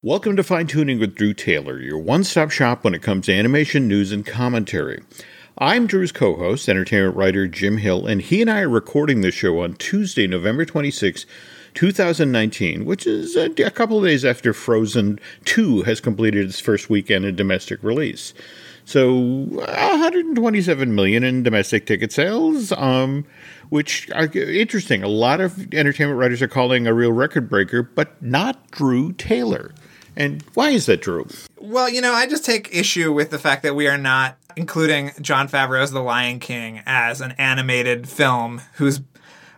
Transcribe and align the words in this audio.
Welcome 0.00 0.36
to 0.36 0.44
Fine 0.44 0.68
Tuning 0.68 1.00
with 1.00 1.16
Drew 1.16 1.34
Taylor, 1.34 1.80
your 1.80 1.98
one 1.98 2.22
stop 2.22 2.52
shop 2.52 2.84
when 2.84 2.94
it 2.94 3.02
comes 3.02 3.26
to 3.26 3.34
animation 3.34 3.88
news 3.88 4.12
and 4.12 4.24
commentary. 4.24 5.02
I'm 5.58 5.88
Drew's 5.88 6.12
co 6.12 6.36
host, 6.36 6.68
entertainment 6.68 7.16
writer 7.16 7.48
Jim 7.48 7.78
Hill, 7.78 8.06
and 8.06 8.22
he 8.22 8.40
and 8.40 8.48
I 8.48 8.60
are 8.60 8.68
recording 8.68 9.22
this 9.22 9.34
show 9.34 9.60
on 9.60 9.74
Tuesday, 9.74 10.28
November 10.28 10.64
26, 10.64 11.26
2019, 11.74 12.84
which 12.84 13.08
is 13.08 13.34
a, 13.34 13.50
a 13.66 13.72
couple 13.72 13.98
of 13.98 14.04
days 14.04 14.24
after 14.24 14.52
Frozen 14.52 15.18
2 15.46 15.82
has 15.82 16.00
completed 16.00 16.46
its 16.46 16.60
first 16.60 16.88
weekend 16.88 17.24
in 17.24 17.34
domestic 17.34 17.82
release. 17.82 18.34
So, 18.84 19.16
127 19.16 20.94
million 20.94 21.24
in 21.24 21.42
domestic 21.42 21.86
ticket 21.86 22.12
sales, 22.12 22.70
um, 22.70 23.26
which 23.68 24.08
are 24.12 24.30
interesting. 24.32 25.02
A 25.02 25.08
lot 25.08 25.40
of 25.40 25.74
entertainment 25.74 26.20
writers 26.20 26.40
are 26.40 26.48
calling 26.48 26.86
a 26.86 26.94
real 26.94 27.12
record 27.12 27.48
breaker, 27.50 27.82
but 27.82 28.22
not 28.22 28.70
Drew 28.70 29.12
Taylor. 29.12 29.72
And 30.18 30.42
why 30.54 30.70
is 30.70 30.86
that, 30.86 31.00
Drew? 31.00 31.26
Well, 31.60 31.88
you 31.88 32.00
know, 32.00 32.12
I 32.12 32.26
just 32.26 32.44
take 32.44 32.74
issue 32.74 33.12
with 33.12 33.30
the 33.30 33.38
fact 33.38 33.62
that 33.62 33.76
we 33.76 33.86
are 33.86 33.96
not 33.96 34.36
including 34.56 35.12
Jon 35.20 35.48
Favreau's 35.48 35.92
The 35.92 36.02
Lion 36.02 36.40
King 36.40 36.82
as 36.84 37.20
an 37.20 37.32
animated 37.38 38.08
film 38.08 38.60
whose 38.74 39.00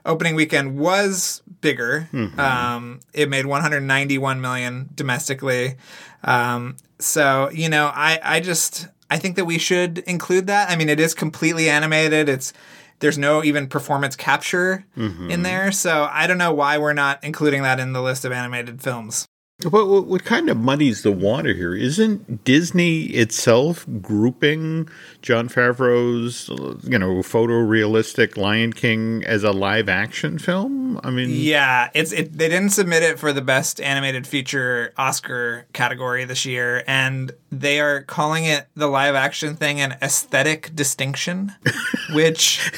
opening 0.04 0.34
weekend 0.34 0.78
was 0.78 1.42
bigger. 1.62 2.10
Mm-hmm. 2.12 2.38
Um, 2.38 3.00
it 3.14 3.30
made 3.30 3.46
191 3.46 4.40
million 4.42 4.90
domestically. 4.94 5.76
Um, 6.24 6.76
so, 6.98 7.48
you 7.50 7.70
know, 7.70 7.90
I, 7.94 8.20
I 8.22 8.40
just 8.40 8.86
I 9.10 9.16
think 9.16 9.36
that 9.36 9.46
we 9.46 9.56
should 9.56 9.98
include 10.00 10.46
that. 10.48 10.68
I 10.68 10.76
mean, 10.76 10.90
it 10.90 11.00
is 11.00 11.14
completely 11.14 11.70
animated. 11.70 12.28
It's 12.28 12.52
there's 12.98 13.16
no 13.16 13.42
even 13.42 13.66
performance 13.66 14.14
capture 14.14 14.84
mm-hmm. 14.94 15.30
in 15.30 15.42
there. 15.42 15.72
So 15.72 16.06
I 16.10 16.26
don't 16.26 16.36
know 16.36 16.52
why 16.52 16.76
we're 16.76 16.92
not 16.92 17.24
including 17.24 17.62
that 17.62 17.80
in 17.80 17.94
the 17.94 18.02
list 18.02 18.26
of 18.26 18.32
animated 18.32 18.82
films. 18.82 19.26
But 19.62 19.86
what, 19.86 20.06
what 20.06 20.24
kind 20.24 20.48
of 20.48 20.56
muddies 20.56 21.02
the 21.02 21.12
water 21.12 21.52
here? 21.52 21.74
Isn't 21.74 22.44
Disney 22.44 23.02
itself 23.04 23.86
grouping 24.00 24.88
Jon 25.22 25.48
Favreau's, 25.48 26.48
you 26.88 26.98
know, 26.98 27.16
photorealistic 27.16 28.36
Lion 28.36 28.72
King 28.72 29.22
as 29.24 29.44
a 29.44 29.52
live 29.52 29.88
action 29.88 30.38
film? 30.38 31.00
I 31.02 31.10
mean, 31.10 31.30
yeah, 31.30 31.90
it's 31.94 32.12
it. 32.12 32.36
They 32.36 32.48
didn't 32.48 32.70
submit 32.70 33.02
it 33.02 33.18
for 33.18 33.32
the 33.32 33.42
best 33.42 33.80
animated 33.80 34.26
feature 34.26 34.92
Oscar 34.96 35.66
category 35.72 36.24
this 36.24 36.44
year, 36.44 36.82
and 36.86 37.32
they 37.50 37.80
are 37.80 38.02
calling 38.02 38.44
it 38.44 38.66
the 38.74 38.86
live 38.86 39.14
action 39.14 39.56
thing 39.56 39.80
an 39.80 39.96
aesthetic 40.02 40.74
distinction, 40.74 41.52
which 42.12 42.72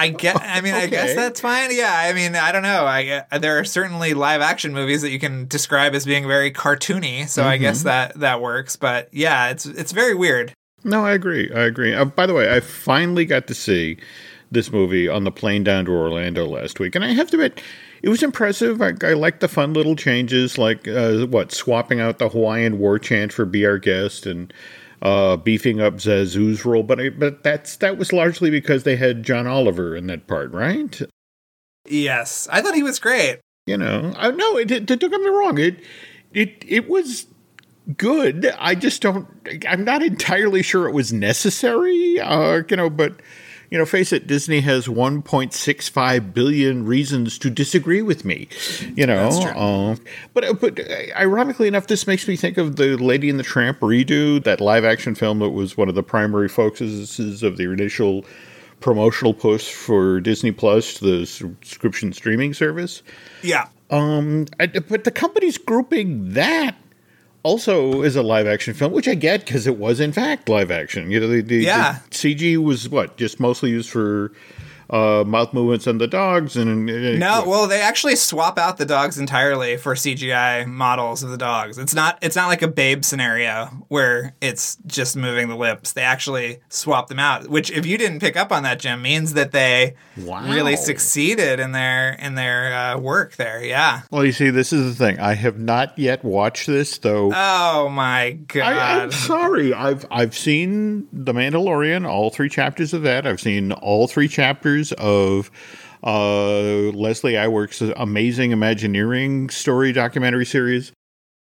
I 0.00 0.08
get. 0.08 0.40
I 0.40 0.60
mean, 0.60 0.74
okay. 0.74 0.84
I 0.84 0.86
guess 0.86 1.14
that's 1.14 1.40
fine. 1.40 1.68
Yeah. 1.72 1.92
I 1.94 2.12
mean, 2.12 2.34
I 2.34 2.52
don't 2.52 2.62
know. 2.62 2.86
I 2.86 3.24
uh, 3.30 3.38
there 3.38 3.58
are 3.58 3.64
certainly 3.64 4.14
live 4.14 4.40
action 4.40 4.72
movies 4.72 5.02
that 5.02 5.10
you 5.10 5.18
can 5.18 5.46
describe 5.46 5.94
as 5.94 6.06
being 6.06 6.26
very 6.26 6.50
cartoony. 6.50 7.28
So 7.28 7.42
mm-hmm. 7.42 7.50
I 7.50 7.56
guess 7.58 7.78
mm-hmm. 7.78 7.88
that 7.88 8.20
that 8.20 8.40
works. 8.40 8.76
But 8.76 9.12
yeah, 9.12 9.50
it's 9.50 9.66
it's 9.66 9.92
very 9.92 10.14
weird. 10.14 10.54
No, 10.82 11.04
I 11.04 11.12
agree. 11.12 11.52
I 11.52 11.60
agree. 11.60 11.94
Uh, 11.94 12.06
by 12.06 12.26
the 12.26 12.32
way, 12.32 12.54
I 12.54 12.60
finally 12.60 13.26
got 13.26 13.46
to 13.48 13.54
see 13.54 13.98
this 14.50 14.72
movie 14.72 15.08
on 15.08 15.24
the 15.24 15.30
plane 15.30 15.62
down 15.62 15.84
to 15.84 15.92
Orlando 15.92 16.46
last 16.46 16.80
week, 16.80 16.94
and 16.94 17.04
I 17.04 17.12
have 17.12 17.30
to 17.30 17.36
admit. 17.36 17.62
It 18.02 18.08
was 18.08 18.22
impressive. 18.22 18.80
I, 18.80 18.94
I 19.02 19.12
like 19.12 19.40
the 19.40 19.48
fun 19.48 19.74
little 19.74 19.94
changes, 19.94 20.56
like 20.56 20.88
uh, 20.88 21.26
what 21.26 21.52
swapping 21.52 22.00
out 22.00 22.18
the 22.18 22.30
Hawaiian 22.30 22.78
war 22.78 22.98
chant 22.98 23.30
for 23.30 23.44
"Be 23.44 23.66
Our 23.66 23.76
Guest" 23.76 24.24
and 24.24 24.50
uh, 25.02 25.36
beefing 25.36 25.80
up 25.80 25.94
Zazu's 25.94 26.64
role, 26.64 26.82
but 26.82 27.00
I, 27.00 27.08
but 27.10 27.42
that's 27.42 27.76
that 27.76 27.98
was 27.98 28.12
largely 28.12 28.50
because 28.50 28.84
they 28.84 28.96
had 28.96 29.22
John 29.22 29.46
Oliver 29.46 29.96
in 29.96 30.06
that 30.08 30.26
part, 30.26 30.52
right? 30.52 31.00
Yes, 31.88 32.48
I 32.50 32.60
thought 32.60 32.74
he 32.74 32.82
was 32.82 32.98
great. 32.98 33.40
You 33.66 33.76
know, 33.76 34.12
I 34.16 34.30
no, 34.30 34.56
it, 34.56 34.70
it, 34.70 34.86
don't 34.86 35.00
get 35.00 35.10
me 35.10 35.28
wrong. 35.28 35.58
It 35.58 35.80
it 36.32 36.64
it 36.66 36.88
was 36.88 37.26
good. 37.96 38.52
I 38.58 38.74
just 38.74 39.02
don't. 39.02 39.26
I'm 39.66 39.84
not 39.84 40.02
entirely 40.02 40.62
sure 40.62 40.88
it 40.88 40.92
was 40.92 41.12
necessary. 41.12 42.20
Uh, 42.20 42.62
you 42.68 42.76
know, 42.76 42.90
but 42.90 43.20
you 43.70 43.78
know, 43.78 43.86
face 43.86 44.12
it, 44.12 44.26
Disney 44.26 44.60
has 44.60 44.88
1.65 44.88 46.34
billion 46.34 46.84
reasons 46.84 47.38
to 47.38 47.50
disagree 47.50 48.02
with 48.02 48.24
me. 48.24 48.48
You 48.96 49.06
know, 49.06 49.28
uh, 49.28 49.96
but 50.34 50.60
but 50.60 50.80
ironically 51.16 51.68
enough, 51.68 51.86
this 51.86 52.06
makes 52.06 52.26
me 52.26 52.36
think 52.36 52.58
of 52.58 52.76
the 52.76 52.96
Lady 52.96 53.30
and 53.30 53.38
the 53.38 53.44
Tramp 53.44 53.78
redo, 53.80 54.42
that 54.42 54.60
live 54.60 54.84
action 54.84 55.14
film 55.14 55.38
that 55.38 55.50
was 55.50 55.76
one 55.76 55.88
of 55.88 55.94
the 55.94 56.02
primary 56.02 56.48
focuses 56.48 57.42
of 57.42 57.56
the 57.56 57.70
initial 57.70 58.24
promotional 58.80 59.34
push 59.34 59.72
for 59.72 60.20
Disney 60.20 60.50
Plus, 60.50 60.98
the 60.98 61.24
subscription 61.24 62.12
streaming 62.12 62.54
service. 62.54 63.02
Yeah. 63.42 63.68
Um, 63.90 64.46
but 64.58 65.04
the 65.04 65.10
company's 65.10 65.58
grouping 65.58 66.32
that 66.32 66.76
also 67.42 68.02
is 68.02 68.16
a 68.16 68.22
live 68.22 68.46
action 68.46 68.74
film, 68.74 68.92
which 68.92 69.08
I 69.08 69.14
get 69.14 69.44
because 69.44 69.66
it 69.66 69.76
was 69.76 70.00
in 70.00 70.12
fact 70.12 70.48
live 70.48 70.70
action. 70.70 71.10
You 71.10 71.20
know, 71.20 71.28
the, 71.28 71.40
the, 71.40 71.56
yeah. 71.56 71.98
the 72.10 72.14
CG 72.14 72.56
was 72.62 72.88
what 72.88 73.16
just 73.16 73.40
mostly 73.40 73.70
used 73.70 73.90
for 73.90 74.32
uh, 74.90 75.22
mouth 75.24 75.54
movements 75.54 75.86
and 75.86 76.00
the 76.00 76.08
dogs 76.08 76.56
and 76.56 76.86
no 77.20 77.44
well 77.46 77.68
they 77.68 77.80
actually 77.80 78.16
swap 78.16 78.58
out 78.58 78.76
the 78.76 78.84
dogs 78.84 79.18
entirely 79.18 79.76
for 79.76 79.94
cgi 79.94 80.66
models 80.66 81.22
of 81.22 81.30
the 81.30 81.36
dogs. 81.36 81.78
It's 81.78 81.94
not 81.94 82.18
it's 82.22 82.34
not 82.34 82.48
like 82.48 82.62
a 82.62 82.68
babe 82.68 83.04
scenario 83.04 83.66
where 83.86 84.34
it's 84.40 84.78
just 84.86 85.16
moving 85.16 85.48
the 85.48 85.54
lips. 85.54 85.92
They 85.92 86.02
actually 86.02 86.58
swap 86.68 87.06
them 87.06 87.20
out 87.20 87.48
which 87.48 87.70
if 87.70 87.86
you 87.86 87.98
didn't 87.98 88.18
pick 88.18 88.36
up 88.36 88.50
on 88.50 88.64
that 88.64 88.80
jim 88.80 89.00
means 89.00 89.34
that 89.34 89.52
they 89.52 89.94
wow. 90.18 90.52
really 90.52 90.74
succeeded 90.74 91.60
in 91.60 91.70
their 91.70 92.14
in 92.14 92.34
their 92.34 92.74
uh, 92.74 92.98
work 92.98 93.36
there. 93.36 93.64
Yeah. 93.64 94.02
Well 94.10 94.24
you 94.24 94.32
see 94.32 94.50
this 94.50 94.72
is 94.72 94.98
the 94.98 95.04
thing. 95.04 95.20
I 95.20 95.34
have 95.34 95.56
not 95.56 95.96
yet 95.96 96.24
watched 96.24 96.66
this 96.66 96.98
though. 96.98 97.30
Oh 97.32 97.88
my 97.90 98.32
god 98.32 98.76
I, 98.76 99.02
i'm 99.04 99.12
sorry. 99.12 99.72
I've 99.72 100.04
i've 100.10 100.36
seen 100.36 101.06
the 101.12 101.32
mandalorian 101.32 102.08
all 102.08 102.30
three 102.30 102.48
chapters 102.48 102.92
of 102.92 103.02
that. 103.02 103.24
I've 103.24 103.40
seen 103.40 103.70
all 103.70 104.08
three 104.08 104.26
chapters 104.26 104.79
of 104.92 105.50
uh, 106.02 106.90
Leslie 106.92 107.34
Iwerks' 107.34 107.92
amazing 107.96 108.52
Imagineering 108.52 109.50
story 109.50 109.92
documentary 109.92 110.46
series. 110.46 110.92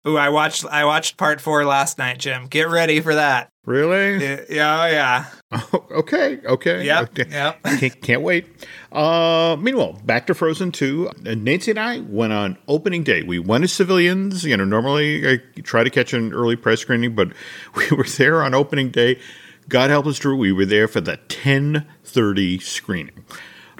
Ooh, 0.06 0.16
I 0.16 0.28
watched 0.28 0.64
I 0.66 0.84
watched 0.84 1.16
part 1.16 1.40
four 1.40 1.64
last 1.64 1.98
night, 1.98 2.18
Jim. 2.18 2.46
Get 2.46 2.68
ready 2.68 3.00
for 3.00 3.14
that. 3.16 3.50
Really? 3.64 4.24
Yeah, 4.48 4.82
oh, 4.82 4.86
yeah. 4.86 5.24
Oh, 5.50 5.86
okay, 5.90 6.38
okay. 6.46 6.84
Yep, 6.84 7.10
okay. 7.10 7.26
yep. 7.28 7.62
can't, 7.64 8.00
can't 8.00 8.22
wait. 8.22 8.46
Uh, 8.92 9.56
meanwhile, 9.58 9.94
back 10.04 10.28
to 10.28 10.34
Frozen 10.34 10.70
2. 10.70 11.10
Nancy 11.36 11.72
and 11.72 11.80
I 11.80 11.98
went 11.98 12.32
on 12.32 12.56
opening 12.68 13.02
day. 13.02 13.24
We 13.24 13.40
went 13.40 13.64
as 13.64 13.72
civilians. 13.72 14.44
You 14.44 14.56
know, 14.56 14.64
normally 14.64 15.28
I 15.28 15.38
try 15.62 15.82
to 15.82 15.90
catch 15.90 16.12
an 16.12 16.32
early 16.32 16.54
press 16.54 16.80
screening, 16.80 17.16
but 17.16 17.32
we 17.74 17.88
were 17.96 18.04
there 18.04 18.44
on 18.44 18.54
opening 18.54 18.90
day. 18.90 19.18
God 19.68 19.90
help 19.90 20.06
us, 20.06 20.18
Drew, 20.18 20.36
we 20.36 20.52
were 20.52 20.66
there 20.66 20.88
for 20.88 21.00
the 21.00 21.12
1030 21.12 22.58
screening. 22.60 23.24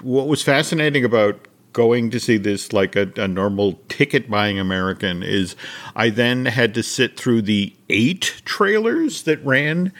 What 0.01 0.27
was 0.27 0.43
fascinating 0.43 1.05
about 1.05 1.47
going 1.73 2.09
to 2.09 2.19
see 2.19 2.37
this 2.37 2.73
like 2.73 2.95
a, 2.95 3.11
a, 3.17 3.27
normal 3.27 3.79
ticket 3.87 4.29
buying 4.29 4.57
American 4.59 5.21
is 5.21 5.55
I 5.95 6.09
then 6.09 6.45
had 6.45 6.73
to 6.73 6.81
sit 6.81 7.19
through 7.19 7.43
the 7.43 7.75
eight 7.87 8.41
trailers 8.45 9.23
that 9.23 9.43
ran 9.45 9.93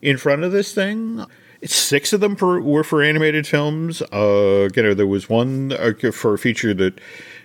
in 0.00 0.16
front 0.16 0.44
of 0.44 0.52
this 0.52 0.72
thing. 0.72 1.24
Six 1.64 2.12
of 2.12 2.20
them 2.20 2.36
for, 2.36 2.60
were 2.60 2.84
for 2.84 3.02
animated 3.02 3.48
films. 3.48 4.00
Uh, 4.12 4.68
you 4.76 4.82
know, 4.82 4.94
there 4.94 5.08
was 5.08 5.28
one 5.28 5.72
uh, 5.72 6.12
for 6.12 6.34
a 6.34 6.38
feature 6.38 6.72
that 6.74 7.00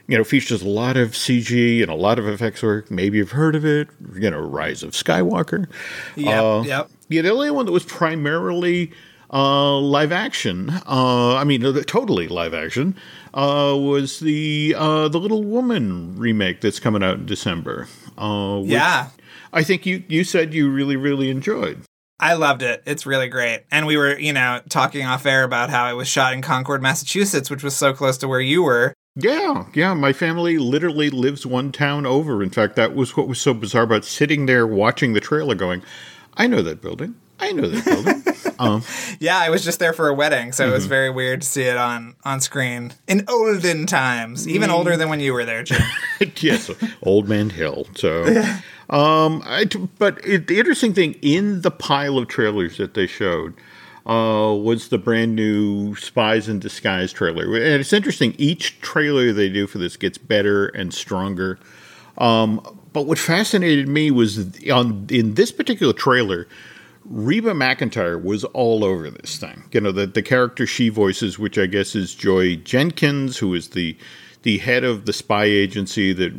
you 0.09 0.17
know, 0.17 0.23
features 0.23 0.63
a 0.63 0.67
lot 0.67 0.97
of 0.97 1.11
CG 1.11 1.81
and 1.81 1.91
a 1.91 1.95
lot 1.95 2.17
of 2.17 2.27
effects 2.27 2.63
work. 2.63 2.89
Maybe 2.89 3.19
you've 3.19 3.31
heard 3.31 3.55
of 3.55 3.63
it. 3.63 3.89
You 4.15 4.31
know, 4.31 4.39
Rise 4.39 4.81
of 4.81 4.91
Skywalker. 4.91 5.69
Yeah, 6.15 6.43
uh, 6.43 6.63
yep. 6.63 6.89
Yeah, 7.09 7.23
the 7.23 7.31
only 7.31 7.51
one 7.51 7.65
that 7.65 7.71
was 7.71 7.85
primarily 7.85 8.91
uh, 9.33 9.77
live 9.79 10.11
action. 10.11 10.69
Uh, 10.87 11.35
I 11.35 11.43
mean, 11.43 11.65
uh, 11.65 11.81
totally 11.85 12.27
live 12.27 12.53
action. 12.53 12.95
Uh, 13.33 13.75
was 13.79 14.19
the 14.19 14.75
uh, 14.77 15.07
the 15.07 15.19
Little 15.19 15.43
Woman 15.43 16.15
remake 16.17 16.61
that's 16.61 16.79
coming 16.79 17.03
out 17.03 17.17
in 17.17 17.25
December? 17.25 17.87
Uh, 18.17 18.61
yeah, 18.63 19.09
I 19.53 19.63
think 19.63 19.85
you 19.85 20.03
you 20.07 20.23
said 20.23 20.53
you 20.53 20.69
really 20.71 20.95
really 20.95 21.29
enjoyed. 21.29 21.81
I 22.19 22.33
loved 22.33 22.61
it. 22.61 22.83
It's 22.85 23.05
really 23.05 23.29
great. 23.29 23.63
And 23.71 23.87
we 23.87 23.95
were, 23.95 24.19
you 24.19 24.33
know, 24.33 24.59
talking 24.67 25.05
off 25.05 25.25
air 25.25 25.45
about 25.45 25.69
how 25.69 25.89
it 25.89 25.93
was 25.93 26.09
shot 26.09 26.33
in 26.33 26.41
Concord, 26.41 26.81
Massachusetts, 26.81 27.49
which 27.49 27.63
was 27.63 27.77
so 27.77 27.93
close 27.93 28.17
to 28.17 28.27
where 28.27 28.41
you 28.41 28.61
were. 28.63 28.93
Yeah, 29.15 29.65
yeah. 29.73 29.93
My 29.93 30.11
family 30.11 30.57
literally 30.57 31.09
lives 31.09 31.45
one 31.45 31.71
town 31.71 32.05
over. 32.05 32.43
In 32.43 32.49
fact, 32.49 32.75
that 32.75 32.93
was 32.93 33.15
what 33.15 33.27
was 33.27 33.39
so 33.39 33.53
bizarre 33.53 33.83
about 33.83 34.03
sitting 34.03 34.47
there 34.47 34.67
watching 34.67 35.13
the 35.13 35.21
trailer 35.21 35.55
going, 35.55 35.81
I 36.39 36.47
know 36.47 36.61
that 36.61 36.81
building. 36.81 37.15
I 37.39 37.51
know 37.51 37.67
that 37.67 37.85
building. 37.85 38.55
um, 38.59 38.83
yeah, 39.19 39.37
I 39.37 39.49
was 39.49 39.63
just 39.63 39.77
there 39.79 39.93
for 39.93 40.07
a 40.07 40.13
wedding, 40.13 40.53
so 40.53 40.63
mm-hmm. 40.63 40.71
it 40.71 40.73
was 40.73 40.83
mm-hmm. 40.83 40.89
very 40.89 41.09
weird 41.09 41.41
to 41.41 41.47
see 41.47 41.63
it 41.63 41.77
on 41.77 42.15
on 42.23 42.39
screen 42.39 42.93
in 43.07 43.25
olden 43.27 43.85
times, 43.85 44.47
even 44.47 44.69
mm. 44.69 44.73
older 44.73 44.95
than 44.95 45.09
when 45.09 45.19
you 45.19 45.33
were 45.33 45.43
there, 45.43 45.63
Jim. 45.63 45.81
yes, 46.37 46.71
Old 47.03 47.27
Man 47.27 47.49
Hill. 47.49 47.87
So, 47.95 48.23
um, 48.89 49.43
I, 49.45 49.65
but 49.97 50.25
it, 50.25 50.47
the 50.47 50.59
interesting 50.59 50.93
thing 50.93 51.15
in 51.21 51.61
the 51.61 51.71
pile 51.71 52.17
of 52.17 52.29
trailers 52.29 52.77
that 52.77 52.93
they 52.93 53.05
showed 53.05 53.53
uh, 54.05 54.53
was 54.53 54.87
the 54.87 54.97
brand 54.97 55.35
new 55.35 55.95
Spies 55.95 56.47
in 56.47 56.59
Disguise 56.59 57.11
trailer. 57.11 57.45
And 57.55 57.81
it's 57.81 57.93
interesting, 57.93 58.33
each 58.37 58.79
trailer 58.79 59.33
they 59.33 59.49
do 59.49 59.67
for 59.67 59.77
this 59.77 59.97
gets 59.97 60.17
better 60.17 60.67
and 60.67 60.93
stronger. 60.93 61.59
Um, 62.17 62.78
but 62.99 63.07
what 63.07 63.17
fascinated 63.17 63.87
me 63.87 64.11
was 64.11 64.37
on 64.69 65.07
in 65.09 65.35
this 65.35 65.53
particular 65.53 65.93
trailer, 65.93 66.49
Reba 67.05 67.53
McEntire 67.53 68.21
was 68.21 68.43
all 68.43 68.83
over 68.83 69.09
this 69.09 69.37
thing. 69.37 69.63
You 69.71 69.79
know, 69.79 69.93
the 69.93 70.05
the 70.05 70.21
character 70.21 70.67
she 70.67 70.89
voices, 70.89 71.39
which 71.39 71.57
I 71.57 71.65
guess 71.65 71.95
is 71.95 72.13
Joy 72.13 72.57
Jenkins, 72.57 73.37
who 73.37 73.53
is 73.53 73.69
the 73.69 73.95
the 74.41 74.57
head 74.57 74.83
of 74.83 75.05
the 75.05 75.13
spy 75.13 75.45
agency 75.45 76.11
that 76.11 76.33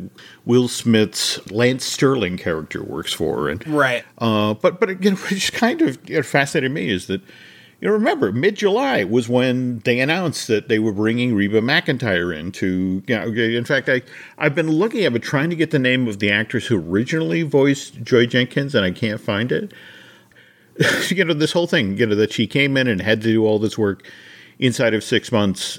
Will 0.44 0.68
Smith's 0.68 1.50
Lance 1.50 1.86
Sterling 1.86 2.36
character 2.36 2.82
works 2.84 3.14
for, 3.14 3.48
and 3.48 3.66
Right. 3.66 4.04
uh, 4.18 4.52
but 4.52 4.78
but 4.80 4.90
again, 4.90 5.16
which 5.30 5.54
kind 5.54 5.80
of 5.80 5.96
fascinated 6.26 6.72
me 6.72 6.90
is 6.90 7.06
that 7.06 7.22
you 7.80 7.88
know 7.88 7.94
remember 7.94 8.30
mid 8.32 8.56
July 8.56 9.04
was 9.04 9.28
when 9.28 9.80
they 9.80 10.00
announced 10.00 10.46
that 10.48 10.68
they 10.68 10.78
were 10.78 10.92
bringing 10.92 11.34
Reba 11.34 11.60
McEntire 11.60 12.36
in 12.36 12.52
to 12.52 13.02
you 13.06 13.16
know, 13.16 13.26
in 13.26 13.64
fact 13.64 13.88
I 13.88 14.02
I've 14.38 14.54
been 14.54 14.70
looking 14.70 15.06
I've 15.06 15.12
been 15.12 15.22
trying 15.22 15.50
to 15.50 15.56
get 15.56 15.70
the 15.70 15.78
name 15.78 16.06
of 16.06 16.18
the 16.18 16.30
actress 16.30 16.66
who 16.66 16.78
originally 16.78 17.42
voiced 17.42 18.02
Joy 18.02 18.26
Jenkins 18.26 18.74
and 18.74 18.84
I 18.84 18.90
can't 18.90 19.20
find 19.20 19.50
it. 19.50 19.72
you 21.08 21.24
know 21.24 21.34
this 21.34 21.52
whole 21.52 21.66
thing 21.66 21.96
you 21.96 22.06
know 22.06 22.14
that 22.14 22.32
she 22.32 22.46
came 22.46 22.76
in 22.76 22.86
and 22.86 23.00
had 23.00 23.20
to 23.22 23.28
do 23.28 23.44
all 23.44 23.58
this 23.58 23.76
work 23.76 24.08
inside 24.58 24.94
of 24.94 25.02
six 25.02 25.32
months 25.32 25.78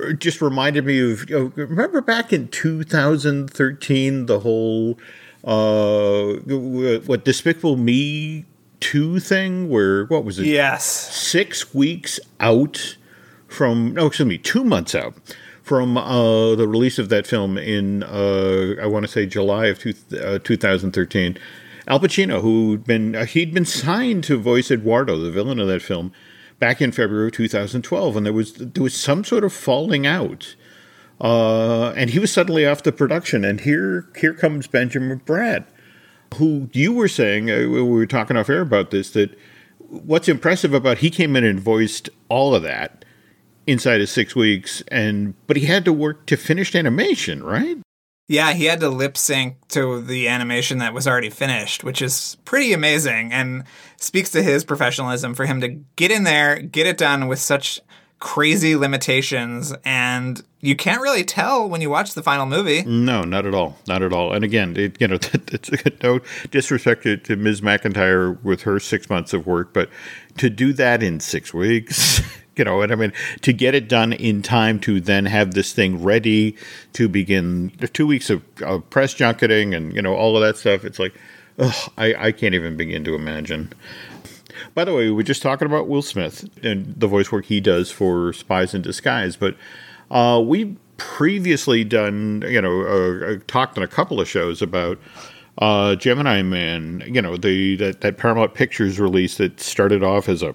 uh, 0.00 0.12
just 0.12 0.40
reminded 0.40 0.84
me 0.84 1.12
of 1.12 1.28
you 1.30 1.38
know, 1.38 1.52
remember 1.56 2.00
back 2.00 2.32
in 2.32 2.48
2013 2.48 4.26
the 4.26 4.40
whole 4.40 4.98
uh 5.44 6.34
what 7.06 7.24
despicable 7.24 7.76
me 7.76 8.44
2 8.80 9.20
thing 9.20 9.68
where 9.68 10.04
what 10.06 10.24
was 10.24 10.38
it 10.38 10.46
Yes. 10.46 10.84
6 10.84 11.74
weeks 11.74 12.20
out 12.40 12.96
from 13.46 13.94
no 13.94 14.06
excuse 14.06 14.28
me 14.28 14.38
2 14.38 14.64
months 14.64 14.94
out 14.94 15.14
from 15.62 15.96
uh 15.96 16.54
the 16.54 16.66
release 16.66 16.98
of 16.98 17.08
that 17.08 17.26
film 17.26 17.58
in 17.58 18.02
uh 18.02 18.74
I 18.80 18.86
want 18.86 19.04
to 19.04 19.10
say 19.10 19.26
July 19.26 19.66
of 19.66 19.78
two, 19.78 19.94
uh, 20.22 20.38
2013 20.38 21.38
Al 21.86 22.00
Pacino 22.00 22.40
who'd 22.40 22.84
been 22.84 23.14
uh, 23.14 23.24
he'd 23.24 23.52
been 23.54 23.64
signed 23.64 24.24
to 24.24 24.38
voice 24.38 24.70
Eduardo 24.70 25.18
the 25.18 25.30
villain 25.30 25.58
of 25.58 25.68
that 25.68 25.82
film 25.82 26.12
back 26.58 26.80
in 26.80 26.92
February 26.92 27.28
of 27.28 27.32
2012 27.34 28.16
and 28.16 28.26
there 28.26 28.32
was 28.32 28.52
there 28.54 28.82
was 28.82 28.94
some 28.94 29.24
sort 29.24 29.44
of 29.44 29.52
falling 29.52 30.06
out 30.06 30.54
uh, 31.20 31.90
and 31.96 32.10
he 32.10 32.18
was 32.18 32.32
suddenly 32.32 32.64
off 32.66 32.82
the 32.82 32.92
production. 32.92 33.44
And 33.44 33.60
here, 33.60 34.06
here 34.16 34.32
comes 34.34 34.66
Benjamin 34.66 35.20
Bratt, 35.26 35.64
who 36.36 36.68
you 36.72 36.92
were 36.92 37.08
saying 37.08 37.50
uh, 37.50 37.56
we 37.58 37.82
were 37.82 38.06
talking 38.06 38.36
off 38.36 38.48
air 38.48 38.60
about 38.60 38.90
this. 38.90 39.10
That 39.10 39.36
what's 39.78 40.28
impressive 40.28 40.74
about 40.74 40.98
he 40.98 41.10
came 41.10 41.36
in 41.36 41.44
and 41.44 41.60
voiced 41.60 42.10
all 42.28 42.54
of 42.54 42.62
that 42.62 43.04
inside 43.66 44.00
of 44.00 44.08
six 44.08 44.34
weeks, 44.34 44.82
and 44.88 45.34
but 45.46 45.56
he 45.56 45.66
had 45.66 45.84
to 45.84 45.92
work 45.92 46.26
to 46.26 46.36
finished 46.36 46.74
animation, 46.74 47.42
right? 47.42 47.78
Yeah, 48.30 48.52
he 48.52 48.66
had 48.66 48.80
to 48.80 48.90
lip 48.90 49.16
sync 49.16 49.56
to 49.68 50.02
the 50.02 50.28
animation 50.28 50.78
that 50.78 50.92
was 50.92 51.08
already 51.08 51.30
finished, 51.30 51.82
which 51.82 52.02
is 52.02 52.36
pretty 52.44 52.74
amazing 52.74 53.32
and 53.32 53.64
speaks 53.96 54.30
to 54.32 54.42
his 54.42 54.64
professionalism 54.64 55.34
for 55.34 55.46
him 55.46 55.62
to 55.62 55.68
get 55.96 56.10
in 56.10 56.24
there, 56.24 56.60
get 56.60 56.86
it 56.86 56.98
done 56.98 57.26
with 57.26 57.38
such 57.38 57.80
crazy 58.20 58.74
limitations. 58.76 59.74
And 59.84 60.42
you 60.60 60.74
can't 60.74 61.00
really 61.00 61.24
tell 61.24 61.68
when 61.68 61.80
you 61.80 61.90
watch 61.90 62.14
the 62.14 62.22
final 62.22 62.46
movie. 62.46 62.82
No, 62.82 63.22
not 63.22 63.46
at 63.46 63.54
all, 63.54 63.78
not 63.86 64.02
at 64.02 64.12
all. 64.12 64.32
And 64.32 64.44
again, 64.44 64.76
it, 64.76 65.00
you 65.00 65.08
know, 65.08 65.14
it's 65.52 65.70
no 66.02 66.20
disrespect 66.50 67.04
to, 67.04 67.16
to 67.18 67.36
Ms. 67.36 67.60
McEntire 67.60 68.42
with 68.42 68.62
her 68.62 68.80
six 68.80 69.08
months 69.08 69.32
of 69.32 69.46
work, 69.46 69.72
but 69.72 69.88
to 70.38 70.50
do 70.50 70.72
that 70.74 71.02
in 71.02 71.20
six 71.20 71.52
weeks. 71.54 72.20
You 72.58 72.64
know, 72.64 72.82
and 72.82 72.90
I 72.90 72.96
mean, 72.96 73.12
to 73.42 73.52
get 73.52 73.76
it 73.76 73.88
done 73.88 74.12
in 74.12 74.42
time 74.42 74.80
to 74.80 75.00
then 75.00 75.26
have 75.26 75.54
this 75.54 75.72
thing 75.72 76.02
ready 76.02 76.56
to 76.94 77.08
begin 77.08 77.70
the 77.78 77.86
two 77.86 78.04
weeks 78.04 78.30
of, 78.30 78.42
of 78.62 78.90
press 78.90 79.14
junketing 79.14 79.74
and, 79.74 79.94
you 79.94 80.02
know, 80.02 80.16
all 80.16 80.36
of 80.36 80.42
that 80.42 80.56
stuff. 80.56 80.84
It's 80.84 80.98
like, 80.98 81.14
ugh, 81.60 81.92
I, 81.96 82.14
I 82.14 82.32
can't 82.32 82.56
even 82.56 82.76
begin 82.76 83.04
to 83.04 83.14
imagine. 83.14 83.72
By 84.78 84.84
the 84.84 84.94
way, 84.94 85.06
we 85.06 85.10
were 85.10 85.24
just 85.24 85.42
talking 85.42 85.66
about 85.66 85.88
Will 85.88 86.02
Smith 86.02 86.48
and 86.62 86.94
the 86.96 87.08
voice 87.08 87.32
work 87.32 87.46
he 87.46 87.60
does 87.60 87.90
for 87.90 88.32
Spies 88.32 88.74
in 88.74 88.80
Disguise, 88.80 89.34
but 89.34 89.56
uh, 90.08 90.40
we 90.40 90.76
previously 90.98 91.82
done, 91.82 92.44
you 92.46 92.62
know, 92.62 92.82
uh, 92.82 93.38
talked 93.48 93.76
on 93.76 93.82
a 93.82 93.88
couple 93.88 94.20
of 94.20 94.28
shows 94.28 94.62
about 94.62 95.00
uh, 95.60 95.96
Gemini 95.96 96.42
Man, 96.42 97.02
you 97.12 97.20
know, 97.20 97.36
the 97.36 97.74
that, 97.74 98.02
that 98.02 98.18
Paramount 98.18 98.54
Pictures 98.54 99.00
release 99.00 99.38
that 99.38 99.58
started 99.58 100.04
off 100.04 100.28
as 100.28 100.44
a, 100.44 100.54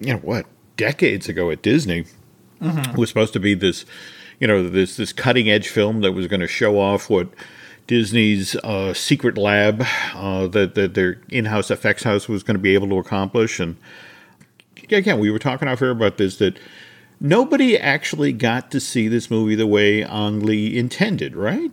you 0.00 0.12
know, 0.12 0.18
what 0.18 0.44
decades 0.76 1.30
ago 1.30 1.50
at 1.50 1.62
Disney 1.62 2.04
mm-hmm. 2.60 2.94
was 2.94 3.08
supposed 3.08 3.32
to 3.32 3.40
be 3.40 3.54
this, 3.54 3.86
you 4.38 4.46
know, 4.46 4.68
this 4.68 4.98
this 4.98 5.14
cutting 5.14 5.48
edge 5.48 5.68
film 5.68 6.02
that 6.02 6.12
was 6.12 6.26
going 6.26 6.40
to 6.40 6.46
show 6.46 6.78
off 6.78 7.08
what 7.08 7.28
Disney's 7.92 8.56
uh, 8.56 8.94
secret 8.94 9.36
lab 9.36 9.84
uh, 10.14 10.46
that, 10.46 10.74
that 10.76 10.94
their 10.94 11.20
in-house 11.28 11.70
effects 11.70 12.04
house 12.04 12.26
was 12.26 12.42
going 12.42 12.54
to 12.54 12.62
be 12.62 12.72
able 12.72 12.88
to 12.88 12.96
accomplish. 12.96 13.60
And 13.60 13.76
again, 14.90 15.18
we 15.18 15.30
were 15.30 15.38
talking 15.38 15.68
off 15.68 15.82
air 15.82 15.90
about 15.90 16.16
this 16.16 16.38
that 16.38 16.58
nobody 17.20 17.76
actually 17.76 18.32
got 18.32 18.70
to 18.70 18.80
see 18.80 19.08
this 19.08 19.30
movie 19.30 19.56
the 19.56 19.66
way 19.66 20.02
Ang 20.02 20.40
Lee 20.40 20.74
intended, 20.74 21.36
right? 21.36 21.70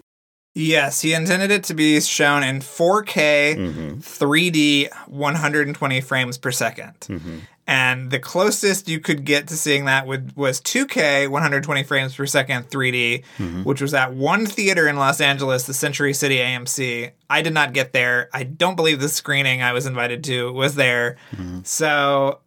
Yes, 0.60 1.00
he 1.00 1.14
intended 1.14 1.52
it 1.52 1.64
to 1.66 1.74
be 1.74 2.02
shown 2.02 2.44
in 2.44 2.60
4K, 2.60 3.56
mm-hmm. 3.56 4.00
3D, 4.00 4.94
120 5.08 6.02
frames 6.02 6.38
per 6.38 6.52
2nd 6.52 6.98
mm-hmm. 7.00 7.38
And 7.66 8.10
the 8.10 8.18
closest 8.18 8.90
you 8.90 9.00
could 9.00 9.26
get 9.26 9.48
to 9.50 9.56
seeing 9.56 9.86
that 9.86 10.08
would, 10.08 10.36
was 10.36 10.60
2K, 10.60 11.30
120 11.30 11.84
frames 11.84 12.16
per 12.16 12.26
second, 12.26 12.68
3D, 12.68 13.24
mm-hmm. 13.38 13.64
which 13.64 13.80
was 13.80 13.94
at 13.94 14.12
one 14.12 14.48
theater 14.48 14.88
in 14.88 14.96
Los 14.96 15.22
Angeles, 15.22 15.68
the 15.68 15.74
Century 15.76 16.16
City 16.16 16.38
AMC. 16.38 17.12
I 17.30 17.42
did 17.44 17.54
not 17.54 17.74
get 17.74 17.94
there. 17.94 18.28
I 18.34 18.42
don't 18.42 18.76
believe 18.76 19.00
the 19.00 19.08
screening 19.08 19.62
I 19.62 19.74
was 19.74 19.86
invited 19.86 20.24
to 20.24 20.52
was 20.52 20.74
there. 20.74 21.18
So 21.64 22.40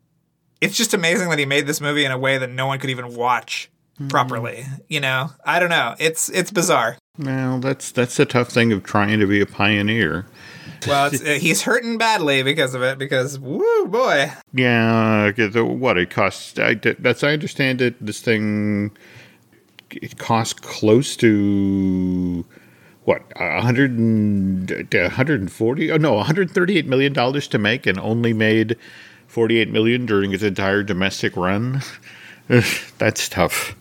it's 0.60 0.76
just 0.76 0.92
amazing 0.92 1.30
that 1.30 1.38
he 1.38 1.46
made 1.46 1.68
this 1.68 1.80
movie 1.80 2.04
in 2.04 2.10
a 2.10 2.18
way 2.18 2.38
that 2.38 2.50
no 2.50 2.66
one 2.66 2.80
could 2.80 2.90
even 2.90 3.14
watch 3.14 3.70
properly. 4.08 4.66
You 4.88 4.98
know, 5.00 5.30
I 5.44 5.60
don't 5.60 5.70
know. 5.70 5.94
It's 6.00 6.30
it's 6.30 6.50
bizarre. 6.50 6.98
Well, 7.18 7.58
that's 7.58 7.90
that's 7.92 8.16
the 8.16 8.24
tough 8.24 8.48
thing 8.48 8.72
of 8.72 8.84
trying 8.84 9.20
to 9.20 9.26
be 9.26 9.40
a 9.40 9.46
pioneer. 9.46 10.26
Well, 10.86 11.06
it's, 11.06 11.22
uh, 11.26 11.38
he's 11.40 11.62
hurting 11.62 11.98
badly 11.98 12.42
because 12.42 12.74
of 12.74 12.82
it. 12.82 12.98
Because 12.98 13.38
woo 13.38 13.86
boy. 13.86 14.32
Yeah, 14.54 15.30
what 15.60 15.98
it 15.98 16.10
costs. 16.10 16.58
I, 16.58 16.74
that's 16.74 17.22
I 17.22 17.32
understand 17.32 17.82
it. 17.82 18.04
This 18.04 18.20
thing 18.20 18.92
it 19.90 20.18
costs 20.18 20.54
close 20.54 21.16
to 21.16 22.44
what 23.04 23.22
100 23.36 24.90
140 24.90 25.90
oh 25.90 25.96
no 25.96 26.14
138 26.14 26.86
million 26.86 27.12
dollars 27.12 27.48
to 27.48 27.58
make 27.58 27.86
and 27.86 27.98
only 27.98 28.32
made 28.32 28.76
48 29.26 29.70
million 29.70 30.06
during 30.06 30.32
its 30.32 30.42
entire 30.42 30.82
domestic 30.82 31.36
run 31.36 31.82
that's 32.98 33.28
tough 33.28 33.76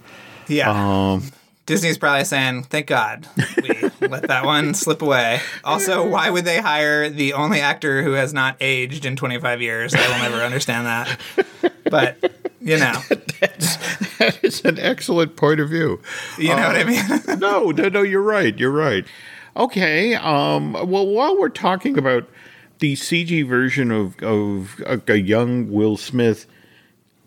yeah 0.48 0.72
um, 0.72 1.24
Disney's 1.72 1.98
probably 1.98 2.26
saying, 2.26 2.64
"Thank 2.64 2.88
God 2.88 3.30
we 3.64 3.90
let 4.06 4.24
that 4.24 4.44
one 4.44 4.74
slip 4.74 5.02
away." 5.02 5.40
Also, 5.64 6.06
why 6.06 6.30
would 6.30 6.44
they 6.44 6.60
hire 6.60 7.10
the 7.10 7.32
only 7.32 7.62
actor 7.62 8.04
who 8.04 8.12
has 8.12 8.34
not 8.34 8.58
aged 8.60 9.06
in 9.06 9.16
25 9.16 9.62
years? 9.62 9.96
I 9.96 10.06
will 10.10 10.30
never 10.30 10.44
understand 10.44 10.86
that. 10.86 11.18
But 11.90 12.18
you 12.60 12.78
know, 12.78 13.02
That's, 13.40 13.78
that 14.18 14.44
is 14.44 14.66
an 14.66 14.80
excellent 14.80 15.38
point 15.38 15.62
of 15.62 15.70
view. 15.70 16.02
You 16.38 16.50
know 16.50 16.56
uh, 16.56 16.74
what 16.74 16.76
I 16.76 16.84
mean? 16.84 17.40
no, 17.40 17.72
no, 17.72 17.88
no. 17.88 18.02
You're 18.02 18.22
right. 18.22 18.60
You're 18.60 18.70
right. 18.70 19.06
Okay. 19.56 20.16
Um, 20.16 20.74
well, 20.74 21.08
while 21.08 21.40
we're 21.40 21.48
talking 21.48 21.98
about 21.98 22.28
the 22.80 22.98
CG 22.98 23.48
version 23.48 23.92
of 23.92 24.22
of 24.22 24.82
a, 24.86 25.00
a 25.08 25.16
young 25.16 25.72
Will 25.72 25.96
Smith. 25.96 26.48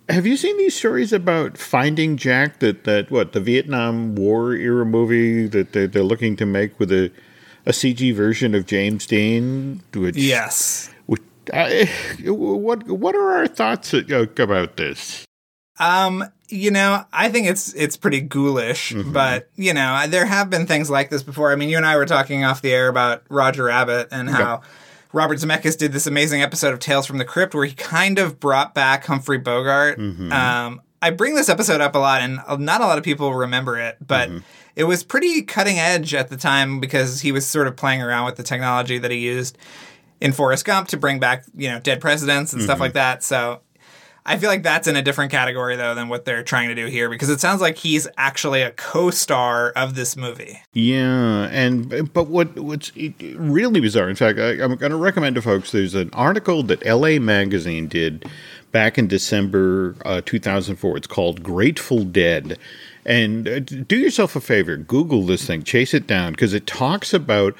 Have 0.08 0.26
you 0.26 0.36
seen 0.36 0.58
these 0.58 0.76
stories 0.76 1.12
about 1.12 1.56
Finding 1.56 2.16
Jack? 2.16 2.58
That 2.58 2.84
that 2.84 3.10
what 3.10 3.32
the 3.32 3.40
Vietnam 3.40 4.14
War 4.14 4.52
era 4.52 4.84
movie 4.84 5.46
that 5.46 5.72
they're, 5.72 5.86
they're 5.86 6.02
looking 6.02 6.36
to 6.36 6.46
make 6.46 6.78
with 6.78 6.92
a 6.92 7.10
a 7.66 7.70
CG 7.70 8.14
version 8.14 8.54
of 8.54 8.66
James 8.66 9.06
Dean? 9.06 9.82
Which, 9.94 10.16
yes. 10.16 10.90
Which, 11.06 11.22
uh, 11.52 11.86
what 12.26 12.86
what 12.86 13.14
are 13.14 13.32
our 13.36 13.46
thoughts 13.46 13.94
about 13.94 14.76
this? 14.76 15.24
Um, 15.80 16.24
you 16.48 16.70
know, 16.70 17.04
I 17.12 17.30
think 17.30 17.46
it's 17.46 17.72
it's 17.72 17.96
pretty 17.96 18.20
ghoulish, 18.20 18.92
mm-hmm. 18.92 19.12
but 19.12 19.48
you 19.56 19.72
know, 19.72 20.04
there 20.06 20.26
have 20.26 20.50
been 20.50 20.66
things 20.66 20.90
like 20.90 21.08
this 21.08 21.22
before. 21.22 21.50
I 21.50 21.56
mean, 21.56 21.70
you 21.70 21.78
and 21.78 21.86
I 21.86 21.96
were 21.96 22.06
talking 22.06 22.44
off 22.44 22.60
the 22.60 22.72
air 22.72 22.88
about 22.88 23.22
Roger 23.30 23.64
Rabbit 23.64 24.08
and 24.10 24.28
how. 24.28 24.60
Robert 25.14 25.38
Zemeckis 25.38 25.78
did 25.78 25.92
this 25.92 26.08
amazing 26.08 26.42
episode 26.42 26.74
of 26.74 26.80
Tales 26.80 27.06
from 27.06 27.18
the 27.18 27.24
Crypt 27.24 27.54
where 27.54 27.64
he 27.64 27.72
kind 27.72 28.18
of 28.18 28.40
brought 28.40 28.74
back 28.74 29.06
Humphrey 29.06 29.38
Bogart. 29.38 29.98
Mm-hmm. 29.98 30.32
Um, 30.32 30.82
I 31.00 31.10
bring 31.10 31.36
this 31.36 31.48
episode 31.48 31.80
up 31.80 31.94
a 31.94 31.98
lot, 31.98 32.20
and 32.20 32.40
not 32.58 32.80
a 32.80 32.86
lot 32.86 32.98
of 32.98 33.04
people 33.04 33.32
remember 33.32 33.78
it, 33.78 33.96
but 34.04 34.28
mm-hmm. 34.28 34.38
it 34.74 34.84
was 34.84 35.04
pretty 35.04 35.42
cutting 35.42 35.78
edge 35.78 36.14
at 36.14 36.30
the 36.30 36.36
time 36.36 36.80
because 36.80 37.20
he 37.20 37.30
was 37.30 37.46
sort 37.46 37.68
of 37.68 37.76
playing 37.76 38.02
around 38.02 38.26
with 38.26 38.36
the 38.36 38.42
technology 38.42 38.98
that 38.98 39.12
he 39.12 39.18
used 39.18 39.56
in 40.20 40.32
Forrest 40.32 40.64
Gump 40.64 40.88
to 40.88 40.96
bring 40.96 41.20
back, 41.20 41.44
you 41.54 41.68
know, 41.68 41.78
dead 41.78 42.00
presidents 42.00 42.52
and 42.52 42.60
mm-hmm. 42.60 42.66
stuff 42.66 42.80
like 42.80 42.94
that. 42.94 43.22
So 43.22 43.60
I 44.26 44.38
feel 44.38 44.48
like 44.48 44.62
that's 44.62 44.86
in 44.86 44.96
a 44.96 45.02
different 45.02 45.30
category 45.30 45.76
though 45.76 45.94
than 45.94 46.08
what 46.08 46.24
they're 46.24 46.42
trying 46.42 46.68
to 46.68 46.74
do 46.74 46.86
here 46.86 47.10
because 47.10 47.28
it 47.28 47.40
sounds 47.40 47.60
like 47.60 47.76
he's 47.76 48.08
actually 48.16 48.62
a 48.62 48.70
co-star 48.70 49.70
of 49.70 49.94
this 49.94 50.16
movie. 50.16 50.62
Yeah, 50.72 51.48
and 51.50 52.10
but 52.12 52.28
what 52.28 52.58
what's 52.58 52.90
really 52.96 53.80
bizarre? 53.80 54.08
In 54.08 54.16
fact, 54.16 54.38
I, 54.38 54.62
I'm 54.62 54.76
going 54.76 54.92
to 54.92 54.96
recommend 54.96 55.34
to 55.36 55.42
folks. 55.42 55.72
There's 55.72 55.94
an 55.94 56.10
article 56.14 56.62
that 56.64 56.84
L.A. 56.86 57.18
Magazine 57.18 57.86
did 57.86 58.24
back 58.72 58.96
in 58.96 59.08
December 59.08 59.94
uh, 60.06 60.22
2004. 60.24 60.96
It's 60.96 61.06
called 61.06 61.42
"Grateful 61.42 62.04
Dead." 62.04 62.58
And 63.06 63.46
uh, 63.46 63.58
do 63.60 63.98
yourself 63.98 64.34
a 64.34 64.40
favor, 64.40 64.78
Google 64.78 65.26
this 65.26 65.46
thing, 65.46 65.62
chase 65.62 65.92
it 65.92 66.06
down, 66.06 66.32
because 66.32 66.54
it 66.54 66.66
talks 66.66 67.12
about 67.12 67.54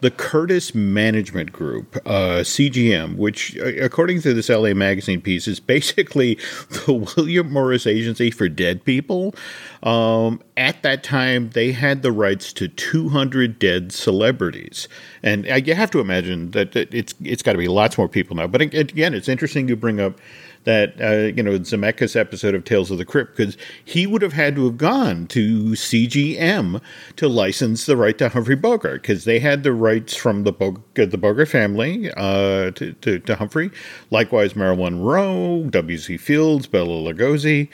the 0.00 0.10
Curtis 0.10 0.74
Management 0.74 1.52
Group, 1.52 1.96
uh, 2.06 2.42
CGM, 2.42 3.16
which, 3.16 3.56
uh, 3.58 3.66
according 3.80 4.22
to 4.22 4.34
this 4.34 4.48
LA 4.48 4.74
Magazine 4.74 5.20
piece, 5.20 5.46
is 5.46 5.60
basically 5.60 6.34
the 6.86 6.92
William 7.16 7.52
Morris 7.52 7.86
Agency 7.86 8.30
for 8.30 8.48
Dead 8.48 8.84
People. 8.84 9.34
Um, 9.82 10.42
at 10.56 10.82
that 10.82 11.02
time, 11.02 11.50
they 11.50 11.72
had 11.72 12.02
the 12.02 12.12
rights 12.12 12.52
to 12.54 12.68
200 12.68 13.58
dead 13.58 13.92
celebrities, 13.92 14.88
and 15.22 15.48
uh, 15.50 15.54
you 15.54 15.74
have 15.74 15.90
to 15.92 16.00
imagine 16.00 16.50
that 16.52 16.76
it's 16.76 17.14
it's 17.22 17.42
got 17.42 17.52
to 17.52 17.58
be 17.58 17.68
lots 17.68 17.96
more 17.96 18.08
people 18.08 18.36
now. 18.36 18.46
But 18.46 18.60
again, 18.60 19.14
it's 19.14 19.28
interesting 19.28 19.68
you 19.68 19.76
bring 19.76 20.00
up 20.00 20.18
that 20.64 21.00
uh, 21.00 21.34
you 21.34 21.42
know 21.42 21.58
Zemeckis 21.58 22.16
episode 22.16 22.54
of 22.54 22.64
Tales 22.64 22.90
of 22.90 22.98
the 22.98 23.04
Crypt 23.04 23.36
because 23.36 23.56
he 23.84 24.06
would 24.06 24.22
have 24.22 24.34
had 24.34 24.56
to 24.56 24.66
have 24.66 24.76
gone 24.76 25.26
to 25.28 25.70
CGM 25.70 26.80
to 27.16 27.28
license 27.28 27.86
the 27.86 27.96
right 27.96 28.16
to 28.18 28.28
Humphrey 28.28 28.56
Bogart 28.56 29.02
because 29.02 29.24
they 29.24 29.38
had 29.38 29.62
the 29.62 29.72
rights 29.72 30.14
from 30.14 30.44
the 30.44 30.52
Bog- 30.52 30.82
the 30.94 31.16
Bogart 31.16 31.48
family 31.48 32.10
uh, 32.16 32.70
to, 32.72 32.92
to, 32.92 33.18
to 33.20 33.36
Humphrey. 33.36 33.70
Likewise, 34.10 34.54
Marilyn 34.54 34.90
Monroe, 34.90 35.64
W.C. 35.70 36.16
Fields, 36.16 36.66
Bela 36.66 37.12
Lugosi. 37.12 37.68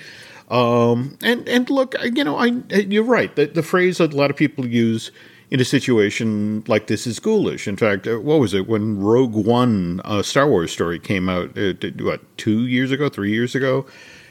Um, 0.48 1.18
and 1.22 1.48
and 1.48 1.68
look, 1.70 1.94
you 2.04 2.22
know, 2.22 2.36
I 2.36 2.62
you're 2.70 3.02
right. 3.02 3.34
The, 3.34 3.46
the 3.46 3.62
phrase 3.62 3.98
that 3.98 4.12
a 4.12 4.16
lot 4.16 4.30
of 4.30 4.36
people 4.36 4.66
use 4.66 5.10
in 5.50 5.60
a 5.60 5.64
situation 5.64 6.64
like 6.66 6.86
this 6.86 7.06
is 7.06 7.20
ghoulish. 7.20 7.68
In 7.68 7.76
fact, 7.76 8.06
uh, 8.06 8.20
what 8.20 8.40
was 8.40 8.54
it 8.54 8.68
when 8.68 9.00
Rogue 9.00 9.34
One, 9.34 10.00
a 10.04 10.24
Star 10.24 10.48
Wars 10.48 10.72
story, 10.72 10.98
came 10.98 11.28
out? 11.28 11.56
Uh, 11.56 11.74
what 12.00 12.20
two 12.36 12.66
years 12.66 12.90
ago, 12.90 13.08
three 13.08 13.30
years 13.30 13.54
ago, 13.54 13.86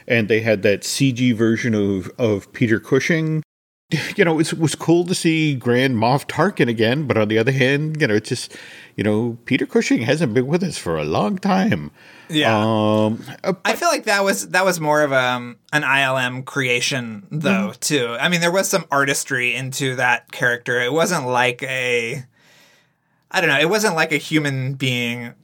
and 0.06 0.28
they 0.28 0.40
had 0.40 0.62
that 0.62 0.82
CG 0.82 1.34
version 1.34 1.74
of 1.74 2.10
of 2.18 2.52
Peter 2.52 2.78
Cushing. 2.78 3.42
You 4.16 4.24
know, 4.24 4.40
it 4.40 4.52
was 4.54 4.74
cool 4.74 5.04
to 5.04 5.14
see 5.14 5.54
Grand 5.54 5.96
Moff 5.96 6.26
Tarkin 6.26 6.68
again, 6.68 7.06
but 7.06 7.16
on 7.16 7.28
the 7.28 7.38
other 7.38 7.52
hand, 7.52 8.00
you 8.00 8.06
know, 8.06 8.14
it's 8.14 8.28
just, 8.28 8.56
you 8.96 9.04
know, 9.04 9.38
Peter 9.44 9.66
Cushing 9.66 10.02
hasn't 10.02 10.34
been 10.34 10.46
with 10.46 10.62
us 10.62 10.76
for 10.76 10.98
a 10.98 11.04
long 11.04 11.38
time. 11.38 11.90
Yeah, 12.28 12.56
um, 12.56 13.22
uh, 13.44 13.52
I 13.64 13.76
feel 13.76 13.88
like 13.88 14.04
that 14.04 14.24
was 14.24 14.48
that 14.48 14.64
was 14.64 14.80
more 14.80 15.02
of 15.02 15.12
a, 15.12 15.20
um, 15.20 15.58
an 15.72 15.82
ILM 15.82 16.44
creation, 16.44 17.28
though. 17.30 17.70
Mm-hmm. 17.70 17.80
Too. 17.80 18.16
I 18.18 18.28
mean, 18.28 18.40
there 18.40 18.50
was 18.50 18.68
some 18.68 18.86
artistry 18.90 19.54
into 19.54 19.94
that 19.96 20.32
character. 20.32 20.80
It 20.80 20.92
wasn't 20.92 21.26
like 21.26 21.62
a, 21.62 22.24
I 23.30 23.40
don't 23.40 23.50
know. 23.50 23.60
It 23.60 23.70
wasn't 23.70 23.94
like 23.94 24.10
a 24.10 24.16
human 24.16 24.74
being, 24.74 25.34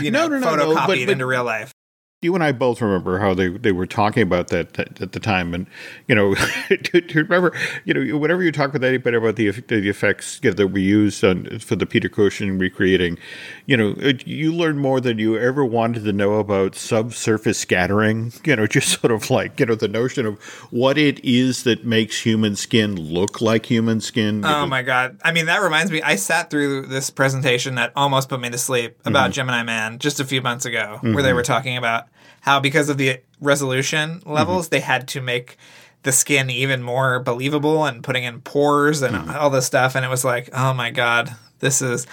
you 0.00 0.12
know, 0.12 0.28
no, 0.28 0.38
no, 0.38 0.38
no, 0.38 0.46
photocopied 0.46 0.86
but, 0.86 0.86
but, 0.86 1.08
into 1.08 1.26
real 1.26 1.44
life 1.44 1.74
you 2.22 2.34
and 2.34 2.44
I 2.44 2.52
both 2.52 2.82
remember 2.82 3.18
how 3.18 3.32
they, 3.32 3.48
they 3.48 3.72
were 3.72 3.86
talking 3.86 4.22
about 4.22 4.48
that, 4.48 4.74
that 4.74 5.00
at 5.00 5.12
the 5.12 5.20
time, 5.20 5.54
and 5.54 5.66
you 6.06 6.14
know, 6.14 6.34
to, 6.68 7.00
to, 7.00 7.22
remember, 7.22 7.56
you 7.86 7.94
know, 7.94 8.18
whenever 8.18 8.42
you 8.42 8.52
talk 8.52 8.74
with 8.74 8.84
anybody 8.84 9.16
about 9.16 9.36
the 9.36 9.50
the 9.50 9.88
effects 9.88 10.38
you 10.42 10.50
know, 10.50 10.54
that 10.54 10.66
we 10.68 10.82
used 10.82 11.24
on, 11.24 11.58
for 11.60 11.76
the 11.76 11.86
Peter 11.86 12.10
Cushing 12.10 12.58
recreating, 12.58 13.16
you 13.64 13.74
know, 13.74 13.94
it, 13.98 14.26
you 14.26 14.52
learn 14.52 14.78
more 14.78 15.00
than 15.00 15.18
you 15.18 15.38
ever 15.38 15.64
wanted 15.64 16.04
to 16.04 16.12
know 16.12 16.34
about 16.34 16.74
subsurface 16.74 17.58
scattering. 17.58 18.34
You 18.44 18.56
know, 18.56 18.66
just 18.66 19.00
sort 19.00 19.12
of 19.12 19.30
like 19.30 19.58
you 19.58 19.64
know 19.64 19.74
the 19.74 19.88
notion 19.88 20.26
of 20.26 20.38
what 20.70 20.98
it 20.98 21.24
is 21.24 21.62
that 21.64 21.86
makes 21.86 22.20
human 22.20 22.54
skin 22.54 22.96
look 22.96 23.40
like 23.40 23.64
human 23.64 24.02
skin. 24.02 24.44
Oh 24.44 24.66
my 24.66 24.82
god! 24.82 25.18
I 25.24 25.32
mean, 25.32 25.46
that 25.46 25.62
reminds 25.62 25.90
me. 25.90 26.02
I 26.02 26.16
sat 26.16 26.50
through 26.50 26.82
this 26.82 27.08
presentation 27.08 27.76
that 27.76 27.92
almost 27.96 28.28
put 28.28 28.40
me 28.40 28.50
to 28.50 28.58
sleep 28.58 28.98
about 29.06 29.24
mm-hmm. 29.24 29.32
Gemini 29.32 29.62
Man 29.62 29.98
just 29.98 30.20
a 30.20 30.24
few 30.26 30.42
months 30.42 30.66
ago, 30.66 30.96
mm-hmm. 30.96 31.14
where 31.14 31.22
they 31.22 31.32
were 31.32 31.42
talking 31.42 31.78
about 31.78 32.09
how 32.40 32.60
because 32.60 32.88
of 32.88 32.98
the 32.98 33.20
resolution 33.40 34.22
levels 34.26 34.66
mm-hmm. 34.66 34.74
they 34.74 34.80
had 34.80 35.08
to 35.08 35.20
make 35.20 35.56
the 36.02 36.12
skin 36.12 36.50
even 36.50 36.82
more 36.82 37.20
believable 37.20 37.84
and 37.84 38.02
putting 38.02 38.24
in 38.24 38.40
pores 38.40 39.02
and 39.02 39.14
mm-hmm. 39.14 39.36
all 39.36 39.50
this 39.50 39.66
stuff. 39.66 39.94
And 39.94 40.04
it 40.04 40.08
was 40.08 40.24
like 40.24 40.50
oh 40.52 40.72
my 40.74 40.90
god 40.90 41.34
this 41.60 41.82
is 41.82 42.06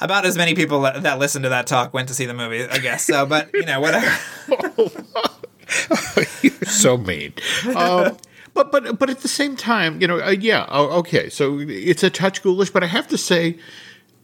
about 0.00 0.24
as 0.24 0.36
many 0.36 0.54
people 0.54 0.82
that, 0.82 1.02
that 1.02 1.18
listened 1.18 1.44
to 1.44 1.48
that 1.48 1.66
talk 1.66 1.94
went 1.94 2.08
to 2.08 2.14
see 2.14 2.26
the 2.26 2.34
movie 2.34 2.64
i 2.64 2.78
guess. 2.78 3.04
So 3.04 3.26
but 3.26 3.50
you 3.52 3.64
know 3.64 3.80
whatever. 3.80 4.12
You're 6.42 6.52
so 6.64 6.96
mean. 6.96 7.32
Um, 7.74 8.16
but 8.52 8.70
but 8.70 8.98
but 8.98 9.10
at 9.10 9.20
the 9.20 9.28
same 9.28 9.56
time 9.56 10.00
you 10.00 10.06
know 10.06 10.20
uh, 10.20 10.30
yeah 10.30 10.66
okay. 10.70 11.28
So 11.28 11.58
it's 11.60 12.02
a 12.02 12.10
touch 12.10 12.42
ghoulish 12.42 12.70
but 12.70 12.82
i 12.84 12.86
have 12.86 13.08
to 13.08 13.18
say 13.18 13.58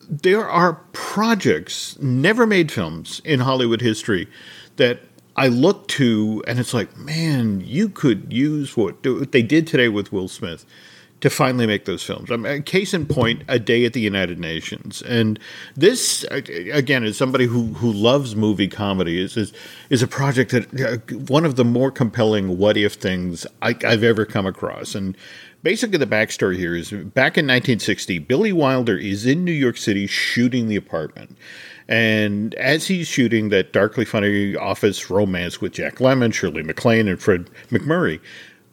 there 0.09 0.49
are 0.49 0.75
projects 0.93 1.97
never 2.01 2.45
made 2.45 2.73
films 2.73 3.23
in 3.25 3.39
hollywood 3.39 3.81
history 3.81 4.27
that 4.75 5.01
I 5.37 5.49
look 5.49 5.89
to, 5.89 6.43
and 6.47 6.59
it's 6.59 6.75
like, 6.75 6.97
man, 6.97 7.63
you 7.65 7.89
could 7.89 8.33
use 8.33 8.77
what, 8.77 9.07
what 9.07 9.33
they 9.33 9.43
did 9.43 9.67
today 9.67 9.89
with 9.89 10.13
Will 10.13 10.29
Smith 10.29 10.67
to 11.21 11.31
finally 11.31 11.67
make 11.67 11.85
those 11.85 12.03
films. 12.03 12.31
I 12.31 12.37
mean, 12.37 12.63
case 12.63 12.95
in 12.95 13.07
point, 13.07 13.43
A 13.49 13.59
Day 13.59 13.85
at 13.85 13.93
the 13.93 14.01
United 14.01 14.39
Nations, 14.39 15.03
and 15.03 15.39
this 15.77 16.25
again, 16.31 17.05
as 17.05 17.17
somebody 17.17 17.47
who 17.47 17.75
who 17.75 17.93
loves 17.93 18.35
movie 18.35 18.69
comedy, 18.69 19.23
is 19.23 19.37
is, 19.37 19.53
is 19.91 20.03
a 20.03 20.09
project 20.09 20.51
that 20.53 20.81
uh, 20.81 21.15
one 21.27 21.45
of 21.45 21.57
the 21.57 21.65
more 21.65 21.91
compelling 21.91 22.59
what 22.59 22.77
if 22.77 22.95
things 22.95 23.47
I, 23.63 23.77
I've 23.85 24.05
ever 24.05 24.25
come 24.25 24.47
across, 24.47 24.95
and. 24.95 25.17
Basically, 25.63 25.99
the 25.99 26.07
backstory 26.07 26.57
here 26.57 26.75
is 26.75 26.89
back 26.91 27.37
in 27.37 27.45
1960, 27.45 28.19
Billy 28.21 28.51
Wilder 28.51 28.97
is 28.97 29.27
in 29.27 29.45
New 29.45 29.53
York 29.53 29.77
City 29.77 30.07
shooting 30.07 30.69
the 30.69 30.77
apartment. 30.77 31.37
And 31.91 32.55
as 32.55 32.87
he's 32.87 33.09
shooting 33.09 33.49
that 33.49 33.73
darkly 33.73 34.05
funny 34.05 34.55
office 34.55 35.11
romance 35.11 35.61
with 35.61 35.73
Jack 35.73 35.97
Lemmon, 35.97 36.33
Shirley 36.33 36.63
MacLaine, 36.63 37.09
and 37.09 37.21
Fred 37.21 37.51
MacMurray, 37.71 38.21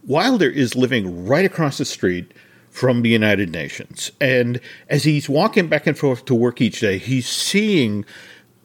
Wilder 0.06 0.50
is 0.50 0.76
living 0.76 1.26
right 1.26 1.44
across 1.44 1.80
the 1.80 1.86
street 1.86 2.32
from 2.70 3.02
the 3.02 3.10
United 3.10 3.52
Nations. 3.52 4.12
And 4.22 4.62
as 4.88 5.04
he's 5.04 5.28
walking 5.28 5.68
back 5.68 5.88
and 5.88 5.98
forth 5.98 6.26
to 6.26 6.36
work 6.36 6.62
each 6.62 6.80
day, 6.80 7.00
he's 7.00 7.28
seeing 7.28 8.06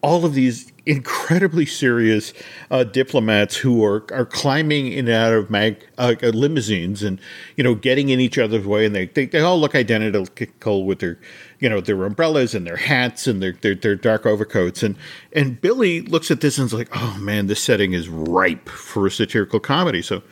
all 0.02 0.24
of 0.26 0.34
these 0.34 0.70
incredibly 0.84 1.64
serious 1.64 2.32
uh, 2.70 2.84
diplomats 2.84 3.56
who 3.56 3.84
are, 3.84 4.04
are 4.12 4.26
climbing 4.26 4.88
in 4.88 5.06
and 5.06 5.16
out 5.16 5.32
of 5.32 5.48
mag, 5.48 5.88
uh, 5.96 6.14
limousines 6.22 7.04
and 7.04 7.20
you 7.56 7.62
know 7.62 7.76
getting 7.76 8.08
in 8.08 8.18
each 8.18 8.36
other's 8.36 8.66
way 8.66 8.84
and 8.84 8.94
they, 8.94 9.06
they, 9.06 9.26
they 9.26 9.38
all 9.38 9.60
look 9.60 9.76
identical 9.76 10.84
with 10.84 10.98
their 10.98 11.20
you 11.62 11.68
know 11.68 11.80
their 11.80 12.02
umbrellas 12.04 12.54
and 12.54 12.66
their 12.66 12.76
hats 12.76 13.28
and 13.28 13.40
their, 13.40 13.52
their, 13.52 13.76
their 13.76 13.94
dark 13.94 14.26
overcoats 14.26 14.82
and 14.82 14.96
and 15.32 15.60
Billy 15.60 16.02
looks 16.02 16.30
at 16.30 16.40
this 16.40 16.58
and 16.58 16.66
is 16.66 16.74
like 16.74 16.88
oh 16.92 17.16
man 17.20 17.46
this 17.46 17.62
setting 17.62 17.92
is 17.92 18.08
ripe 18.08 18.68
for 18.68 19.06
a 19.06 19.10
satirical 19.10 19.60
comedy 19.60 20.02
so 20.02 20.22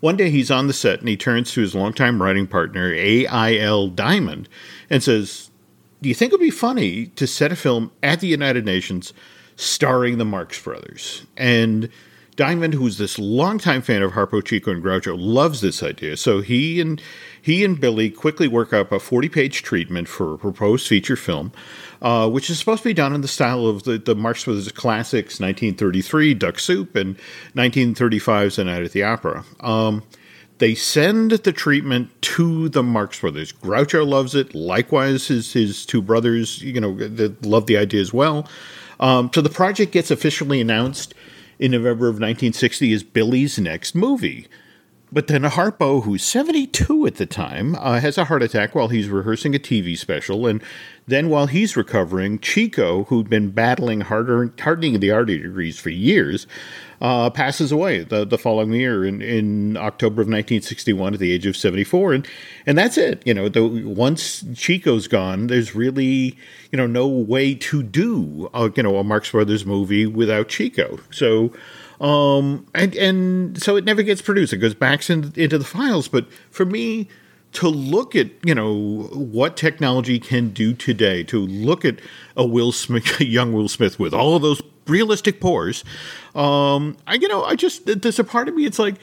one 0.00 0.16
day 0.16 0.30
he's 0.30 0.50
on 0.50 0.66
the 0.66 0.72
set 0.72 1.00
and 1.00 1.08
he 1.08 1.16
turns 1.16 1.52
to 1.52 1.60
his 1.60 1.74
longtime 1.74 2.22
writing 2.22 2.46
partner 2.46 2.92
A.I.L. 2.94 3.88
Diamond 3.88 4.48
and 4.88 5.02
says 5.02 5.50
do 6.00 6.08
you 6.08 6.14
think 6.14 6.32
it 6.32 6.36
would 6.36 6.44
be 6.44 6.50
funny 6.50 7.06
to 7.08 7.26
set 7.26 7.52
a 7.52 7.56
film 7.56 7.92
at 8.02 8.20
the 8.20 8.28
United 8.28 8.64
Nations 8.64 9.12
starring 9.56 10.16
the 10.16 10.24
Marx 10.24 10.62
Brothers 10.62 11.26
and 11.36 11.90
Diamond, 12.38 12.74
who's 12.74 12.98
this 12.98 13.18
longtime 13.18 13.82
fan 13.82 14.00
of 14.00 14.12
Harpo 14.12 14.42
Chico 14.44 14.70
and 14.70 14.80
Groucho, 14.80 15.16
loves 15.18 15.60
this 15.60 15.82
idea. 15.82 16.16
So 16.16 16.40
he 16.40 16.80
and 16.80 17.02
he 17.42 17.64
and 17.64 17.80
Billy 17.80 18.10
quickly 18.10 18.46
work 18.46 18.72
up 18.72 18.92
a 18.92 19.00
40 19.00 19.28
page 19.28 19.64
treatment 19.64 20.06
for 20.06 20.34
a 20.34 20.38
proposed 20.38 20.86
feature 20.86 21.16
film, 21.16 21.50
uh, 22.00 22.30
which 22.30 22.48
is 22.48 22.56
supposed 22.56 22.84
to 22.84 22.90
be 22.90 22.94
done 22.94 23.12
in 23.12 23.22
the 23.22 23.28
style 23.28 23.66
of 23.66 23.82
the, 23.82 23.98
the 23.98 24.14
Marx 24.14 24.44
Brothers 24.44 24.70
classics 24.70 25.40
1933, 25.40 26.34
Duck 26.34 26.60
Soup, 26.60 26.94
and 26.94 27.18
1935's 27.56 28.54
The 28.54 28.64
Night 28.64 28.84
at 28.84 28.92
the 28.92 29.02
Opera. 29.02 29.44
Um, 29.58 30.04
they 30.58 30.76
send 30.76 31.32
the 31.32 31.52
treatment 31.52 32.10
to 32.22 32.68
the 32.68 32.84
Marx 32.84 33.18
Brothers. 33.18 33.52
Groucho 33.52 34.06
loves 34.06 34.36
it. 34.36 34.54
Likewise, 34.54 35.26
his 35.26 35.52
his 35.52 35.84
two 35.84 36.00
brothers, 36.00 36.62
you 36.62 36.80
know, 36.80 36.96
love 37.42 37.66
the 37.66 37.76
idea 37.76 38.00
as 38.00 38.12
well. 38.12 38.48
Um, 39.00 39.28
so 39.34 39.40
the 39.40 39.50
project 39.50 39.90
gets 39.90 40.12
officially 40.12 40.60
announced 40.60 41.14
in 41.58 41.72
November 41.72 42.06
of 42.06 42.14
1960 42.14 42.92
is 42.92 43.02
Billy's 43.02 43.58
next 43.58 43.94
movie. 43.94 44.46
But 45.10 45.26
then 45.26 45.42
Harpo, 45.42 46.04
who's 46.04 46.22
72 46.22 47.06
at 47.06 47.16
the 47.16 47.26
time, 47.26 47.74
uh, 47.76 48.00
has 48.00 48.18
a 48.18 48.26
heart 48.26 48.42
attack 48.42 48.74
while 48.74 48.88
he's 48.88 49.08
rehearsing 49.08 49.54
a 49.54 49.58
TV 49.58 49.96
special. 49.96 50.46
And 50.46 50.62
then 51.06 51.30
while 51.30 51.46
he's 51.46 51.76
recovering, 51.76 52.38
Chico, 52.40 53.04
who'd 53.04 53.30
been 53.30 53.50
battling 53.50 54.02
harder, 54.02 54.52
hardening 54.60 55.00
the 55.00 55.10
arteries 55.10 55.80
for 55.80 55.88
years, 55.88 56.46
uh, 57.00 57.30
passes 57.30 57.72
away 57.72 58.00
the, 58.04 58.26
the 58.26 58.36
following 58.36 58.72
year 58.72 59.04
in, 59.04 59.22
in 59.22 59.76
October 59.78 60.20
of 60.20 60.26
1961 60.26 61.14
at 61.14 61.20
the 61.20 61.32
age 61.32 61.46
of 61.46 61.56
74. 61.56 62.12
And, 62.12 62.28
and 62.66 62.76
that's 62.76 62.98
it. 62.98 63.26
You 63.26 63.32
know, 63.32 63.48
the, 63.48 63.66
once 63.86 64.44
Chico's 64.54 65.08
gone, 65.08 65.46
there's 65.46 65.74
really, 65.74 66.36
you 66.70 66.76
know, 66.76 66.86
no 66.86 67.06
way 67.06 67.54
to 67.54 67.82
do, 67.82 68.50
a, 68.52 68.70
you 68.76 68.82
know, 68.82 68.98
a 68.98 69.04
Marx 69.04 69.30
Brothers 69.30 69.64
movie 69.64 70.06
without 70.06 70.48
Chico. 70.48 70.98
So 71.10 71.52
Um, 72.00 72.66
and 72.74 72.94
and 72.94 73.62
so 73.62 73.76
it 73.76 73.84
never 73.84 74.02
gets 74.02 74.22
produced. 74.22 74.52
It 74.52 74.58
goes 74.58 74.74
back 74.74 75.08
in, 75.10 75.32
into 75.36 75.58
the 75.58 75.64
files. 75.64 76.08
But 76.08 76.30
for 76.50 76.64
me, 76.64 77.08
to 77.52 77.68
look 77.68 78.14
at 78.14 78.28
you 78.44 78.54
know 78.54 79.08
what 79.12 79.56
technology 79.56 80.18
can 80.18 80.50
do 80.50 80.74
today, 80.74 81.22
to 81.24 81.38
look 81.38 81.84
at 81.84 82.00
a 82.36 82.46
Will 82.46 82.72
Smith, 82.72 83.20
a 83.20 83.24
young 83.24 83.52
Will 83.52 83.68
Smith 83.68 83.98
with 83.98 84.14
all 84.14 84.36
of 84.36 84.42
those 84.42 84.62
realistic 84.86 85.40
pores, 85.40 85.84
um, 86.34 86.96
I 87.06 87.14
you 87.14 87.28
know 87.28 87.44
I 87.44 87.56
just 87.56 87.86
there's 87.86 88.18
a 88.18 88.24
part 88.24 88.48
of 88.48 88.54
me 88.54 88.64
it's 88.64 88.78
like 88.78 88.96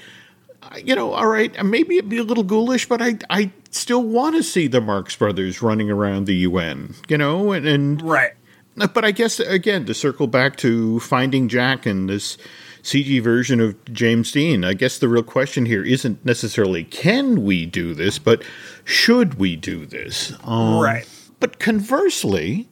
you 0.84 0.96
know, 0.96 1.14
all 1.14 1.28
right, 1.28 1.64
maybe 1.64 1.98
it'd 1.98 2.10
be 2.10 2.18
a 2.18 2.24
little 2.24 2.44
ghoulish, 2.44 2.88
but 2.88 3.02
I 3.02 3.18
I 3.30 3.52
still 3.72 4.04
want 4.04 4.36
to 4.36 4.44
see 4.44 4.68
the 4.68 4.82
Marx 4.82 5.16
Brothers 5.16 5.62
running 5.62 5.92
around 5.92 6.26
the 6.26 6.36
UN, 6.36 6.96
you 7.08 7.18
know, 7.18 7.52
and, 7.52 7.68
and 7.68 8.02
right. 8.02 8.32
But 8.76 9.06
I 9.06 9.12
guess 9.12 9.40
again 9.40 9.86
to 9.86 9.94
circle 9.94 10.28
back 10.28 10.58
to 10.58 11.00
finding 11.00 11.48
Jack 11.48 11.86
and 11.86 12.10
this 12.10 12.38
CG 12.86 13.20
version 13.20 13.60
of 13.60 13.84
James 13.92 14.32
Dean, 14.32 14.64
I 14.64 14.76
guess 14.76 15.00
the 15.00 15.10
real 15.10 15.24
question 15.24 15.66
here 15.66 15.84
isn't 15.84 16.24
necessarily 16.24 16.84
can 16.84 17.44
we 17.44 17.66
do 17.66 17.96
this, 17.96 18.20
but 18.20 18.44
should 18.84 19.40
we 19.40 19.56
do 19.56 19.88
this? 19.88 20.34
Um, 20.44 20.80
right. 20.80 21.10
But 21.40 21.58
conversely, 21.58 22.70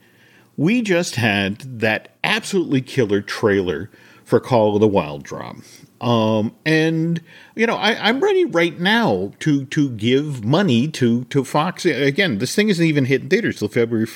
we 0.56 0.84
just 0.84 1.16
had 1.16 1.80
that 1.80 2.16
absolutely 2.24 2.80
killer 2.80 3.22
trailer 3.22 3.90
for 4.24 4.40
Call 4.40 4.76
of 4.76 4.82
the 4.82 4.88
Wild 4.88 5.24
Drop. 5.24 5.58
Um, 6.00 6.56
and 6.64 7.20
you 7.56 7.66
know, 7.66 7.76
I, 7.76 8.10
am 8.10 8.20
ready 8.20 8.46
right 8.46 8.80
now 8.80 9.34
to 9.40 9.66
to 9.66 9.90
give 9.90 10.46
money 10.46 10.88
to 10.90 11.24
to 11.26 11.44
Fox. 11.44 11.86
Again, 11.86 12.38
this 12.38 12.54
thing 12.54 12.70
isn't 12.70 12.86
even 12.86 13.06
hitting 13.06 13.30
theaters 13.30 13.58
till 13.58 13.68
February 13.68 14.08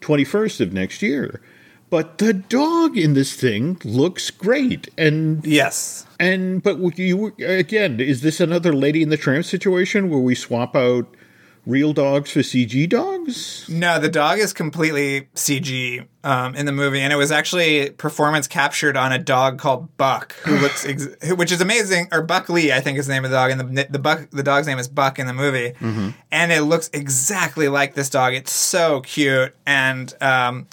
21st 0.00 0.60
of 0.60 0.72
next 0.72 1.02
year. 1.02 1.40
But 1.92 2.16
the 2.16 2.32
dog 2.32 2.96
in 2.96 3.12
this 3.12 3.34
thing 3.34 3.76
looks 3.84 4.30
great, 4.30 4.88
and 4.96 5.44
yes, 5.44 6.06
and 6.18 6.62
but 6.62 6.78
you 6.98 7.34
again, 7.38 8.00
is 8.00 8.22
this 8.22 8.40
another 8.40 8.72
Lady 8.72 9.02
in 9.02 9.10
the 9.10 9.18
Tramp 9.18 9.44
situation 9.44 10.08
where 10.08 10.18
we 10.18 10.34
swap 10.34 10.74
out 10.74 11.06
real 11.66 11.92
dogs 11.92 12.30
for 12.30 12.40
CG 12.40 12.88
dogs? 12.88 13.68
No, 13.68 13.98
the 13.98 14.08
dog 14.08 14.38
is 14.38 14.54
completely 14.54 15.28
CG 15.34 16.06
um, 16.24 16.54
in 16.54 16.64
the 16.64 16.72
movie, 16.72 17.00
and 17.00 17.12
it 17.12 17.16
was 17.16 17.30
actually 17.30 17.90
performance 17.90 18.48
captured 18.48 18.96
on 18.96 19.12
a 19.12 19.18
dog 19.18 19.58
called 19.58 19.94
Buck, 19.98 20.32
who 20.44 20.56
looks, 20.60 20.86
ex- 20.86 21.08
which 21.36 21.52
is 21.52 21.60
amazing. 21.60 22.08
Or 22.10 22.22
Buckley, 22.22 22.72
I 22.72 22.80
think 22.80 22.98
is 22.98 23.06
the 23.06 23.12
name 23.12 23.26
of 23.26 23.30
the 23.30 23.36
dog, 23.36 23.50
and 23.50 23.76
the 23.76 23.86
the 23.90 23.98
Buck 23.98 24.30
the 24.30 24.42
dog's 24.42 24.66
name 24.66 24.78
is 24.78 24.88
Buck 24.88 25.18
in 25.18 25.26
the 25.26 25.34
movie, 25.34 25.72
mm-hmm. 25.72 26.12
and 26.30 26.52
it 26.52 26.62
looks 26.62 26.88
exactly 26.94 27.68
like 27.68 27.92
this 27.92 28.08
dog. 28.08 28.32
It's 28.32 28.50
so 28.50 29.02
cute, 29.02 29.54
and 29.66 30.14
um, 30.22 30.68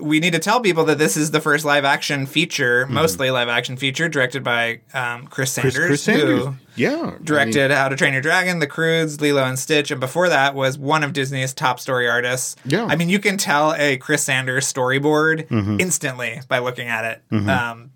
we 0.00 0.20
need 0.20 0.32
to 0.32 0.38
tell 0.38 0.60
people 0.60 0.84
that 0.86 0.98
this 0.98 1.16
is 1.16 1.30
the 1.30 1.40
first 1.40 1.64
live 1.64 1.84
action 1.84 2.26
feature, 2.26 2.84
mm-hmm. 2.84 2.94
mostly 2.94 3.30
live 3.30 3.48
action 3.48 3.76
feature, 3.76 4.08
directed 4.08 4.42
by 4.44 4.80
um, 4.94 5.26
Chris 5.26 5.52
Sanders, 5.52 5.74
Chris, 5.74 5.86
Chris 5.86 6.02
Sanders. 6.02 6.44
who 6.44 6.54
yeah 6.76 7.16
directed 7.22 7.64
I 7.64 7.68
mean, 7.68 7.76
How 7.76 7.88
to 7.88 7.96
Train 7.96 8.12
Your 8.12 8.22
Dragon, 8.22 8.58
The 8.58 8.66
Croods, 8.66 9.20
Lilo 9.20 9.44
and 9.44 9.58
Stitch, 9.58 9.90
and 9.90 10.00
before 10.00 10.28
that 10.28 10.54
was 10.54 10.78
one 10.78 11.04
of 11.04 11.12
Disney's 11.12 11.52
top 11.52 11.80
story 11.80 12.08
artists. 12.08 12.56
Yeah, 12.64 12.86
I 12.86 12.96
mean 12.96 13.08
you 13.08 13.18
can 13.18 13.36
tell 13.36 13.74
a 13.74 13.96
Chris 13.96 14.22
Sanders 14.22 14.70
storyboard 14.72 15.48
mm-hmm. 15.48 15.80
instantly 15.80 16.40
by 16.48 16.58
looking 16.58 16.88
at 16.88 17.04
it. 17.04 17.22
Mm-hmm. 17.30 17.48
Um, 17.48 17.90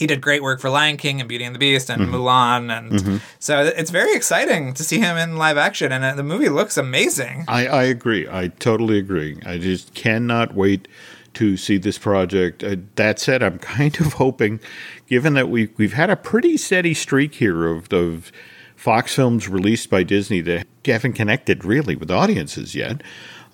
he 0.00 0.06
did 0.06 0.22
great 0.22 0.42
work 0.42 0.60
for 0.60 0.70
Lion 0.70 0.96
King 0.96 1.20
and 1.20 1.28
Beauty 1.28 1.44
and 1.44 1.54
the 1.54 1.58
Beast 1.58 1.90
and 1.90 2.00
mm-hmm. 2.00 2.14
Mulan, 2.14 2.76
and 2.76 2.90
mm-hmm. 2.90 3.16
so 3.38 3.62
it's 3.62 3.90
very 3.90 4.14
exciting 4.14 4.72
to 4.72 4.82
see 4.82 4.98
him 4.98 5.18
in 5.18 5.36
live 5.36 5.58
action, 5.58 5.92
and 5.92 6.02
uh, 6.02 6.14
the 6.14 6.22
movie 6.22 6.48
looks 6.48 6.78
amazing. 6.78 7.44
I, 7.46 7.66
I 7.66 7.82
agree. 7.82 8.26
I 8.26 8.48
totally 8.48 8.98
agree. 8.98 9.38
I 9.44 9.58
just 9.58 9.92
cannot 9.92 10.54
wait 10.54 10.88
to 11.34 11.56
see 11.56 11.78
this 11.78 11.98
project. 11.98 12.62
Uh, 12.62 12.76
that 12.96 13.18
said, 13.18 13.42
I'm 13.42 13.58
kind 13.76 14.00
of 14.00 14.14
hoping, 14.14 14.60
given 15.06 15.34
that 15.34 15.48
we 15.48 15.70
we've 15.76 15.92
had 15.92 16.10
a 16.10 16.16
pretty 16.16 16.56
steady 16.56 16.94
streak 16.94 17.34
here 17.34 17.66
of, 17.66 17.92
of 17.92 18.32
Fox 18.76 19.14
films 19.14 19.48
released 19.48 19.90
by 19.90 20.02
Disney 20.02 20.40
that 20.42 20.66
haven't 20.84 21.12
connected 21.12 21.64
really 21.64 21.96
with 21.96 22.10
audiences 22.10 22.74
yet. 22.74 23.02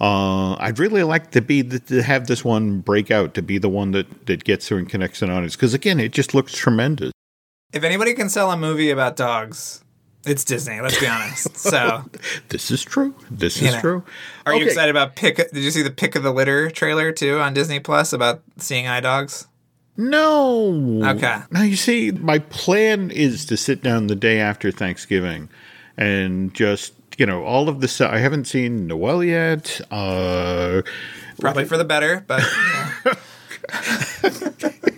Uh, 0.01 0.55
I'd 0.57 0.79
really 0.79 1.03
like 1.03 1.31
to 1.33 1.41
be 1.41 1.63
the, 1.63 1.79
to 1.81 2.03
have 2.03 2.27
this 2.27 2.45
one 2.45 2.81
break 2.81 3.11
out 3.11 3.35
to 3.35 3.43
be 3.43 3.59
the 3.59 3.69
one 3.69 3.93
that 3.93 4.27
that 4.27 4.45
gets 4.45 4.69
through 4.69 4.79
and 4.79 4.89
connects 4.89 5.23
an 5.23 5.31
audience 5.31 5.57
because 5.57 5.75
again, 5.75 5.99
it 5.99 6.13
just 6.13 6.35
looks 6.35 6.53
tremendous. 6.53 7.13
If 7.73 7.83
anybody 7.83 8.15
can 8.15 8.29
sell 8.29 8.53
a 8.53 8.57
movie 8.57 8.91
about 8.91 9.17
dogs, 9.17 9.83
it's 10.27 10.45
Disney. 10.45 10.81
Let's 10.81 10.99
be 10.99 11.07
honest. 11.07 11.57
So 11.67 12.05
this 12.49 12.71
is 12.71 12.85
true. 12.85 13.15
This 13.31 13.61
is 13.61 13.75
know. 13.75 13.81
true. 13.81 14.05
Are 14.45 14.53
okay. 14.53 14.61
you 14.63 14.67
excited 14.67 14.91
about 14.91 15.17
pick? 15.17 15.37
Did 15.37 15.57
you 15.57 15.71
see 15.71 15.83
the 15.83 15.91
Pick 15.91 16.15
of 16.15 16.23
the 16.23 16.31
Litter 16.31 16.71
trailer 16.71 17.11
too 17.13 17.41
on 17.41 17.55
Disney 17.55 17.81
Plus 17.81 18.13
about 18.13 18.43
seeing 18.57 18.87
eye 18.87 19.01
dogs? 19.01 19.49
No. 19.97 21.03
Okay. 21.03 21.39
Now 21.51 21.63
you 21.63 21.77
see, 21.77 22.13
my 22.13 22.39
plan 22.39 23.11
is 23.11 23.47
to 23.47 23.57
sit 23.57 23.83
down 23.83 24.07
the 24.07 24.15
day 24.15 24.39
after 24.39 24.71
Thanksgiving 24.71 25.49
and 25.97 26.55
just 26.55 26.93
you 27.19 27.27
know 27.27 27.45
all 27.45 27.69
of 27.69 27.81
the 27.81 27.89
stuff. 27.89 28.13
I 28.13 28.19
haven't 28.19 28.45
seen 28.45 28.87
Noelle 28.87 29.25
yet. 29.25 29.81
Uh, 29.91 30.83
Probably 31.41 31.65
for 31.65 31.79
the 31.79 31.85
better, 31.85 32.25
but. 32.27 32.43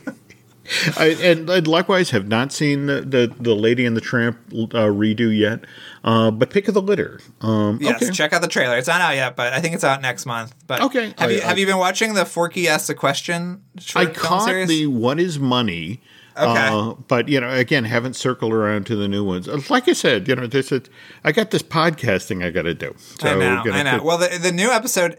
I, 0.97 1.17
and, 1.23 1.49
and, 1.49 1.67
likewise, 1.67 2.11
have 2.11 2.29
not 2.29 2.53
seen 2.53 2.87
the, 2.87 3.01
the, 3.01 3.35
the 3.41 3.55
Lady 3.55 3.87
and 3.87 3.97
the 3.97 4.01
Tramp 4.01 4.39
uh, 4.53 4.89
redo 4.89 5.37
yet. 5.37 5.65
Uh, 6.05 6.31
but 6.31 6.51
pick 6.51 6.69
of 6.69 6.75
the 6.75 6.83
litter. 6.83 7.21
Um, 7.41 7.79
yes, 7.81 8.03
okay. 8.03 8.13
check 8.13 8.33
out 8.33 8.43
the 8.43 8.49
trailer. 8.49 8.77
It's 8.77 8.89
not 8.89 9.01
out 9.01 9.15
yet, 9.15 9.37
but 9.37 9.53
I 9.53 9.61
think 9.61 9.75
it's 9.75 9.85
out 9.85 10.03
next 10.03 10.27
month. 10.27 10.55
But 10.67 10.83
okay, 10.83 11.15
have 11.19 11.31
I, 11.31 11.33
you 11.33 11.41
have 11.41 11.57
I, 11.57 11.61
you 11.61 11.67
been 11.67 11.79
watching 11.79 12.15
the 12.15 12.25
Forky 12.25 12.69
asks 12.69 12.89
a 12.89 12.95
question? 12.95 13.63
I 13.95 14.07
caught 14.07 14.45
series? 14.45 14.69
the 14.69 14.87
What 14.87 15.19
Is 15.19 15.39
Money. 15.39 16.03
Okay. 16.37 16.69
Uh, 16.69 16.95
but 17.09 17.29
you 17.29 17.41
know, 17.41 17.51
again, 17.51 17.85
haven't 17.85 18.15
circled 18.15 18.53
around 18.53 18.87
to 18.87 18.97
the 18.97 19.09
new 19.09 19.25
ones. 19.25 19.49
Uh, 19.49 19.61
like 19.71 19.89
I 19.89 19.93
said, 19.93 20.29
you 20.29 20.37
know, 20.37 20.47
there's 20.47 20.71
a, 20.71 20.83
I 21.25 21.33
got 21.33 21.51
this 21.51 21.63
podcasting 21.63 22.45
I 22.45 22.51
got 22.51 22.63
to 22.63 22.75
do. 22.75 22.95
So 23.21 23.29
I 23.29 23.35
know. 23.35 23.63
I 23.73 23.83
know. 23.83 24.03
well, 24.03 24.19
the 24.19 24.39
the 24.39 24.53
new 24.53 24.71
episode 24.71 25.19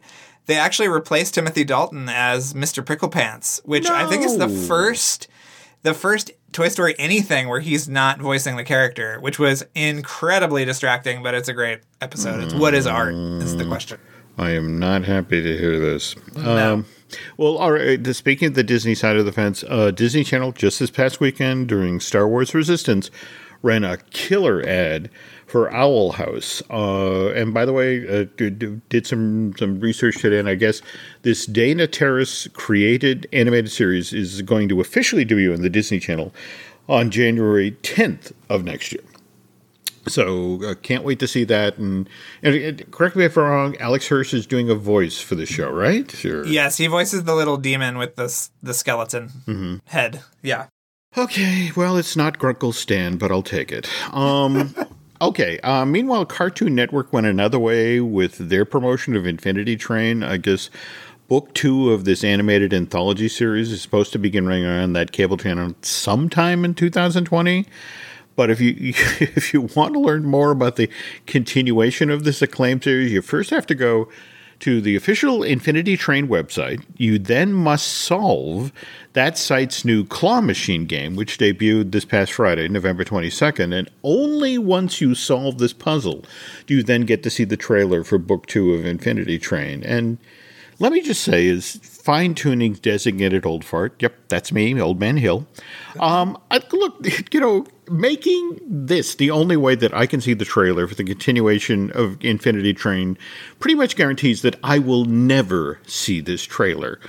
they 0.50 0.58
actually 0.58 0.88
replaced 0.88 1.36
Timothy 1.36 1.64
Dalton 1.64 2.10
as 2.10 2.56
Mr. 2.56 2.84
Pricklepants, 2.84 3.62
which 3.66 3.84
no. 3.84 3.94
I 3.94 4.08
think 4.08 4.26
is 4.26 4.38
the 4.40 4.50
first 4.50 5.28
the 5.84 5.94
first 5.94 6.32
Toy 6.52 6.70
Story 6.70 6.96
anything 6.98 7.48
where 7.48 7.60
he's 7.60 7.88
not 7.88 8.20
voicing 8.20 8.56
the 8.56 8.64
character, 8.64 9.20
which 9.20 9.40
was 9.40 9.66
incredibly 9.76 10.66
distracting, 10.66 11.24
but 11.24 11.34
it's 11.34 11.48
a 11.48 11.54
great 11.54 11.82
episode. 12.02 12.44
It's 12.44 12.54
what 12.54 12.74
is 12.74 12.88
art 12.88 13.14
is 13.14 13.56
the 13.56 13.66
question. 13.66 14.00
I 14.38 14.52
am 14.52 14.80
not 14.80 15.04
happy 15.04 15.42
to 15.42 15.58
hear 15.58 15.80
this. 15.80 16.16
No. 16.36 16.74
Um, 16.74 16.86
well, 17.38 17.58
all 17.58 17.74
right. 17.74 18.06
Speaking 18.16 18.48
of 18.50 18.54
the 18.54 18.64
Disney 18.64 18.96
side 18.96 19.18
of 19.18 19.26
the 19.26 19.34
fence, 19.34 19.64
uh, 19.68 19.92
Disney 19.92 20.24
Channel 20.24 20.54
just 20.54 20.80
this 20.80 20.90
past 20.90 21.20
weekend 21.20 21.68
during 21.68 22.00
Star 22.00 22.28
Wars 22.28 22.54
Resistance 22.54 23.12
ran 23.62 23.84
a 23.84 23.98
killer 23.98 24.66
ad 24.66 25.10
for 25.50 25.74
Owl 25.74 26.12
House. 26.12 26.62
Uh, 26.70 27.30
and 27.30 27.54
by 27.54 27.66
the 27.66 27.74
way, 27.74 28.08
uh, 28.08 28.26
did, 28.38 28.88
did, 28.90 29.08
some 29.08 29.54
some 29.58 29.80
research 29.80 30.22
today, 30.22 30.40
and 30.40 30.50
I 30.50 30.56
guess 30.56 30.82
this 31.24 31.46
Dana 31.46 31.88
Terrace 31.88 32.48
created 32.54 33.28
animated 33.34 33.72
series 33.72 34.14
is 34.14 34.42
going 34.42 34.70
to 34.70 34.82
officially 34.82 35.26
debut 35.26 35.54
on 35.54 35.62
the 35.62 35.70
Disney 35.70 36.00
Channel 36.00 36.34
on 36.88 37.12
January 37.12 37.72
10th 37.84 38.32
of 38.50 38.64
next 38.64 38.92
year. 38.92 39.04
So 40.08 40.64
uh, 40.64 40.74
can't 40.76 41.04
wait 41.04 41.20
to 41.20 41.28
see 41.28 41.44
that. 41.46 41.78
And, 41.78 42.10
and, 42.42 42.90
correct 42.92 43.16
me 43.16 43.26
if 43.26 43.38
I'm 43.38 43.44
wrong. 43.44 43.78
Alex 43.78 44.08
Hirsch 44.08 44.34
is 44.34 44.48
doing 44.48 44.70
a 44.70 44.76
voice 44.76 45.20
for 45.20 45.36
the 45.36 45.46
show, 45.46 45.70
right? 45.70 46.10
Sure. 46.12 46.46
Yes, 46.46 46.78
he 46.78 46.88
voices 46.88 47.26
the 47.26 47.36
little 47.36 47.58
demon 47.58 47.98
with 47.98 48.16
the 48.16 48.50
the 48.64 48.74
skeleton 48.74 49.30
mm-hmm. 49.46 49.76
head. 49.86 50.24
Yeah. 50.42 50.68
Okay, 51.18 51.72
well, 51.76 51.98
it's 51.98 52.16
not 52.16 52.38
Grunkle 52.38 52.74
Stan, 52.74 53.18
but 53.18 53.32
I'll 53.32 53.42
take 53.42 53.72
it. 53.72 53.90
Um, 54.14 54.76
Okay. 55.22 55.60
Uh, 55.60 55.86
meanwhile, 55.86 56.26
Cartoon 56.26 56.76
Network 56.76 57.12
went 57.12 57.28
another 57.28 57.60
way 57.60 58.00
with 58.00 58.38
their 58.38 58.64
promotion 58.64 59.16
of 59.16 59.26
Infinity 59.28 59.76
Train. 59.76 60.24
I 60.24 60.38
guess 60.38 60.70
book 61.28 61.54
two 61.54 61.92
of 61.92 62.06
this 62.06 62.24
animated 62.24 62.74
anthology 62.74 63.28
series 63.28 63.72
is 63.72 63.82
supposed 63.82 64.12
to 64.14 64.20
begin 64.20 64.48
running 64.48 64.66
on 64.66 64.94
that 64.94 65.12
cable 65.12 65.38
channel 65.38 65.76
sometime 65.82 66.64
in 66.64 66.74
2020. 66.74 67.66
But 68.36 68.50
if 68.50 68.62
you 68.62 68.74
if 69.20 69.54
you 69.54 69.62
want 69.76 69.94
to 69.94 70.00
learn 70.00 70.24
more 70.26 70.52
about 70.52 70.78
the 70.78 70.90
continuation 71.28 72.10
of 72.10 72.24
this 72.24 72.42
acclaimed 72.42 72.84
series, 72.84 73.12
you 73.12 73.22
first 73.22 73.50
have 73.50 73.68
to 73.68 73.76
go 73.76 74.08
to 74.60 74.82
the 74.82 74.96
official 74.96 75.44
Infinity 75.44 75.98
Train 75.98 76.28
website. 76.28 76.84
You 76.98 77.18
then 77.20 77.54
must 77.54 77.88
solve 77.88 78.72
that 79.14 79.38
site's 79.38 79.86
new 79.86 80.06
Claw 80.06 80.42
Machine 80.42 80.86
game, 80.86 81.16
which 81.16 81.38
debuted 81.38 81.92
this 81.92 82.06
past 82.06 82.34
Friday, 82.34 82.68
November 82.68 83.04
22nd. 83.04 83.74
And 83.74 83.90
only 84.04 84.58
once 84.58 85.02
you 85.02 85.16
solve 85.16 85.58
this 85.58 85.74
puzzle 85.74 86.26
do 86.66 86.76
you 86.76 86.84
then 86.84 87.02
get 87.02 87.24
to 87.24 87.30
see 87.30 87.44
the 87.44 87.58
trailer 87.58 88.04
for 88.04 88.18
Book 88.18 88.46
Two 88.48 88.74
of 88.74 88.86
Infinity 88.86 89.40
Train. 89.40 89.84
And 89.84 90.18
let 90.80 90.92
me 90.92 91.02
just 91.02 91.24
say, 91.24 91.46
is 91.48 91.76
fine 91.76 92.34
tuning 92.34 92.74
designated 92.74 93.46
old 93.46 93.66
fart. 93.66 93.96
Yep, 94.00 94.16
that's 94.30 94.52
me, 94.52 94.80
Old 94.80 95.00
Man 95.00 95.18
Hill. 95.18 95.46
Um, 96.00 96.38
I, 96.50 96.62
look, 96.72 97.06
you 97.34 97.40
know, 97.40 97.66
making 97.90 98.60
this 98.66 99.16
the 99.16 99.32
only 99.32 99.58
way 99.58 99.76
that 99.76 99.94
I 99.94 100.06
can 100.06 100.22
see 100.22 100.34
the 100.34 100.46
trailer 100.46 100.88
for 100.88 100.96
the 100.96 101.04
continuation 101.04 101.92
of 101.92 102.18
Infinity 102.24 102.74
Train 102.74 103.18
pretty 103.60 103.76
much 103.76 103.96
guarantees 103.96 104.42
that 104.42 104.56
I 104.64 104.80
will 104.80 105.06
never 105.06 105.80
see 105.86 106.22
this 106.22 106.44
trailer. 106.44 107.00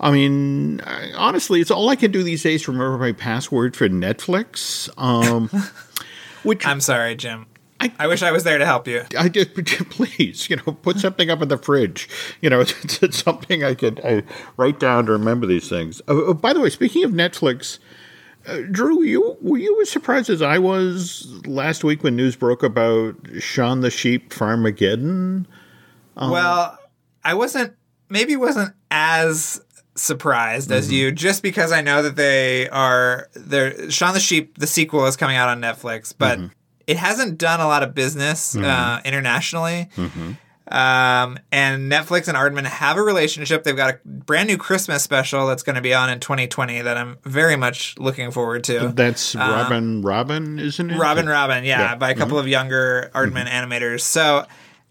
I 0.00 0.12
mean, 0.12 0.80
honestly, 1.16 1.60
it's 1.60 1.70
all 1.70 1.88
I 1.88 1.96
can 1.96 2.12
do 2.12 2.22
these 2.22 2.42
days 2.44 2.66
remember 2.68 2.98
my 2.98 3.12
password 3.12 3.76
for 3.76 3.88
Netflix. 3.88 4.88
Um, 4.96 5.50
which 6.44 6.64
I'm 6.64 6.80
sorry, 6.80 7.16
Jim. 7.16 7.46
I- 7.80 7.92
I, 7.98 8.06
wish 8.06 8.22
I 8.22 8.32
was 8.32 8.44
there 8.44 8.58
to 8.58 8.66
help 8.66 8.88
you. 8.88 9.04
I 9.16 9.28
did, 9.28 9.54
please, 9.90 10.50
you 10.50 10.56
know, 10.56 10.72
put 10.72 10.98
something 10.98 11.30
up 11.30 11.42
in 11.42 11.48
the 11.48 11.58
fridge. 11.58 12.08
You 12.40 12.50
know, 12.50 12.60
it's, 12.60 13.02
it's 13.02 13.22
something 13.22 13.64
I 13.64 13.74
could 13.74 14.00
I 14.04 14.22
write 14.56 14.80
down 14.80 15.06
to 15.06 15.12
remember 15.12 15.46
these 15.46 15.68
things. 15.68 16.02
Oh, 16.08 16.26
oh, 16.26 16.34
by 16.34 16.52
the 16.52 16.60
way, 16.60 16.70
speaking 16.70 17.04
of 17.04 17.12
Netflix, 17.12 17.78
uh, 18.46 18.58
Drew, 18.70 19.02
you 19.02 19.36
were 19.40 19.58
you 19.58 19.80
as 19.82 19.90
surprised 19.90 20.30
as 20.30 20.42
I 20.42 20.58
was 20.58 21.26
last 21.46 21.84
week 21.84 22.02
when 22.02 22.16
news 22.16 22.36
broke 22.36 22.62
about 22.62 23.14
Shaun 23.38 23.80
the 23.80 23.90
Sheep 23.90 24.32
Farmageddon? 24.32 25.46
Um, 26.16 26.30
well, 26.30 26.78
I 27.24 27.34
wasn't 27.34 27.74
maybe 28.08 28.36
wasn't 28.36 28.74
as 28.90 29.62
surprised 29.94 30.70
as 30.70 30.86
mm-hmm. 30.86 30.94
you 30.94 31.12
just 31.12 31.42
because 31.42 31.72
I 31.72 31.80
know 31.80 32.02
that 32.02 32.16
they 32.16 32.68
are 32.70 33.28
they're 33.34 33.90
Shaun 33.90 34.14
the 34.14 34.20
Sheep 34.20 34.56
the 34.58 34.66
sequel 34.66 35.06
is 35.06 35.16
coming 35.16 35.36
out 35.36 35.48
on 35.48 35.60
Netflix, 35.60 36.14
but 36.16 36.38
mm-hmm. 36.38 36.46
It 36.88 36.96
hasn't 36.96 37.38
done 37.38 37.60
a 37.60 37.68
lot 37.68 37.82
of 37.84 37.94
business 37.94 38.56
uh, 38.56 38.60
mm-hmm. 38.60 39.06
internationally. 39.06 39.88
Mm-hmm. 39.94 40.32
Um, 40.74 41.38
and 41.52 41.90
Netflix 41.90 42.28
and 42.28 42.36
Aardman 42.36 42.64
have 42.64 42.96
a 42.96 43.02
relationship. 43.02 43.62
They've 43.62 43.76
got 43.76 43.94
a 43.94 43.98
brand 44.04 44.48
new 44.48 44.56
Christmas 44.56 45.02
special 45.02 45.46
that's 45.46 45.62
going 45.62 45.76
to 45.76 45.82
be 45.82 45.94
on 45.94 46.10
in 46.10 46.18
2020 46.18 46.82
that 46.82 46.96
I'm 46.96 47.18
very 47.24 47.56
much 47.56 47.96
looking 47.98 48.30
forward 48.30 48.64
to. 48.64 48.88
That's 48.88 49.36
uh, 49.36 49.38
Robin. 49.38 50.02
Robin, 50.02 50.58
isn't 50.58 50.90
it? 50.90 50.98
Robin 50.98 51.26
Robin, 51.26 51.64
yeah, 51.64 51.80
Yeah. 51.80 51.94
by 51.94 52.10
a 52.10 52.14
couple 52.14 52.36
mm-hmm. 52.36 52.46
of 52.46 52.48
younger 52.48 53.10
Aardman 53.14 53.46
animators. 53.46 54.00
So, 54.00 54.46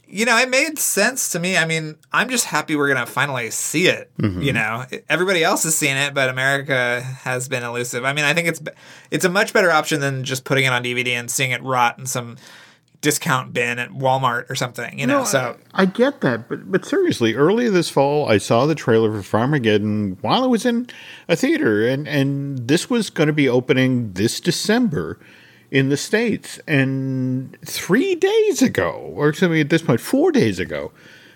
you 0.10 0.26
know, 0.26 0.38
it 0.38 0.50
made 0.50 0.80
sense 0.80 1.30
to 1.30 1.40
me. 1.40 1.58
I 1.58 1.66
mean, 1.66 1.96
I'm 2.12 2.30
just 2.30 2.46
happy 2.46 2.76
we're 2.76 2.88
gonna 2.88 3.06
finally 3.06 3.52
see 3.52 3.88
it. 3.88 4.12
Mm-hmm. 4.18 4.42
You 4.42 4.54
know, 4.54 4.86
everybody 5.10 5.44
else 5.44 5.64
has 5.64 5.76
seen 5.76 5.98
it, 5.98 6.14
but 6.14 6.30
America 6.30 7.02
has 7.02 7.50
been 7.50 7.64
elusive. 7.64 8.06
I 8.06 8.14
mean, 8.14 8.26
I 8.26 8.34
think 8.34 8.48
it's 8.48 8.62
it's 9.12 9.26
a 9.26 9.30
much 9.30 9.54
better 9.54 9.72
option 9.72 10.00
than 10.00 10.24
just 10.24 10.44
putting 10.46 10.66
it 10.66 10.70
on 10.70 10.84
DVD 10.84 11.10
and 11.10 11.30
seeing 11.30 11.52
it 11.52 11.62
rot 11.62 12.00
in 12.00 12.06
some 12.06 12.38
discount 13.02 13.54
bin 13.54 13.80
at 13.80 13.90
Walmart 13.92 14.50
or 14.50 14.56
something. 14.56 14.98
You 14.98 15.08
know, 15.08 15.20
No, 15.20 15.26
so 15.26 15.58
I, 15.74 15.84
I 15.84 15.86
get 15.86 16.22
that, 16.22 16.48
but 16.48 16.72
but 16.72 16.86
seriously, 16.86 17.36
earlier 17.36 17.70
this 17.70 17.90
fall, 17.90 18.30
I 18.30 18.38
saw 18.38 18.66
the 18.66 18.76
trailer 18.76 19.22
for 19.22 19.38
Farmageddon 19.38 20.18
while 20.22 20.44
I 20.44 20.48
was 20.48 20.66
in 20.66 20.88
a 21.28 21.36
theater, 21.36 21.88
and 21.88 22.08
and 22.08 22.68
this 22.68 22.90
was 22.90 23.10
going 23.10 23.28
to 23.28 23.34
be 23.34 23.50
opening 23.50 24.14
this 24.14 24.40
December 24.40 25.20
in 25.70 25.90
the 25.90 25.98
states, 25.98 26.60
and 26.68 27.58
three 27.66 28.16
days 28.16 28.62
ago, 28.62 29.12
or 29.16 29.34
something 29.34 29.60
at 29.60 29.70
this 29.70 29.82
point, 29.82 30.00
four 30.00 30.32
days 30.32 30.60
ago, 30.60 30.92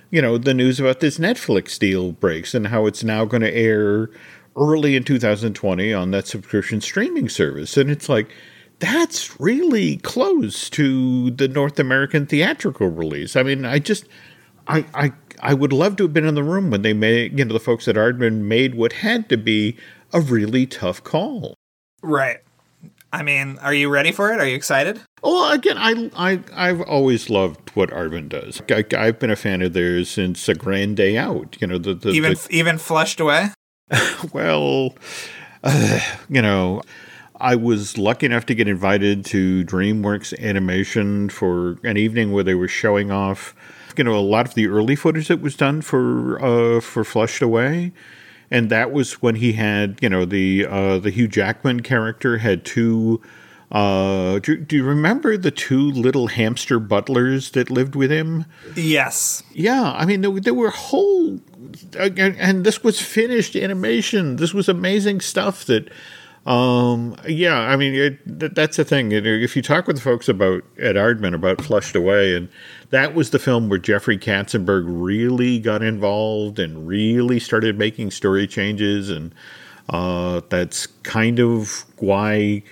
you 0.10 0.22
know, 0.22 0.38
the 0.38 0.54
news 0.54 0.80
about 0.80 1.00
this 1.00 1.18
Netflix 1.18 1.78
deal 1.78 2.12
breaks 2.12 2.54
and 2.54 2.68
how 2.68 2.86
it's 2.86 3.04
now 3.04 3.26
going 3.26 3.42
to 3.42 3.54
air 3.54 4.10
early 4.56 4.96
in 4.96 5.04
2020 5.04 5.94
on 5.94 6.12
that 6.12 6.28
subscription 6.28 6.82
streaming 6.82 7.30
service, 7.30 7.78
and 7.78 7.92
it's 7.92 8.08
like 8.08 8.32
that's 8.82 9.40
really 9.40 9.98
close 9.98 10.70
to 10.72 11.30
the 11.32 11.48
North 11.48 11.80
American 11.80 12.26
theatrical 12.26 12.88
release. 12.88 13.36
I 13.36 13.44
mean, 13.44 13.64
I 13.64 13.78
just, 13.78 14.08
I, 14.68 14.86
I, 14.94 15.14
I 15.40 15.54
would 15.54 15.72
love 15.72 15.98
to 15.98 16.04
have 16.04 16.14
been 16.14 16.26
in 16.26 16.34
the 16.34 16.44
room 16.44 16.72
when 16.72 16.82
they 16.82 16.94
made, 16.94 17.38
you 17.38 17.46
know, 17.46 17.54
the 17.54 17.60
folks 17.60 17.88
at 17.88 17.96
Aardman 17.96 18.42
made 18.42 18.74
what 18.74 18.94
had 18.94 19.30
to 19.30 19.38
be 19.38 19.78
a 20.14 20.20
really 20.20 20.66
tough 20.66 21.04
call. 21.04 21.54
right. 22.02 22.40
I 23.14 23.24
mean, 23.24 23.58
are 23.62 23.74
you 23.74 23.90
ready 23.90 24.12
for 24.12 24.32
it? 24.34 24.40
Are 24.40 24.48
you 24.48 24.56
excited? 24.56 25.02
Well, 25.22 25.52
again, 25.52 25.78
I, 25.78 26.10
I, 26.16 26.40
I've 26.54 26.82
always 26.82 27.30
loved 27.30 27.70
what 27.72 27.90
Aardman 27.90 28.30
does. 28.30 28.62
I, 28.70 28.86
I've 28.98 29.20
been 29.20 29.30
a 29.30 29.36
fan 29.36 29.62
of 29.62 29.74
theirs 29.74 30.10
since 30.10 30.48
A 30.48 30.56
Grand 30.56 30.98
Day 30.98 31.18
Out. 31.18 31.58
You 31.60 31.68
know, 31.68 31.78
the, 31.78 31.94
the 31.94 32.10
Even 32.12 32.34
the- 32.34 32.48
even 32.52 32.78
flushed 32.78 33.20
away. 33.20 33.50
well, 34.34 34.96
uh, 35.64 36.00
you 36.30 36.42
know, 36.42 36.82
I 37.40 37.56
was 37.56 37.98
lucky 37.98 38.28
enough 38.28 38.46
to 38.46 38.56
get 38.56 38.68
invited 38.68 39.26
to 39.26 39.66
DreamWorks 39.66 40.38
Animation 40.40 41.30
for 41.30 41.78
an 41.84 41.98
evening 41.98 42.32
where 42.32 42.44
they 42.44 42.56
were 42.56 42.68
showing 42.70 43.12
off, 43.12 43.54
you 43.98 44.04
know, 44.04 44.16
a 44.16 44.22
lot 44.22 44.48
of 44.48 44.54
the 44.54 44.68
early 44.68 44.96
footage 44.96 45.28
that 45.28 45.42
was 45.42 45.56
done 45.58 45.82
for 45.82 46.42
uh, 46.44 46.80
for 46.80 47.04
Flushed 47.04 47.42
Away, 47.42 47.92
and 48.52 48.70
that 48.70 48.92
was 48.92 49.22
when 49.22 49.36
he 49.36 49.54
had, 49.54 49.98
you 50.02 50.10
know, 50.10 50.26
the 50.26 50.68
uh, 50.68 51.00
the 51.00 51.10
Hugh 51.10 51.28
Jackman 51.28 51.80
character 51.80 52.38
had 52.38 52.66
two. 52.66 53.22
Uh, 53.72 54.40
do, 54.40 54.58
do 54.58 54.76
you 54.76 54.84
remember 54.84 55.38
the 55.38 55.50
two 55.50 55.80
little 55.80 56.28
hamster 56.28 56.78
butlers 56.78 57.52
that 57.52 57.70
lived 57.70 57.96
with 57.96 58.12
him? 58.12 58.46
Yes. 58.76 59.44
Yeah, 59.54 59.94
I 59.94 60.04
mean, 60.04 60.20
there, 60.20 60.32
there 60.42 60.54
were 60.54 60.72
whole, 60.72 61.40
and, 61.98 62.20
and 62.20 62.66
this 62.66 62.84
was 62.84 63.00
finished 63.00 63.56
animation. 63.56 64.36
This 64.36 64.54
was 64.54 64.68
amazing 64.68 65.22
stuff. 65.22 65.64
That, 65.64 65.90
um, 66.46 67.16
yeah, 67.26 67.58
I 67.58 67.78
mean, 67.78 67.94
it, 67.94 68.40
that, 68.40 68.56
that's 68.56 68.76
the 68.76 68.84
thing. 68.84 69.12
You 69.12 69.22
know, 69.22 69.30
If 69.30 69.56
you 69.56 69.62
talk 69.62 69.88
with 69.88 69.96
the 69.96 70.02
folks 70.02 70.28
about 70.28 70.66
at 70.78 70.96
Aardman 70.96 71.34
about 71.34 71.62
Flushed 71.62 71.96
Away, 71.96 72.36
and 72.36 72.50
that 72.92 73.14
was 73.16 73.32
the 73.32 73.40
film 73.40 73.68
where 73.70 73.80
Jeffrey 73.80 74.18
Katzenberg 74.18 74.84
really 74.86 75.60
got 75.60 75.82
involved 75.82 76.60
and 76.60 76.88
really 76.88 77.40
started 77.40 77.78
making 77.78 78.12
story 78.12 78.48
changes, 78.48 79.10
and 79.10 79.34
uh, 79.90 80.42
that's 80.50 80.88
kind 81.04 81.40
of 81.40 81.86
why 81.98 82.64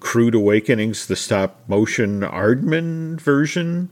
Crood 0.00 0.34
Awakenings, 0.34 1.06
the 1.06 1.16
stop 1.16 1.60
motion 1.68 2.20
Aardman 2.20 3.20
version 3.20 3.90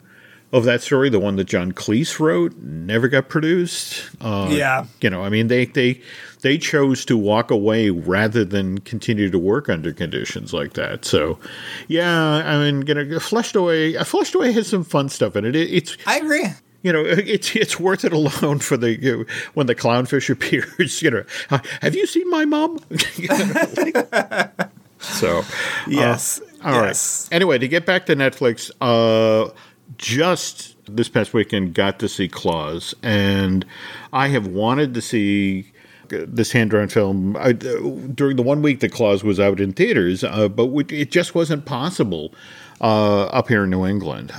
of 0.52 0.62
that 0.64 0.80
story, 0.80 1.08
the 1.10 1.18
one 1.18 1.34
that 1.36 1.44
John 1.48 1.72
Cleese 1.72 2.20
wrote, 2.20 2.56
never 2.58 3.08
got 3.08 3.28
produced. 3.28 4.08
Uh, 4.20 4.48
Yeah. 4.52 4.86
you 5.00 5.10
know, 5.10 5.22
I 5.24 5.28
mean, 5.28 5.48
they 5.48 5.64
they 5.64 6.00
they 6.46 6.56
chose 6.58 7.04
to 7.06 7.16
walk 7.18 7.50
away 7.50 7.90
rather 7.90 8.44
than 8.44 8.78
continue 8.78 9.28
to 9.28 9.38
work 9.38 9.68
under 9.68 9.92
conditions 9.92 10.52
like 10.52 10.74
that. 10.74 11.04
So, 11.04 11.40
yeah, 11.88 12.08
I 12.46 12.56
mean, 12.70 12.86
you 12.86 12.94
know, 12.94 13.18
Flushed 13.18 13.56
Away, 13.56 13.96
uh, 13.96 14.04
Flushed 14.04 14.36
Away 14.36 14.52
has 14.52 14.68
some 14.68 14.84
fun 14.84 15.08
stuff 15.08 15.34
in 15.34 15.44
it. 15.44 15.56
it 15.56 15.68
it's 15.72 15.96
I 16.06 16.18
agree. 16.18 16.44
you 16.82 16.92
know, 16.92 17.02
it's 17.04 17.56
it's 17.56 17.80
worth 17.80 18.04
it 18.04 18.12
alone 18.12 18.60
for 18.60 18.76
the 18.76 18.92
you 18.94 19.16
know, 19.18 19.24
when 19.54 19.66
the 19.66 19.74
clownfish 19.74 20.30
appears. 20.36 21.02
You 21.02 21.10
know, 21.10 21.24
"Uh, 21.50 21.58
have 21.82 21.96
you 21.96 22.06
seen 22.06 22.30
my 22.30 22.44
mom? 22.44 22.78
You 23.16 23.26
know, 23.28 23.64
like- 23.76 24.70
so 25.00 25.42
Yes. 25.88 26.40
all 26.64 26.78
right. 26.78 26.86
yes. 26.86 27.28
Anyway, 27.32 27.58
to 27.58 27.66
get 27.66 27.86
back 27.86 28.06
to 28.06 28.14
Netflix, 28.14 28.70
uh, 28.80 29.50
just 29.98 30.76
this 30.86 31.08
past 31.08 31.34
weekend 31.34 31.74
got 31.74 31.98
to 31.98 32.08
see 32.08 32.28
Klaus, 32.28 32.94
and 33.02 33.66
I 34.12 34.28
have 34.28 34.46
wanted 34.46 34.94
to 34.94 35.02
see 35.02 35.72
this 36.08 36.52
hand-drawn 36.52 36.88
film 36.88 37.36
I, 37.36 37.52
during 37.52 38.36
the 38.36 38.42
one 38.42 38.62
week 38.62 38.80
that 38.80 38.92
Klaus 38.92 39.22
was 39.22 39.38
out 39.40 39.60
in 39.60 39.72
theaters, 39.72 40.24
uh, 40.24 40.48
but 40.48 40.70
it 40.92 41.10
just 41.10 41.34
wasn't 41.34 41.64
possible 41.64 42.32
uh, 42.80 43.26
up 43.26 43.48
here 43.48 43.64
in 43.64 43.70
New 43.70 43.86
England. 43.86 44.32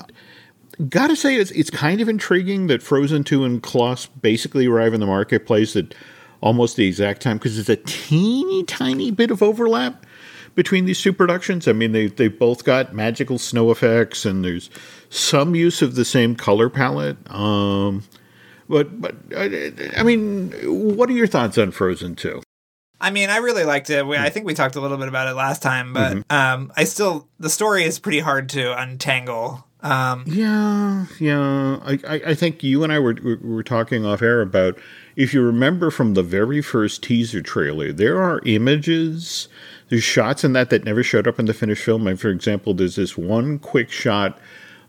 Gotta 0.89 1.15
say, 1.15 1.35
it's 1.35 1.49
it's 1.51 1.71
kind 1.71 2.01
of 2.01 2.07
intriguing 2.07 2.67
that 2.67 2.83
Frozen 2.83 3.23
Two 3.23 3.43
and 3.43 3.63
Klaus 3.63 4.05
basically 4.05 4.67
arrive 4.67 4.93
in 4.93 4.99
the 4.99 5.07
marketplace 5.07 5.75
at 5.75 5.95
almost 6.39 6.75
the 6.75 6.87
exact 6.87 7.21
time 7.23 7.37
because 7.37 7.57
it's 7.57 7.69
a 7.69 7.77
teeny 7.77 8.63
tiny 8.63 9.09
bit 9.09 9.31
of 9.31 9.41
overlap 9.41 10.05
between 10.53 10.85
these 10.85 11.01
two 11.01 11.13
productions. 11.13 11.67
I 11.67 11.71
mean, 11.71 11.93
they 11.93 12.07
they 12.07 12.27
both 12.27 12.63
got 12.63 12.93
magical 12.93 13.39
snow 13.39 13.71
effects, 13.71 14.25
and 14.25 14.45
there's 14.45 14.69
some 15.09 15.55
use 15.55 15.81
of 15.81 15.95
the 15.95 16.05
same 16.05 16.35
color 16.35 16.69
palette. 16.69 17.17
Um, 17.31 18.03
but 18.69 18.99
but 19.01 19.15
uh, 19.35 19.47
I 19.97 20.03
mean, 20.03 20.51
what 20.97 21.09
are 21.09 21.13
your 21.13 21.27
thoughts 21.27 21.57
on 21.57 21.71
Frozen 21.71 22.15
Two? 22.15 22.41
I 22.99 23.11
mean, 23.11 23.29
I 23.29 23.37
really 23.37 23.63
liked 23.63 23.89
it. 23.91 24.01
Hmm. 24.03 24.09
We, 24.09 24.17
I 24.17 24.29
think 24.29 24.45
we 24.45 24.53
talked 24.53 24.75
a 24.75 24.81
little 24.81 24.97
bit 24.97 25.07
about 25.07 25.27
it 25.27 25.35
last 25.35 25.61
time, 25.61 25.93
but 25.93 26.13
Mm-hmm. 26.17 26.33
um, 26.35 26.71
I 26.75 26.83
still 26.83 27.27
the 27.39 27.49
story 27.49 27.83
is 27.83 27.99
pretty 27.99 28.19
hard 28.19 28.49
to 28.49 28.79
untangle. 28.79 29.63
Um, 29.81 30.23
Yeah, 30.25 31.05
yeah. 31.19 31.77
I, 31.85 31.99
I, 32.07 32.21
I 32.27 32.33
think 32.33 32.63
you 32.63 32.83
and 32.83 32.91
I 32.91 32.97
were 32.99 33.15
were 33.23 33.37
were 33.41 33.63
talking 33.63 34.05
off 34.05 34.23
air 34.23 34.41
about 34.41 34.77
if 35.15 35.33
you 35.33 35.41
remember 35.43 35.91
from 35.91 36.15
the 36.15 36.23
very 36.23 36.61
first 36.63 37.03
teaser 37.03 37.41
trailer, 37.41 37.91
there 37.93 38.21
are 38.21 38.41
images, 38.45 39.47
there's 39.89 40.03
shots 40.03 40.43
in 40.43 40.53
that 40.53 40.71
that 40.71 40.83
never 40.83 41.03
showed 41.03 41.27
up 41.27 41.37
in 41.39 41.45
the 41.45 41.53
finished 41.53 41.83
film. 41.83 42.05
Like 42.05 42.17
for 42.17 42.29
example, 42.29 42.73
there's 42.73 42.95
this 42.95 43.15
one 43.15 43.59
quick 43.59 43.91
shot 43.91 44.39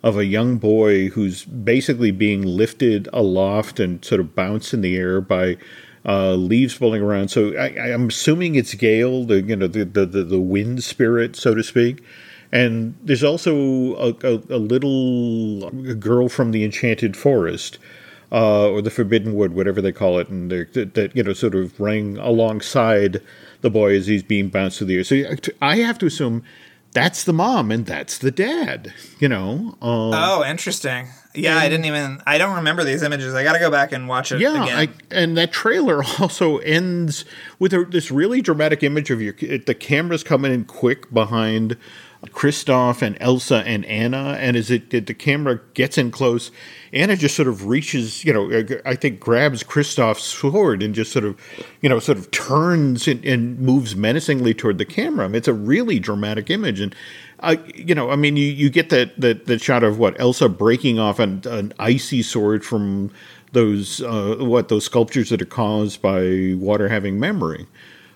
of 0.02 0.16
a 0.16 0.24
young 0.24 0.58
boy 0.58 1.08
who's 1.08 1.44
basically 1.44 2.10
being 2.10 2.42
lifted 2.42 3.08
aloft 3.12 3.80
and 3.80 4.04
sort 4.04 4.20
of 4.20 4.34
bounced 4.34 4.72
in 4.72 4.80
the 4.80 4.96
air 4.96 5.20
by 5.20 5.56
uh, 6.06 6.34
leaves 6.34 6.78
blowing 6.78 7.02
around. 7.02 7.28
So 7.28 7.54
I, 7.56 7.92
I'm 7.92 8.08
assuming 8.08 8.54
it's 8.54 8.74
Gale, 8.74 9.24
the 9.24 9.42
you 9.42 9.56
know 9.56 9.66
the, 9.66 9.84
the 9.84 10.06
the 10.06 10.40
wind 10.40 10.84
spirit, 10.84 11.36
so 11.36 11.54
to 11.54 11.62
speak. 11.62 12.02
And 12.50 12.94
there's 13.02 13.24
also 13.24 13.94
a, 13.96 14.14
a, 14.22 14.34
a 14.48 14.58
little 14.58 15.70
girl 15.96 16.30
from 16.30 16.52
the 16.52 16.64
Enchanted 16.64 17.14
Forest, 17.14 17.78
uh, 18.32 18.70
or 18.70 18.80
the 18.80 18.90
Forbidden 18.90 19.34
Wood, 19.34 19.54
whatever 19.54 19.82
they 19.82 19.92
call 19.92 20.18
it, 20.18 20.28
and 20.28 20.50
that 20.50 21.10
you 21.14 21.22
know 21.22 21.32
sort 21.32 21.54
of 21.54 21.78
rang 21.78 22.16
alongside 22.18 23.20
the 23.60 23.70
boy 23.70 23.96
as 23.96 24.06
he's 24.06 24.22
being 24.22 24.48
bounced 24.48 24.78
through 24.78 24.86
the 24.86 24.96
air. 24.96 25.04
So 25.04 25.22
I 25.60 25.76
have 25.78 25.98
to 25.98 26.06
assume 26.06 26.44
that's 26.92 27.24
the 27.24 27.32
mom 27.32 27.70
and 27.70 27.86
that's 27.86 28.18
the 28.18 28.30
dad. 28.30 28.92
You 29.18 29.28
know, 29.28 29.76
um, 29.80 30.12
oh, 30.14 30.44
interesting. 30.44 31.08
Yeah, 31.34 31.56
I 31.56 31.68
didn't 31.68 31.84
even. 31.84 32.20
I 32.26 32.38
don't 32.38 32.56
remember 32.56 32.84
these 32.84 33.02
images. 33.02 33.34
I 33.34 33.44
got 33.44 33.52
to 33.52 33.58
go 33.58 33.70
back 33.70 33.92
and 33.92 34.08
watch 34.08 34.32
it. 34.32 34.40
Yeah, 34.40 34.64
again. 34.64 34.78
I, 34.78 34.88
and 35.14 35.36
that 35.36 35.52
trailer 35.52 36.02
also 36.18 36.58
ends 36.58 37.24
with 37.58 37.72
a, 37.72 37.84
this 37.84 38.10
really 38.10 38.40
dramatic 38.40 38.82
image 38.82 39.10
of 39.10 39.20
your 39.20 39.34
the 39.34 39.76
cameras 39.78 40.24
coming 40.24 40.52
in 40.52 40.64
quick 40.64 41.12
behind 41.12 41.76
Kristoff 42.26 43.00
and 43.00 43.16
Elsa 43.20 43.62
and 43.64 43.84
Anna, 43.84 44.36
and 44.40 44.56
as 44.56 44.70
it 44.70 44.90
the 44.90 45.14
camera 45.14 45.60
gets 45.74 45.96
in 45.96 46.10
close, 46.10 46.50
Anna 46.92 47.16
just 47.16 47.36
sort 47.36 47.46
of 47.46 47.66
reaches, 47.66 48.24
you 48.24 48.32
know, 48.32 48.64
I 48.84 48.96
think 48.96 49.20
grabs 49.20 49.62
Kristoff's 49.62 50.24
sword 50.24 50.82
and 50.82 50.94
just 50.94 51.12
sort 51.12 51.24
of, 51.24 51.40
you 51.80 51.88
know, 51.88 52.00
sort 52.00 52.18
of 52.18 52.30
turns 52.32 53.06
and, 53.06 53.24
and 53.24 53.60
moves 53.60 53.94
menacingly 53.94 54.52
toward 54.52 54.78
the 54.78 54.84
camera. 54.84 55.26
I 55.26 55.28
mean, 55.28 55.36
it's 55.36 55.46
a 55.46 55.52
really 55.52 56.00
dramatic 56.00 56.50
image, 56.50 56.80
and 56.80 56.94
uh, 57.40 57.54
you 57.72 57.94
know, 57.94 58.10
I 58.10 58.16
mean, 58.16 58.36
you, 58.36 58.46
you 58.46 58.68
get 58.68 58.90
that, 58.90 59.20
that 59.20 59.46
that 59.46 59.60
shot 59.60 59.84
of 59.84 59.98
what 59.98 60.18
Elsa 60.20 60.48
breaking 60.48 60.98
off 60.98 61.20
an, 61.20 61.42
an 61.46 61.72
icy 61.78 62.22
sword 62.22 62.64
from 62.64 63.12
those 63.52 64.02
uh, 64.02 64.36
what 64.40 64.68
those 64.68 64.84
sculptures 64.84 65.30
that 65.30 65.40
are 65.40 65.46
caused 65.46 66.02
by 66.02 66.54
water 66.56 66.88
having 66.88 67.20
memory. 67.20 67.68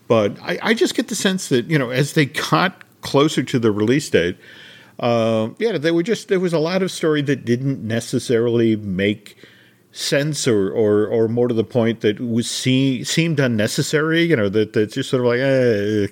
But 0.09 0.37
I, 0.43 0.59
I 0.61 0.75
just 0.75 0.97
get 0.97 1.07
the 1.07 1.15
sense 1.15 1.49
that 1.51 1.67
you 1.71 1.79
know, 1.79 1.91
as 1.91 2.15
they 2.15 2.27
got 2.27 2.83
closer 3.03 3.43
to 3.43 3.59
the 3.59 3.71
release 3.71 4.09
date, 4.09 4.37
uh, 4.99 5.51
yeah, 5.59 5.79
there 5.79 5.95
were 5.95 6.03
just 6.03 6.29
there 6.29 6.41
was 6.41 6.53
a 6.53 6.59
lot 6.59 6.83
of 6.83 6.91
story 6.91 7.23
that 7.23 7.45
didn't 7.45 7.87
necessarily 7.87 8.77
make 8.77 9.37
sense 9.93 10.49
or, 10.49 10.71
or, 10.71 11.07
or 11.07 11.29
more 11.29 11.49
to 11.49 11.55
the 11.55 11.65
point 11.65 12.01
that 12.01 12.19
was 12.19 12.51
see, 12.51 13.05
seemed 13.05 13.39
unnecessary. 13.39 14.23
You 14.23 14.37
know 14.37 14.49
that 14.49 14.73
that's 14.73 14.95
just 14.95 15.11
sort 15.11 15.21
of 15.21 15.27
like, 15.27 15.41
eh, 15.41 16.07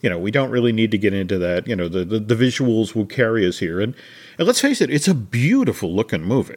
you 0.00 0.10
know, 0.10 0.18
we 0.18 0.30
don't 0.30 0.50
really 0.50 0.72
need 0.72 0.90
to 0.90 0.98
get 0.98 1.12
into 1.12 1.38
that. 1.38 1.66
You 1.66 1.76
know, 1.76 1.88
the, 1.88 2.04
the, 2.04 2.18
the 2.18 2.34
visuals 2.34 2.94
will 2.94 3.06
carry 3.06 3.46
us 3.46 3.58
here, 3.58 3.80
and 3.80 3.94
and 4.38 4.46
let's 4.46 4.60
face 4.60 4.80
it, 4.80 4.90
it's 4.90 5.08
a 5.08 5.14
beautiful 5.14 5.94
looking 5.94 6.22
movie. 6.22 6.56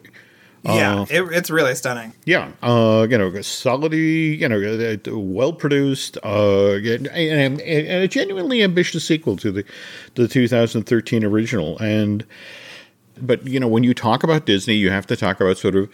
Yeah, 0.64 1.00
Uh, 1.00 1.06
it, 1.10 1.22
it's 1.32 1.50
really 1.50 1.74
stunning. 1.74 2.12
yeah, 2.24 2.52
uh, 2.62 3.06
you 3.10 3.18
know, 3.18 3.40
solidly, 3.42 4.36
you 4.36 4.48
know, 4.48 4.98
well 5.18 5.52
produced, 5.52 6.18
uh, 6.24 6.74
and, 6.74 7.08
and, 7.08 7.60
and 7.60 8.02
a 8.04 8.08
genuinely 8.08 8.62
ambitious 8.62 9.04
sequel 9.04 9.36
to 9.38 9.50
the 9.50 9.64
the 10.14 10.28
2013 10.28 11.24
original. 11.24 11.78
And 11.78 12.24
but 13.20 13.46
you 13.46 13.58
know, 13.60 13.68
when 13.68 13.82
you 13.82 13.94
talk 13.94 14.22
about 14.22 14.46
Disney, 14.46 14.74
you 14.74 14.90
have 14.90 15.06
to 15.08 15.16
talk 15.16 15.40
about 15.40 15.58
sort 15.58 15.74
of 15.74 15.90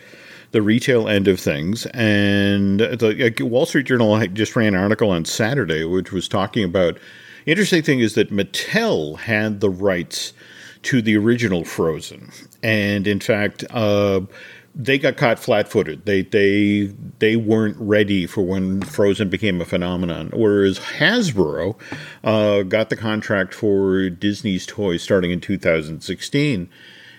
the 0.51 0.63
retail 0.63 1.09
end 1.09 1.29
of 1.29 1.39
things. 1.41 1.87
And 1.87 2.81
the 2.81 3.35
uh, 3.41 3.45
Wall 3.45 3.67
Street 3.67 3.87
Journal 3.87 4.19
just 4.29 4.57
ran 4.57 4.75
an 4.75 4.81
article 4.81 5.11
on 5.11 5.25
Saturday, 5.25 5.85
which 5.85 6.13
was 6.13 6.29
talking 6.29 6.65
about. 6.65 6.99
Interesting 7.47 7.83
thing 7.83 8.01
is 8.01 8.15
that 8.15 8.31
Mattel 8.31 9.17
had 9.19 9.61
the 9.61 9.71
rights 9.71 10.35
to 10.83 11.01
the 11.01 11.17
original 11.17 11.65
Frozen, 11.65 12.31
and 12.63 13.07
in 13.07 13.21
fact, 13.21 13.65
uh, 13.71 14.21
they 14.75 14.99
got 14.99 15.17
caught 15.17 15.39
flat-footed. 15.39 16.05
They 16.05 16.23
they 16.23 16.93
they 17.19 17.37
weren't 17.37 17.77
ready 17.79 18.27
for 18.27 18.43
when 18.43 18.83
Frozen 18.83 19.29
became 19.29 19.61
a 19.61 19.65
phenomenon. 19.65 20.31
Whereas 20.33 20.79
Hasbro 20.79 21.77
uh, 22.23 22.63
got 22.63 22.91
the 22.91 22.97
contract 22.97 23.55
for 23.55 24.09
Disney's 24.11 24.67
toys 24.67 25.03
starting 25.03 25.31
in 25.31 25.41
2016 25.41 26.69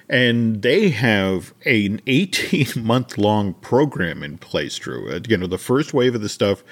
and 0.09 0.63
they 0.63 0.89
have 0.89 1.53
an 1.65 2.01
18 2.07 2.67
month 2.83 3.17
long 3.17 3.53
program 3.55 4.23
in 4.23 4.37
place 4.37 4.77
drew 4.77 5.09
Uh, 5.09 5.19
you 5.27 5.37
know 5.37 5.47
the 5.47 5.57
first 5.57 5.93
wave 5.93 6.15
of 6.15 6.21
the 6.21 6.29
stuff 6.29 6.63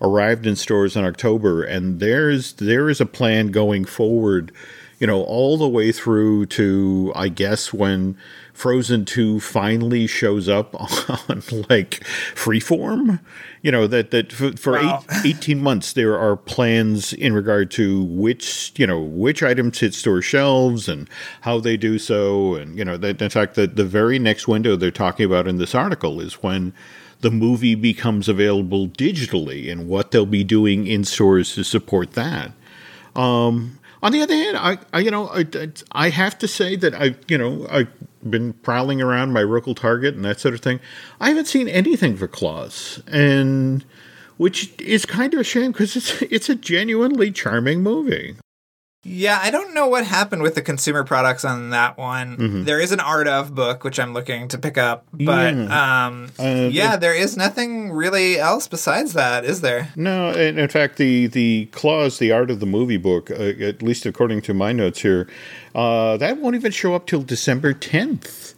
arrived 0.00 0.46
in 0.46 0.56
stores 0.56 0.96
in 0.96 1.04
october 1.04 1.62
and 1.62 2.00
there's 2.00 2.54
there 2.54 2.88
is 2.88 3.00
a 3.00 3.06
plan 3.06 3.48
going 3.48 3.84
forward 3.84 4.50
you 4.98 5.06
know 5.06 5.22
all 5.24 5.58
the 5.58 5.68
way 5.68 5.92
through 5.92 6.46
to 6.46 7.12
i 7.14 7.28
guess 7.28 7.72
when 7.72 8.16
frozen 8.56 9.04
2 9.04 9.38
finally 9.40 10.06
shows 10.06 10.48
up 10.48 10.74
on 11.28 11.42
like 11.68 12.00
freeform? 12.34 13.20
You 13.62 13.72
know 13.72 13.86
that 13.86 14.10
that 14.12 14.32
for, 14.32 14.56
for 14.56 14.72
Wow. 14.74 15.04
eight, 15.24 15.36
18 15.36 15.60
months 15.62 15.92
there 15.92 16.18
are 16.18 16.36
plans 16.36 17.12
in 17.12 17.32
regard 17.34 17.70
to 17.72 18.02
which 18.04 18.72
you 18.76 18.86
know 18.86 19.00
which 19.00 19.42
items 19.42 19.80
hit 19.80 19.94
store 19.94 20.22
shelves 20.22 20.88
and 20.88 21.08
how 21.42 21.60
they 21.60 21.76
do 21.76 21.98
so. 21.98 22.54
And 22.54 22.78
you 22.78 22.84
know 22.84 22.96
that 22.96 23.20
in 23.20 23.30
fact 23.30 23.54
the, 23.54 23.66
the 23.66 23.84
very 23.84 24.18
next 24.18 24.46
window 24.48 24.76
they're 24.76 24.90
talking 24.90 25.26
about 25.26 25.46
in 25.48 25.58
this 25.58 25.74
article 25.74 26.20
is 26.20 26.42
when 26.42 26.72
the 27.20 27.30
movie 27.30 27.74
becomes 27.74 28.28
available 28.28 28.86
digitally 28.88 29.70
and 29.72 29.88
what 29.88 30.10
they'll 30.10 30.26
be 30.26 30.44
doing 30.44 30.86
in 30.86 31.02
stores 31.02 31.54
to 31.54 31.64
support 31.64 32.12
that. 32.12 32.52
Um, 33.14 33.78
on 34.02 34.12
the 34.12 34.20
other 34.20 34.34
hand, 34.34 34.56
I, 34.58 34.76
I 34.92 34.98
you 35.00 35.10
know, 35.10 35.28
I, 35.28 35.46
I 35.92 36.10
have 36.10 36.38
to 36.38 36.46
say 36.46 36.76
that 36.76 36.94
I, 36.94 37.14
you 37.26 37.38
know, 37.38 37.66
I've 37.70 37.88
been 38.30 38.52
prowling 38.54 39.00
around 39.00 39.32
my 39.32 39.42
local 39.42 39.74
Target 39.74 40.14
and 40.14 40.24
that 40.24 40.40
sort 40.40 40.54
of 40.54 40.60
thing. 40.60 40.80
I 41.20 41.28
haven't 41.28 41.46
seen 41.46 41.68
anything 41.68 42.16
for 42.16 42.28
Klaus, 42.28 43.02
and 43.06 43.84
which 44.36 44.72
is 44.80 45.06
kind 45.06 45.32
of 45.34 45.40
a 45.40 45.44
shame 45.44 45.72
because 45.72 45.96
it's 45.96 46.22
it's 46.22 46.48
a 46.48 46.54
genuinely 46.54 47.30
charming 47.30 47.82
movie. 47.82 48.36
Yeah, 49.08 49.38
I 49.42 49.50
don't 49.50 49.72
know 49.72 49.86
what 49.86 50.04
happened 50.04 50.42
with 50.42 50.54
the 50.56 50.62
consumer 50.62 51.04
products 51.04 51.44
on 51.44 51.70
that 51.70 51.96
one. 51.96 52.36
Mm-hmm. 52.36 52.64
There 52.64 52.80
is 52.80 52.90
an 52.92 53.00
art 53.00 53.28
of 53.28 53.54
book 53.54 53.84
which 53.84 54.00
I'm 54.00 54.12
looking 54.12 54.48
to 54.48 54.58
pick 54.58 54.76
up, 54.76 55.06
but 55.12 55.54
um, 55.54 56.30
Uh, 56.38 56.68
yeah, 56.72 56.96
there 56.96 57.14
is 57.14 57.36
nothing 57.36 57.92
really 57.92 58.38
else 58.38 58.66
besides 58.66 59.12
that, 59.12 59.44
is 59.44 59.60
there? 59.60 59.90
No, 59.94 60.30
and 60.30 60.58
in 60.58 60.68
fact, 60.68 60.96
the 60.96 61.28
the 61.28 61.66
Klaus, 61.72 62.18
the 62.18 62.32
art 62.32 62.50
of 62.50 62.58
the 62.60 62.66
movie 62.66 62.96
book, 62.96 63.30
uh, 63.30 63.34
at 63.34 63.80
least 63.82 64.06
according 64.06 64.42
to 64.42 64.54
my 64.54 64.72
notes 64.72 65.00
here, 65.02 65.28
uh, 65.74 66.16
that 66.16 66.38
won't 66.38 66.56
even 66.56 66.72
show 66.72 66.94
up 66.94 67.06
till 67.06 67.22
December 67.22 67.72
tenth. 67.72 68.54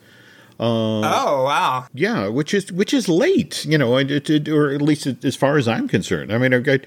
oh 0.61 1.45
wow, 1.45 1.87
Yeah, 1.95 2.29
which 2.29 2.53
is 2.53 2.73
which 2.73 2.93
is 2.93 3.09
late, 3.09 3.65
you 3.65 3.79
know, 3.79 3.97
it, 3.97 4.29
it, 4.29 4.49
or 4.49 4.71
at 4.71 4.83
least 4.83 5.07
as 5.25 5.37
far 5.37 5.57
as 5.57 5.69
I'm 5.69 5.87
concerned. 5.89 6.33
I 6.33 6.39
mean, 6.39 6.53
I've 6.53 6.65
got, 6.65 6.81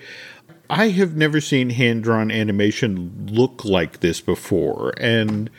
I 0.72 0.88
have 0.92 1.18
never 1.18 1.42
seen 1.42 1.70
hand 1.72 2.04
drawn 2.04 2.32
animation 2.32 3.28
look 3.30 3.66
like 3.66 4.00
this 4.00 4.22
before, 4.22 4.94
and 4.98 5.50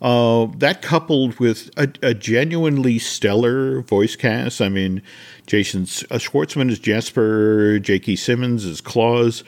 uh, 0.00 0.46
that 0.56 0.80
coupled 0.80 1.38
with 1.38 1.68
a, 1.76 1.92
a 2.00 2.14
genuinely 2.14 2.98
stellar 2.98 3.82
voice 3.82 4.16
cast. 4.16 4.62
I 4.62 4.70
mean, 4.70 5.02
Jason 5.46 5.82
uh, 5.82 6.16
Schwartzman 6.16 6.70
is 6.70 6.78
Jasper, 6.78 7.78
J.K. 7.78 8.16
Simmons 8.16 8.64
is 8.64 8.80
Klaus. 8.80 9.44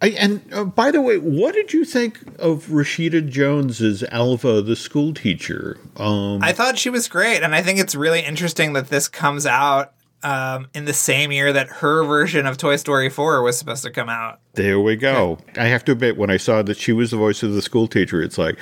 I, 0.00 0.08
and 0.12 0.42
uh, 0.50 0.64
by 0.64 0.90
the 0.90 1.02
way, 1.02 1.18
what 1.18 1.54
did 1.54 1.74
you 1.74 1.84
think 1.84 2.20
of 2.38 2.68
Rashida 2.68 3.28
Jones 3.28 3.82
as 3.82 4.02
Alva, 4.04 4.62
the 4.62 4.76
school 4.76 5.12
teacher? 5.12 5.78
Um, 5.98 6.42
I 6.42 6.52
thought 6.52 6.78
she 6.78 6.88
was 6.88 7.06
great, 7.06 7.42
and 7.42 7.54
I 7.54 7.60
think 7.60 7.80
it's 7.80 7.94
really 7.94 8.20
interesting 8.20 8.72
that 8.72 8.88
this 8.88 9.08
comes 9.08 9.44
out 9.44 9.92
um, 10.24 10.68
in 10.74 10.86
the 10.86 10.94
same 10.94 11.30
year 11.30 11.52
that 11.52 11.68
her 11.68 12.02
version 12.04 12.46
of 12.46 12.56
Toy 12.56 12.76
Story 12.76 13.10
4 13.10 13.42
was 13.42 13.58
supposed 13.58 13.84
to 13.84 13.90
come 13.90 14.08
out. 14.08 14.40
There 14.54 14.80
we 14.80 14.96
go. 14.96 15.38
I 15.56 15.66
have 15.66 15.84
to 15.84 15.92
admit, 15.92 16.16
when 16.16 16.30
I 16.30 16.38
saw 16.38 16.62
that 16.62 16.78
she 16.78 16.92
was 16.92 17.10
the 17.10 17.16
voice 17.16 17.42
of 17.42 17.52
the 17.52 17.62
school 17.62 17.86
teacher, 17.86 18.22
it's 18.22 18.38
like 18.38 18.58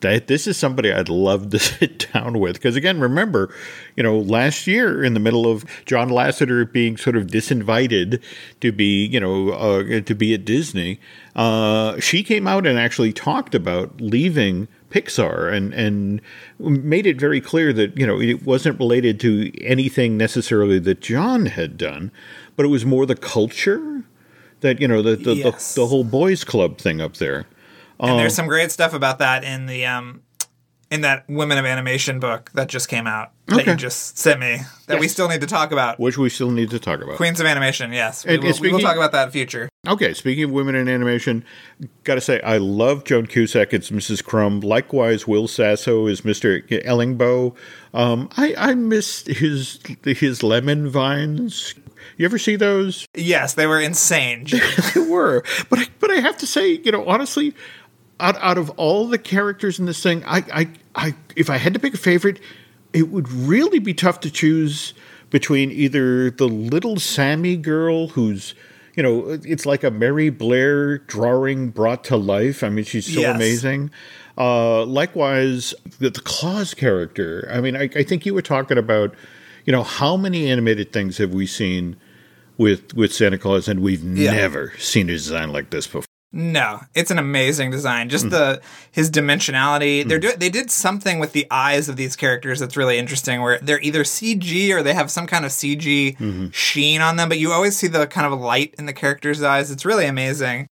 that. 0.00 0.28
This 0.28 0.46
is 0.46 0.56
somebody 0.56 0.92
I'd 0.92 1.08
love 1.08 1.50
to 1.50 1.58
sit 1.58 2.12
down 2.12 2.38
with 2.38 2.54
because, 2.54 2.76
again, 2.76 3.00
remember, 3.00 3.52
you 3.96 4.02
know, 4.02 4.18
last 4.18 4.66
year 4.66 5.02
in 5.02 5.14
the 5.14 5.20
middle 5.20 5.50
of 5.50 5.64
John 5.84 6.08
Lasseter 6.08 6.70
being 6.70 6.96
sort 6.96 7.16
of 7.16 7.26
disinvited 7.26 8.22
to 8.60 8.70
be, 8.70 9.04
you 9.06 9.18
know, 9.18 9.50
uh, 9.50 10.00
to 10.00 10.14
be 10.14 10.34
at 10.34 10.44
Disney, 10.44 11.00
uh, 11.34 11.98
she 11.98 12.22
came 12.22 12.46
out 12.46 12.66
and 12.66 12.78
actually 12.78 13.12
talked 13.12 13.54
about 13.54 14.00
leaving 14.00 14.68
Pixar 14.92 15.52
and 15.52 15.72
and 15.72 16.20
made 16.58 17.06
it 17.06 17.18
very 17.18 17.40
clear 17.40 17.72
that 17.72 17.96
you 17.98 18.06
know 18.06 18.20
it 18.20 18.44
wasn't 18.44 18.78
related 18.78 19.18
to 19.20 19.50
anything 19.62 20.16
necessarily 20.16 20.78
that 20.80 21.00
John 21.00 21.46
had 21.46 21.76
done, 21.78 22.12
but 22.56 22.66
it 22.66 22.68
was 22.68 22.84
more 22.84 23.06
the 23.06 23.16
culture 23.16 24.04
that 24.60 24.80
you 24.80 24.86
know 24.88 25.00
the 25.02 25.16
the, 25.16 25.34
Yes. 25.34 25.74
the, 25.74 25.80
the 25.82 25.86
whole 25.86 26.04
boys 26.04 26.44
club 26.44 26.78
thing 26.78 27.00
up 27.00 27.16
there. 27.16 27.46
And 28.00 28.18
there's 28.18 28.34
some 28.34 28.48
great 28.48 28.72
stuff 28.72 28.94
about 28.94 29.18
that 29.20 29.44
in 29.44 29.66
the 29.66 29.86
um, 29.86 30.22
in 30.92 31.00
that 31.00 31.24
Women 31.26 31.56
of 31.56 31.64
Animation 31.64 32.20
book 32.20 32.50
that 32.52 32.68
just 32.68 32.86
came 32.88 33.06
out 33.06 33.30
that 33.46 33.60
Okay. 33.60 33.70
you 33.70 33.76
just 33.78 34.18
sent 34.18 34.38
me 34.38 34.58
that 34.88 35.00
we 35.00 35.08
still 35.08 35.26
need 35.28 35.40
to 35.40 35.46
talk 35.46 35.72
about. 35.72 35.98
Which 35.98 36.18
we 36.18 36.28
still 36.28 36.50
need 36.50 36.68
to 36.70 36.78
talk 36.78 37.00
about. 37.02 37.16
Queens 37.16 37.40
of 37.40 37.46
Animation, 37.46 37.92
yes. 37.92 38.26
We, 38.26 38.34
And- 38.34 38.42
will, 38.42 38.50
and 38.50 38.60
we 38.60 38.72
will 38.72 38.78
talk 38.80 38.96
about 38.96 39.10
that 39.12 39.28
in 39.28 39.32
future. 39.32 39.68
Okay, 39.88 40.12
speaking 40.12 40.44
of 40.44 40.50
women 40.50 40.74
in 40.74 40.88
animation, 40.88 41.44
got 42.04 42.16
to 42.16 42.20
say 42.20 42.40
I 42.42 42.58
love 42.58 43.04
Joan 43.04 43.26
Cusack 43.26 43.72
as 43.72 43.90
Mrs. 43.90 44.22
Crumb. 44.22 44.60
Likewise, 44.60 45.26
Will 45.26 45.48
Sasso 45.48 46.06
is 46.06 46.20
Mr. 46.20 46.62
Ellingboe. 46.84 47.54
Um, 47.94 48.28
I 48.36 48.54
I 48.56 48.74
missed 48.74 49.26
his 49.26 49.80
his 50.04 50.42
lemon 50.42 50.88
vines. 50.90 51.74
You 52.18 52.26
ever 52.26 52.38
see 52.38 52.56
those? 52.56 53.06
Yes, 53.14 53.54
they 53.54 53.66
were 53.66 53.80
insane. 53.80 54.46
they 54.94 55.00
were, 55.00 55.42
but 55.70 55.78
I, 55.78 55.86
but 56.00 56.10
I 56.10 56.16
have 56.16 56.36
to 56.38 56.46
say, 56.46 56.72
you 56.84 56.92
know, 56.92 57.06
honestly, 57.06 57.54
out 58.22 58.36
out 58.40 58.56
of 58.58 58.70
all 58.70 59.06
the 59.08 59.18
characters 59.18 59.78
in 59.78 59.86
this 59.86 60.02
thing, 60.02 60.22
I 60.26 60.44
I, 60.52 60.68
I 60.94 61.14
if 61.36 61.50
I 61.50 61.56
had 61.58 61.74
to 61.74 61.80
pick 61.80 61.94
a 61.94 61.98
favorite, 61.98 62.40
it 62.92 63.08
would 63.10 63.30
really 63.30 63.78
be 63.78 63.92
tough 63.94 64.20
to 64.20 64.30
choose 64.30 64.94
between 65.30 65.70
either 65.70 66.30
the 66.30 66.46
little 66.48 66.98
Sammy 66.98 67.56
girl 67.56 68.08
who's 68.08 68.54
you 68.94 69.02
know, 69.02 69.38
it's 69.42 69.64
like 69.64 69.82
a 69.84 69.90
Mary 69.90 70.28
Blair 70.28 70.98
drawing 70.98 71.70
brought 71.70 72.04
to 72.04 72.16
life. 72.18 72.62
I 72.62 72.68
mean, 72.68 72.84
she's 72.84 73.06
so 73.06 73.20
Yes. 73.20 73.34
amazing. 73.36 73.90
Uh, 74.36 74.84
likewise, 74.84 75.72
the, 75.98 76.10
the 76.10 76.20
Klaus 76.20 76.74
character. 76.74 77.48
I 77.50 77.62
mean, 77.62 77.74
I, 77.74 77.84
I 77.96 78.02
think 78.02 78.26
you 78.26 78.34
were 78.34 78.42
talking 78.42 78.76
about, 78.76 79.14
you 79.64 79.72
know, 79.72 79.82
how 79.82 80.18
many 80.18 80.50
animated 80.50 80.92
things 80.92 81.16
have 81.16 81.32
we 81.32 81.46
seen 81.46 81.96
with 82.58 82.92
with 82.94 83.14
Santa 83.14 83.38
Claus, 83.38 83.66
and 83.66 83.80
we've 83.80 84.02
Yeah. 84.04 84.32
never 84.32 84.74
seen 84.78 85.08
a 85.08 85.12
design 85.12 85.52
like 85.52 85.70
this 85.70 85.86
before. 85.86 86.04
No, 86.34 86.80
it's 86.94 87.10
an 87.10 87.18
amazing 87.18 87.70
design. 87.70 88.08
Mm. 88.08 88.10
Just 88.10 88.30
the 88.30 88.60
his 88.90 89.10
dimensionality. 89.10 90.06
They're 90.06 90.18
do- 90.18 90.36
they 90.36 90.48
did 90.48 90.70
something 90.70 91.18
with 91.18 91.32
the 91.32 91.46
eyes 91.50 91.88
of 91.88 91.96
these 91.96 92.16
characters 92.16 92.58
that's 92.60 92.76
really 92.76 92.98
interesting. 92.98 93.42
Where 93.42 93.58
they're 93.60 93.80
either 93.80 94.02
CG 94.04 94.70
or 94.70 94.82
they 94.82 94.94
have 94.94 95.10
some 95.10 95.26
kind 95.26 95.44
of 95.44 95.50
CG 95.50 96.16
Mm-hmm. 96.16 96.48
sheen 96.50 97.00
on 97.00 97.16
them, 97.16 97.28
but 97.28 97.38
you 97.38 97.52
always 97.52 97.76
see 97.76 97.86
the 97.86 98.06
kind 98.06 98.32
of 98.32 98.40
light 98.40 98.74
in 98.78 98.86
the 98.86 98.92
characters' 98.92 99.42
eyes. 99.42 99.70
It's 99.70 99.84
really 99.84 100.06
amazing. 100.06 100.68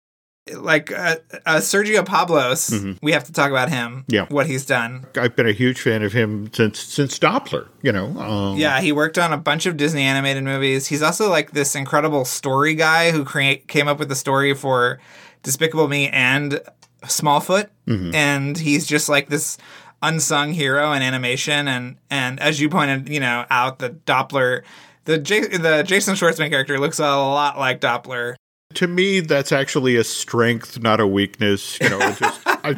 Like 0.53 0.91
uh, 0.91 1.17
uh, 1.47 1.57
Sergio 1.59 2.05
Pablos, 2.05 2.73
we 3.03 3.13
have 3.13 3.25
to 3.25 3.33
talk 3.33 3.51
about 3.51 3.69
him. 3.69 3.91
Mm-hmm. 4.09 4.15
Yeah. 4.15 4.27
what 4.31 4.47
he's 4.47 4.65
done. 4.67 5.07
I've 5.17 5.37
been 5.37 5.47
a 5.47 5.53
huge 5.53 5.81
fan 5.81 6.03
of 6.03 6.13
him 6.13 6.51
since 6.53 6.81
since 6.81 7.19
Doppler. 7.19 7.69
You 7.83 7.93
know, 7.93 8.07
um, 8.19 8.57
Yeah, 8.59 8.81
he 8.81 8.91
worked 8.93 9.19
on 9.19 9.33
a 9.33 9.37
bunch 9.37 9.67
of 9.67 9.77
Disney 9.77 10.03
animated 10.03 10.43
movies. 10.43 10.87
He's 10.87 11.03
also 11.03 11.29
like 11.29 11.53
this 11.53 11.75
incredible 11.75 12.25
story 12.25 12.75
guy 12.75 13.11
who 13.13 13.25
create 13.25 13.69
came 13.69 13.87
up 13.87 13.99
with 13.99 14.09
the 14.09 14.17
story 14.17 14.55
for 14.55 14.99
Despicable 15.43 15.89
Me 15.89 16.09
and 16.09 16.61
Smallfoot, 17.05 17.69
and 18.15 18.57
he's 18.59 18.87
just 18.87 19.09
like 19.09 19.29
this 19.29 19.59
unsung 20.03 20.53
hero 20.53 20.93
in 20.93 21.03
animation. 21.03 21.67
And 21.69 21.97
and 22.11 22.39
as 22.41 22.61
you 22.61 22.69
pointed, 22.69 23.09
you 23.09 23.21
know, 23.21 23.45
out 23.51 23.79
the 23.79 23.91
Doppler, 23.91 24.63
the 25.07 25.19
J- 25.19 25.49
the 25.57 25.83
Jason 25.83 26.15
Schwartzman 26.15 26.51
character 26.51 26.79
looks 26.79 26.99
a 26.99 27.03
lot 27.03 27.59
like 27.59 27.81
Doppler. 27.81 28.35
to 28.75 28.87
me 28.87 29.19
that's 29.21 29.51
actually 29.51 29.97
a 29.97 30.05
strength 30.05 30.81
not 30.81 31.01
a 31.01 31.07
weakness 31.07 31.77
you 31.81 31.89
know 31.91 31.99
just 32.13 32.41
I, 32.47 32.71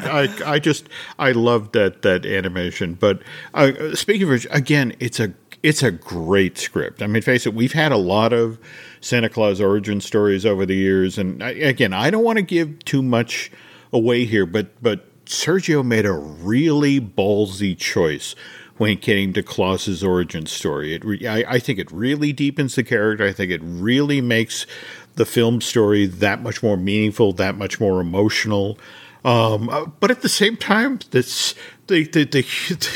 I, 0.46 0.52
I 0.54 0.58
just 0.58 0.88
i 1.18 1.32
love 1.32 1.72
that 1.72 2.00
that 2.00 2.24
animation 2.24 2.94
but 2.94 3.20
uh, 3.52 3.94
speaking 3.94 4.22
of 4.22 4.30
which 4.30 4.46
again 4.50 4.94
it's 5.00 5.20
a 5.20 5.34
it's 5.62 5.82
a 5.82 5.90
great 5.90 6.58
script 6.58 7.02
i 7.02 7.06
mean 7.06 7.22
face 7.22 7.46
it 7.46 7.54
we've 7.54 7.72
had 7.72 7.92
a 7.92 7.96
lot 7.96 8.32
of 8.32 8.58
santa 9.00 9.28
claus 9.28 9.60
origin 9.60 10.00
stories 10.00 10.44
over 10.44 10.66
the 10.66 10.76
years 10.76 11.18
and 11.18 11.42
I, 11.42 11.50
again 11.50 11.92
i 11.92 12.10
don't 12.10 12.24
want 12.24 12.36
to 12.36 12.42
give 12.42 12.84
too 12.84 13.02
much 13.02 13.50
away 13.92 14.24
here 14.24 14.46
but 14.46 14.68
but 14.82 15.06
sergio 15.26 15.84
made 15.84 16.06
a 16.06 16.12
really 16.12 17.00
ballsy 17.00 17.76
choice 17.76 18.34
when 18.78 18.90
it 18.90 19.02
came 19.02 19.32
to 19.32 19.42
Claus's 19.42 20.02
origin 20.02 20.46
story. 20.46 20.94
It 20.94 21.04
re- 21.04 21.26
I, 21.26 21.44
I 21.54 21.58
think 21.58 21.78
it 21.78 21.90
really 21.92 22.32
deepens 22.32 22.74
the 22.74 22.82
character. 22.82 23.24
I 23.24 23.32
think 23.32 23.52
it 23.52 23.60
really 23.62 24.20
makes 24.20 24.66
the 25.14 25.26
film 25.26 25.60
story 25.60 26.06
that 26.06 26.42
much 26.42 26.62
more 26.62 26.76
meaningful, 26.76 27.32
that 27.34 27.56
much 27.56 27.78
more 27.78 28.00
emotional. 28.00 28.78
Um, 29.24 29.68
uh, 29.68 29.86
but 30.00 30.10
at 30.10 30.22
the 30.22 30.28
same 30.28 30.56
time, 30.56 30.98
this 31.10 31.54
the, 31.92 32.04
the 32.04 32.24
the 32.24 32.42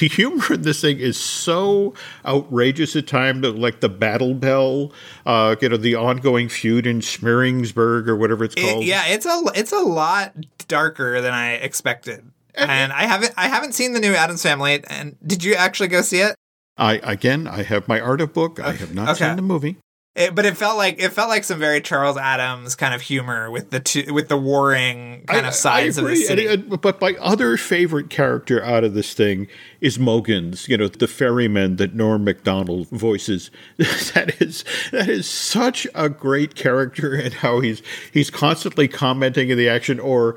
the 0.00 0.08
humor 0.08 0.54
in 0.54 0.62
this 0.62 0.80
thing 0.80 0.98
is 0.98 1.16
so 1.16 1.94
outrageous 2.24 2.96
at 2.96 3.06
times. 3.06 3.44
Like 3.46 3.80
the 3.80 3.88
battle 3.88 4.34
bell, 4.34 4.92
uh, 5.24 5.56
you 5.60 5.68
know, 5.68 5.76
the 5.76 5.94
ongoing 5.94 6.48
feud 6.48 6.86
in 6.86 7.00
Schmeringsburg 7.00 8.08
or 8.08 8.16
whatever 8.16 8.44
it's 8.44 8.54
It- 8.56 8.62
called. 8.62 8.84
yeah, 8.84 9.06
it's 9.06 9.26
a 9.26 9.42
it's 9.54 9.72
a 9.72 9.78
lot 9.80 10.34
darker 10.68 11.20
than 11.20 11.32
I 11.34 11.52
expected. 11.54 12.30
And 12.54 12.92
I 12.92 13.02
haven't 13.04 13.34
I 13.36 13.48
haven't 13.48 13.72
seen 13.74 13.92
the 13.92 14.00
new 14.00 14.14
Addams 14.14 14.42
Family. 14.42 14.82
And 14.88 15.16
did 15.26 15.44
you 15.44 15.54
actually 15.54 15.88
go 15.88 16.00
see 16.02 16.20
it? 16.20 16.34
I 16.78 16.94
again, 17.02 17.46
I 17.46 17.62
have 17.62 17.86
my 17.88 18.00
art 18.00 18.20
of 18.20 18.32
book. 18.32 18.58
I 18.60 18.72
have 18.72 18.94
not 18.94 19.10
Okay. 19.10 19.26
seen 19.26 19.36
the 19.36 19.42
movie. 19.42 19.76
It, 20.16 20.34
but 20.34 20.46
it 20.46 20.56
felt 20.56 20.78
like 20.78 20.98
it 20.98 21.10
felt 21.12 21.28
like 21.28 21.44
some 21.44 21.58
very 21.58 21.82
Charles 21.82 22.16
Addams 22.16 22.74
kind 22.74 22.94
of 22.94 23.02
humor 23.02 23.50
with 23.50 23.68
the 23.70 23.80
two, 23.80 24.14
with 24.14 24.28
the 24.28 24.36
warring 24.38 25.24
kind 25.26 25.44
I- 25.44 25.48
of 25.50 25.54
sides 25.54 25.98
of 25.98 26.06
the 26.06 26.16
city. 26.16 26.46
And 26.46 26.72
it- 26.72 26.80
but 26.80 27.00
my 27.02 27.14
other 27.20 27.58
favorite 27.58 28.08
character 28.08 28.64
out 28.64 28.82
of 28.82 28.94
this 28.94 29.12
thing 29.12 29.46
is 29.82 29.98
Mogens, 29.98 30.68
you 30.68 30.78
know, 30.78 30.88
the 30.88 31.06
ferryman 31.06 31.76
that 31.76 31.94
Norm 31.94 32.24
Macdonald 32.24 32.88
voices. 32.88 33.50
that 33.76 34.40
is 34.40 34.64
that 34.90 35.08
is 35.10 35.28
such 35.28 35.86
a 35.94 36.08
great 36.08 36.54
character 36.54 37.14
and 37.14 37.34
how 37.34 37.60
he's 37.60 37.82
he's 38.10 38.30
constantly 38.30 38.88
commenting 38.88 39.50
in 39.50 39.58
the 39.58 39.68
action 39.68 40.00
or 40.00 40.36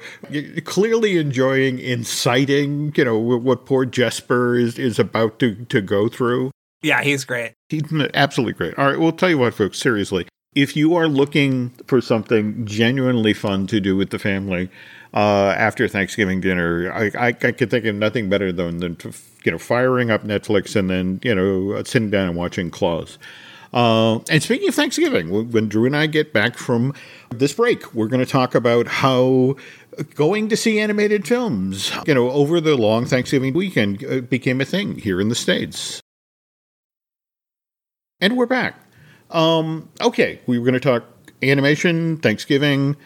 clearly 0.66 1.18
enjoying 1.18 1.80
inciting, 1.80 2.92
you 2.98 3.06
know, 3.06 3.18
what 3.18 3.66
poor 3.66 3.86
Jesper 3.86 4.58
is, 4.58 4.78
is 4.78 5.00
about 5.00 5.40
to, 5.40 5.56
to 5.66 5.80
go 5.80 6.10
through. 6.10 6.52
Yeah, 6.82 7.04
he's 7.04 7.26
great. 7.26 7.56
He's 7.68 7.84
absolutely 8.14 8.54
great. 8.54 8.78
All 8.78 8.86
right, 8.86 9.00
we'll 9.00 9.12
tell 9.12 9.30
you 9.30 9.38
what, 9.38 9.54
folks, 9.54 9.80
seriously. 9.80 10.28
If 10.56 10.76
you 10.76 10.96
are 10.96 11.08
looking 11.08 11.70
for 11.86 12.02
something 12.02 12.66
genuinely 12.66 13.34
fun 13.34 13.68
to 13.68 13.80
do 13.80 13.96
with 13.96 14.10
the 14.10 14.20
family 14.20 14.70
uh, 15.14 15.54
after 15.58 15.88
Thanksgiving 15.88 16.42
dinner, 16.42 16.92
I, 16.92 17.12
I, 17.18 17.28
I 17.28 17.52
could 17.52 17.70
think 17.70 17.86
of 17.86 17.96
nothing 17.96 18.30
better 18.30 18.52
than, 18.52 18.78
than 18.78 18.98
you 19.44 19.52
know 19.52 19.58
firing 19.58 20.10
up 20.10 20.24
Netflix 20.24 20.76
and 20.76 20.90
then 20.90 21.20
you 21.24 21.36
know 21.36 21.84
sitting 21.84 22.10
down 22.10 22.30
and 22.30 22.38
watching 22.38 22.72
Klaus. 22.72 23.18
Uh, 23.72 24.20
and 24.32 24.42
speaking 24.42 24.68
of 24.68 24.74
Thanksgiving, 24.74 25.30
when 25.30 25.52
when 25.52 25.70
Drew 25.70 25.86
and 25.86 25.96
I 25.96 26.08
get 26.08 26.34
back 26.34 26.58
from 26.58 26.94
this 27.30 27.54
break, 27.54 27.94
we're 27.94 28.08
going 28.08 28.26
to 28.26 28.32
talk 28.32 28.56
about 28.56 28.88
how 28.88 29.56
going 30.16 30.50
to 30.50 30.58
see 30.58 30.80
animated 30.80 31.28
films, 31.28 31.92
you 32.08 32.16
know, 32.16 32.32
over 32.32 32.60
the 32.60 32.76
long 32.76 33.06
Thanksgiving 33.06 33.54
weekend 33.54 34.04
uh, 34.04 34.22
became 34.22 34.62
a 34.62 34.66
thing 34.66 34.98
here 34.98 35.22
in 35.22 35.30
the 35.30 35.36
States. 35.36 36.02
And 38.22 38.36
we're 38.36 38.48
back. 38.48 38.76
Um, 39.32 39.88
okay, 40.02 40.42
we 40.46 40.60
were 40.60 40.66
going 40.66 40.74
to 40.74 40.80
talk 40.80 41.06
animation, 41.42 42.18
Thanksgiving, 42.18 42.98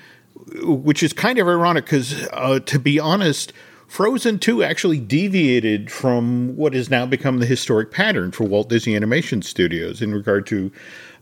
which 0.64 1.04
is 1.04 1.14
kind 1.14 1.38
of 1.38 1.48
ironic 1.48 1.86
because, 1.86 2.28
uh, 2.34 2.60
to 2.62 2.80
be 2.80 3.00
honest, 3.00 3.54
Frozen 3.88 4.40
2 4.40 4.64
actually 4.64 5.00
deviated 5.00 5.92
from 5.92 6.56
what 6.58 6.74
has 6.74 6.90
now 6.90 7.06
become 7.06 7.38
the 7.38 7.46
historic 7.46 7.92
pattern 7.92 8.32
for 8.32 8.46
Walt 8.46 8.70
Disney 8.70 8.96
Animation 8.96 9.44
Studios 9.44 10.02
in 10.02 10.16
regard 10.16 10.48
to 10.48 10.72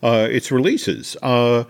uh, 0.02 0.26
its 0.30 0.50
releases. 0.50 1.14
Uh, 1.22 1.64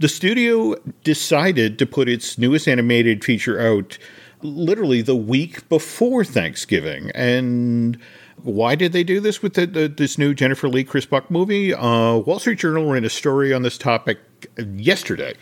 the 0.00 0.08
studio 0.08 0.74
decided 1.04 1.78
to 1.78 1.86
put 1.86 2.08
its 2.08 2.38
newest 2.38 2.66
animated 2.66 3.24
feature 3.24 3.60
out 3.60 3.98
literally 4.42 5.00
the 5.00 5.16
week 5.16 5.68
before 5.68 6.24
Thanksgiving. 6.24 7.12
And 7.14 7.98
why 8.42 8.74
did 8.74 8.92
they 8.92 9.04
do 9.04 9.20
this 9.20 9.42
with 9.42 9.54
the, 9.54 9.66
the, 9.66 9.88
this 9.88 10.18
new 10.18 10.34
Jennifer 10.34 10.68
Lee 10.68 10.84
Chris 10.84 11.06
Buck 11.06 11.30
movie? 11.30 11.74
Uh, 11.74 12.16
Wall 12.16 12.38
Street 12.38 12.58
Journal 12.58 12.90
ran 12.90 13.04
a 13.04 13.10
story 13.10 13.52
on 13.52 13.62
this 13.62 13.78
topic 13.78 14.18
yesterday. 14.58 15.34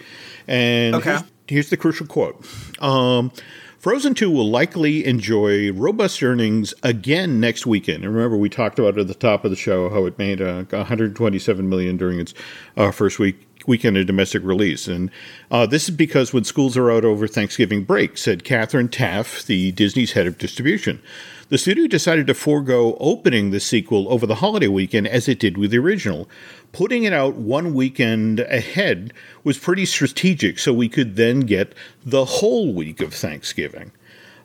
And 0.48 0.94
Okay. 0.94 1.10
here's, 1.10 1.22
here's 1.48 1.70
the 1.70 1.76
crucial 1.76 2.06
quote. 2.06 2.44
Um, 2.82 3.32
Frozen 3.78 4.14
2 4.14 4.30
will 4.30 4.50
likely 4.50 5.04
enjoy 5.04 5.70
robust 5.72 6.20
earnings 6.22 6.74
again 6.82 7.38
next 7.38 7.66
weekend. 7.66 8.02
And 8.04 8.12
remember, 8.12 8.36
we 8.36 8.48
talked 8.48 8.78
about 8.80 8.98
at 8.98 9.06
the 9.06 9.14
top 9.14 9.44
of 9.44 9.50
the 9.50 9.56
show 9.56 9.88
how 9.90 10.06
it 10.06 10.18
made 10.18 10.40
uh, 10.42 10.64
127 10.70 11.68
million 11.68 11.96
during 11.96 12.18
its 12.18 12.34
uh, 12.76 12.90
first 12.90 13.18
week 13.20 13.45
weekend 13.66 13.96
of 13.96 14.06
domestic 14.06 14.42
release. 14.42 14.86
And 14.86 15.10
uh, 15.50 15.66
this 15.66 15.88
is 15.88 15.94
because 15.94 16.32
when 16.32 16.44
schools 16.44 16.76
are 16.76 16.90
out 16.90 17.04
over 17.04 17.26
Thanksgiving 17.26 17.84
break, 17.84 18.18
said 18.18 18.44
Cathleen 18.44 18.88
Taff, 18.88 19.44
the 19.44 19.72
Disney's 19.72 20.12
head 20.12 20.26
of 20.26 20.38
distribution. 20.38 21.02
The 21.48 21.58
studio 21.58 21.86
decided 21.86 22.26
to 22.26 22.34
forego 22.34 22.96
opening 22.98 23.50
the 23.50 23.60
sequel 23.60 24.12
over 24.12 24.26
the 24.26 24.36
holiday 24.36 24.66
weekend 24.66 25.06
as 25.06 25.28
it 25.28 25.38
did 25.38 25.56
with 25.56 25.70
the 25.70 25.78
original. 25.78 26.28
Putting 26.72 27.04
it 27.04 27.12
out 27.12 27.36
one 27.36 27.72
weekend 27.72 28.40
ahead 28.40 29.12
was 29.44 29.56
pretty 29.56 29.86
strategic 29.86 30.58
so 30.58 30.72
we 30.72 30.88
could 30.88 31.14
then 31.14 31.40
get 31.40 31.72
the 32.04 32.24
whole 32.24 32.74
week 32.74 33.00
of 33.00 33.14
Thanksgiving. 33.14 33.92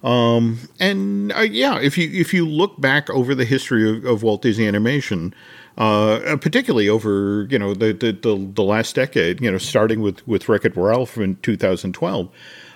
Um, 0.04 0.60
and 0.80 1.32
uh, 1.34 1.42
yeah, 1.42 1.80
if 1.80 1.98
you 1.98 2.10
if 2.12 2.34
you 2.34 2.48
look 2.48 2.80
back 2.82 3.10
over 3.10 3.36
the 3.36 3.46
history 3.46 3.98
of, 3.98 4.06
of 4.06 4.24
Walt 4.24 4.42
Disney 4.42 4.68
Animation, 4.68 5.34
uh, 5.78 6.38
particularly 6.42 6.90
over 6.90 7.48
you 7.50 7.60
know 7.60 7.74
the, 7.74 7.94
the 7.94 8.12
the 8.12 8.52
the 8.54 8.64
last 8.64 8.96
decade, 8.96 9.42
you 9.42 9.52
know, 9.52 9.58
starting 9.58 10.02
with 10.02 10.26
with 10.28 10.50
Wreck 10.50 10.66
It 10.66 10.76
Ralph 10.76 11.18
in 11.18 11.38
2012. 11.38 12.30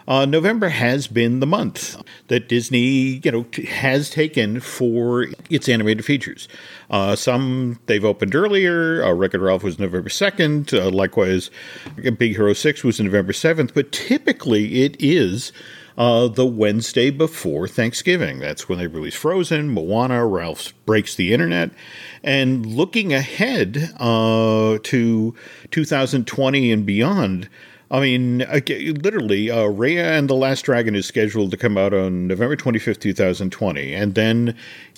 Uh, 0.07 0.23
November 0.25 0.69
has 0.69 1.07
been 1.07 1.39
the 1.39 1.47
month 1.47 1.99
that 2.27 2.47
Disney, 2.47 3.19
you 3.23 3.31
know, 3.31 3.43
t- 3.43 3.65
has 3.65 4.09
taken 4.09 4.59
for 4.59 5.27
its 5.49 5.67
animated 5.67 6.05
features. 6.05 6.47
Uh, 6.91 7.15
some 7.15 7.79
they've 7.87 8.05
opened 8.05 8.35
earlier. 8.35 9.03
Uh, 9.03 9.11
Wreck-It 9.13 9.39
Ralph 9.39 9.63
was 9.63 9.79
November 9.79 10.09
second. 10.09 10.71
Uh, 10.73 10.91
likewise, 10.91 11.49
Big 11.95 12.35
Hero 12.35 12.53
Six 12.53 12.83
was 12.83 12.99
November 12.99 13.33
seventh. 13.33 13.73
But 13.73 13.91
typically, 13.91 14.83
it 14.83 14.95
is 14.99 15.51
uh, 15.97 16.27
the 16.27 16.45
Wednesday 16.45 17.09
before 17.09 17.67
Thanksgiving. 17.67 18.39
That's 18.39 18.67
when 18.67 18.79
they 18.79 18.87
release 18.87 19.15
Frozen, 19.15 19.69
Moana, 19.69 20.25
Ralph 20.25 20.73
Breaks 20.85 21.15
the 21.15 21.33
Internet. 21.33 21.71
And 22.23 22.65
looking 22.65 23.13
ahead 23.13 23.93
uh, 23.97 24.79
to 24.83 25.35
2020 25.71 26.71
and 26.71 26.85
beyond, 26.85 27.49
I 27.91 28.01
mean, 28.01 28.39
literally, 28.39 29.51
uh, 29.51 29.67
Raya 29.67 30.17
and 30.17 30.29
the 30.29 30.33
Last 30.33 30.63
Dragon 30.63 30.95
is 30.95 31.05
scheduled 31.05 31.51
to 31.51 31.57
come 31.57 31.77
out 31.77 31.93
on 31.93 32.27
November 32.27 32.55
25th, 32.55 32.99
2020. 32.99 33.93
And 33.93 34.15
then 34.15 34.55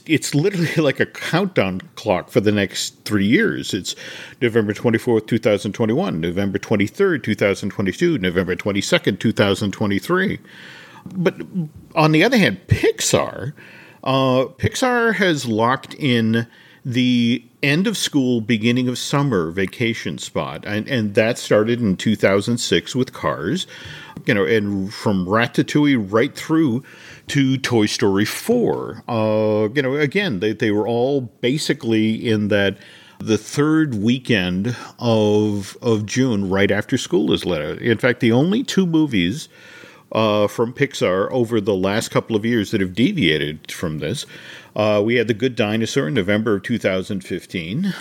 it's 0.07 0.33
literally 0.33 0.73
like 0.77 0.99
a 0.99 1.05
countdown 1.05 1.81
clock 1.95 2.29
for 2.29 2.39
the 2.39 2.51
next 2.51 3.03
three 3.03 3.25
years. 3.25 3.73
It's 3.73 3.95
November 4.41 4.73
24th, 4.73 5.27
2021, 5.27 6.21
November 6.21 6.57
23rd, 6.57 7.23
2022, 7.23 8.17
November 8.17 8.55
22nd, 8.55 9.19
2023. 9.19 10.39
But 11.15 11.35
on 11.95 12.11
the 12.11 12.23
other 12.23 12.37
hand, 12.37 12.59
Pixar, 12.67 13.53
uh, 14.03 14.45
Pixar 14.57 15.15
has 15.15 15.45
locked 15.45 15.93
in 15.95 16.47
the 16.85 17.43
end 17.61 17.85
of 17.85 17.97
school, 17.97 18.39
beginning 18.39 18.87
of 18.87 18.97
summer 18.97 19.51
vacation 19.51 20.17
spot, 20.17 20.63
and 20.65 20.87
and 20.87 21.15
that 21.15 21.37
started 21.37 21.81
in 21.81 21.97
2006 21.97 22.95
with 22.95 23.11
Cars, 23.11 23.67
you 24.25 24.33
know, 24.33 24.45
and 24.45 24.93
from 24.93 25.25
Ratatouille 25.25 26.07
right 26.09 26.33
through 26.33 26.83
to 27.27 27.57
Toy 27.57 27.87
Story 27.87 28.23
4. 28.23 29.03
Uh, 29.07 29.67
you 29.73 29.81
know, 29.81 29.95
again, 29.95 30.39
they 30.39 30.53
they 30.53 30.71
were 30.71 30.87
all 30.87 31.21
basically 31.21 32.29
in 32.29 32.47
that 32.47 32.77
the 33.19 33.37
third 33.37 33.95
weekend 33.95 34.75
of 34.99 35.77
of 35.81 36.05
June, 36.05 36.49
right 36.49 36.71
after 36.71 36.97
school 36.97 37.33
is 37.33 37.45
let 37.45 37.61
out. 37.61 37.79
In 37.79 37.97
fact, 37.97 38.21
the 38.21 38.31
only 38.31 38.63
two 38.63 38.85
movies 38.85 39.49
uh, 40.11 40.47
from 40.47 40.73
Pixar 40.73 41.29
over 41.31 41.61
the 41.61 41.75
last 41.75 42.09
couple 42.09 42.35
of 42.35 42.45
years 42.45 42.71
that 42.71 42.81
have 42.81 42.93
deviated 42.93 43.71
from 43.71 43.99
this. 43.99 44.25
Uh, 44.75 45.01
we 45.03 45.15
had 45.15 45.27
The 45.27 45.33
Good 45.33 45.55
Dinosaur 45.55 46.07
in 46.07 46.13
November 46.13 46.57
of 46.57 46.63
2015, 46.63 47.93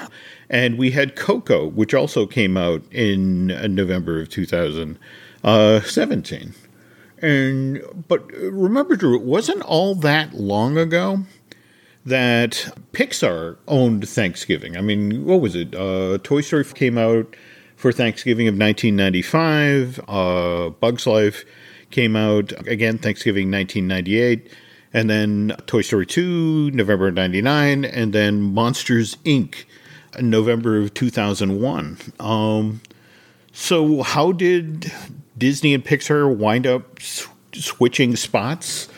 and 0.51 0.79
we 0.79 0.91
had 0.93 1.17
Coco, 1.17 1.67
which 1.67 1.95
also 1.95 2.27
came 2.27 2.57
out 2.57 2.83
in 2.93 3.47
November 3.75 4.21
of 4.21 4.29
2017. 4.29 6.55
And 7.23 7.83
but 8.09 8.31
remember, 8.33 8.95
Drew, 8.95 9.17
it 9.17 9.23
wasn't 9.23 9.63
all 9.63 9.95
that 9.95 10.35
long 10.35 10.77
ago 10.77 11.21
that 12.05 12.69
Pixar 12.93 13.57
owned 13.67 14.07
Thanksgiving. 14.09 14.77
I 14.77 14.83
mean, 14.83 15.25
what 15.25 15.41
was 15.41 15.57
it? 15.57 15.75
Uh, 15.75 16.19
Toy 16.23 16.43
Story 16.43 16.65
came 16.65 16.99
out 16.99 17.35
for 17.75 17.91
Thanksgiving 17.91 18.49
of 18.49 18.53
1995. 18.53 19.99
Uh, 20.07 20.69
Bugs 20.71 21.07
Life 21.07 21.47
came 21.91 22.17
out 22.17 22.53
again 22.67 22.99
Thanksgiving 22.99 23.51
1998 23.51 24.51
and 24.93 25.11
then 25.11 25.57
Toy 25.67 25.83
Story 25.83 26.07
2 26.07 26.71
November 26.73 27.11
99 27.11 27.85
and 27.85 28.13
then 28.13 28.41
Monsters 28.43 29.17
Inc 29.25 29.65
November 30.21 30.79
of 30.79 30.95
2001 30.95 31.99
um, 32.21 32.81
so 33.53 34.03
how 34.03 34.33
did 34.33 34.93
Disney 35.39 35.73
and 35.73 35.83
Pixar 35.83 36.35
wind 36.35 36.67
up 36.67 37.01
sw- 37.01 37.29
switching 37.55 38.15
spots? 38.15 38.89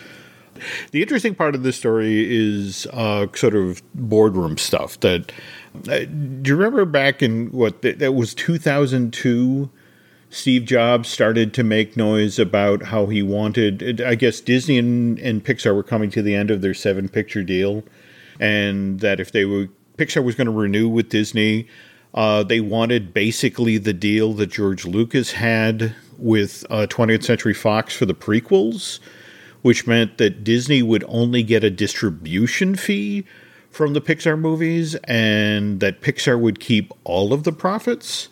The 0.91 1.01
interesting 1.01 1.36
part 1.36 1.55
of 1.55 1.62
this 1.62 1.76
story 1.76 2.26
is 2.28 2.86
uh, 2.93 3.28
sort 3.34 3.55
of 3.55 3.82
boardroom 3.95 4.59
stuff 4.59 4.99
that 5.01 5.30
uh, 5.89 6.01
do 6.01 6.43
you 6.45 6.57
remember 6.57 6.84
back 6.84 7.22
in 7.22 7.53
what 7.53 7.82
that 7.82 8.14
was 8.14 8.34
2002 8.34 9.70
Steve 10.31 10.64
Jobs 10.64 11.09
started 11.09 11.55
to 11.55 11.64
make 11.64 11.97
noise 11.97 12.39
about 12.39 12.85
how 12.85 13.07
he 13.07 13.22
wanted. 13.22 14.01
I 14.01 14.14
guess 14.14 14.41
Disney 14.41 14.79
and, 14.79 15.18
and 15.18 15.45
Pixar 15.45 15.74
were 15.74 15.83
coming 15.83 16.11
to 16.11 16.22
the 16.22 16.35
end 16.35 16.51
of 16.51 16.61
their 16.61 16.74
seven 16.74 17.09
picture 17.09 17.43
deal, 17.43 17.83
and 18.39 19.01
that 19.01 19.20
if 19.20 19.33
they 19.33 19.45
were 19.45 19.68
Pixar 19.97 20.22
was 20.22 20.35
going 20.35 20.47
to 20.47 20.53
renew 20.53 20.89
with 20.89 21.09
Disney, 21.09 21.66
uh, 22.14 22.43
they 22.43 22.61
wanted 22.61 23.12
basically 23.12 23.79
the 23.79 23.93
deal 23.93 24.33
that 24.35 24.51
George 24.51 24.85
Lucas 24.85 25.33
had 25.33 25.95
with 26.18 26.64
uh, 26.70 26.87
20th 26.89 27.24
Century 27.24 27.55
Fox 27.55 27.97
for 27.97 28.07
the 28.07 28.14
prequels, 28.14 29.01
which 29.62 29.87
meant 29.87 30.18
that 30.18 30.45
Disney 30.45 30.83
would 30.83 31.05
only 31.09 31.43
get 31.43 31.64
a 31.64 31.70
distribution 31.70 32.76
fee 32.76 33.24
from 33.70 33.93
the 33.93 34.01
Pixar 34.01 34.39
movies, 34.39 34.95
and 35.05 35.81
that 35.81 36.01
Pixar 36.01 36.39
would 36.39 36.61
keep 36.61 36.93
all 37.05 37.33
of 37.33 37.45
the 37.45 37.53
profits. 37.53 38.29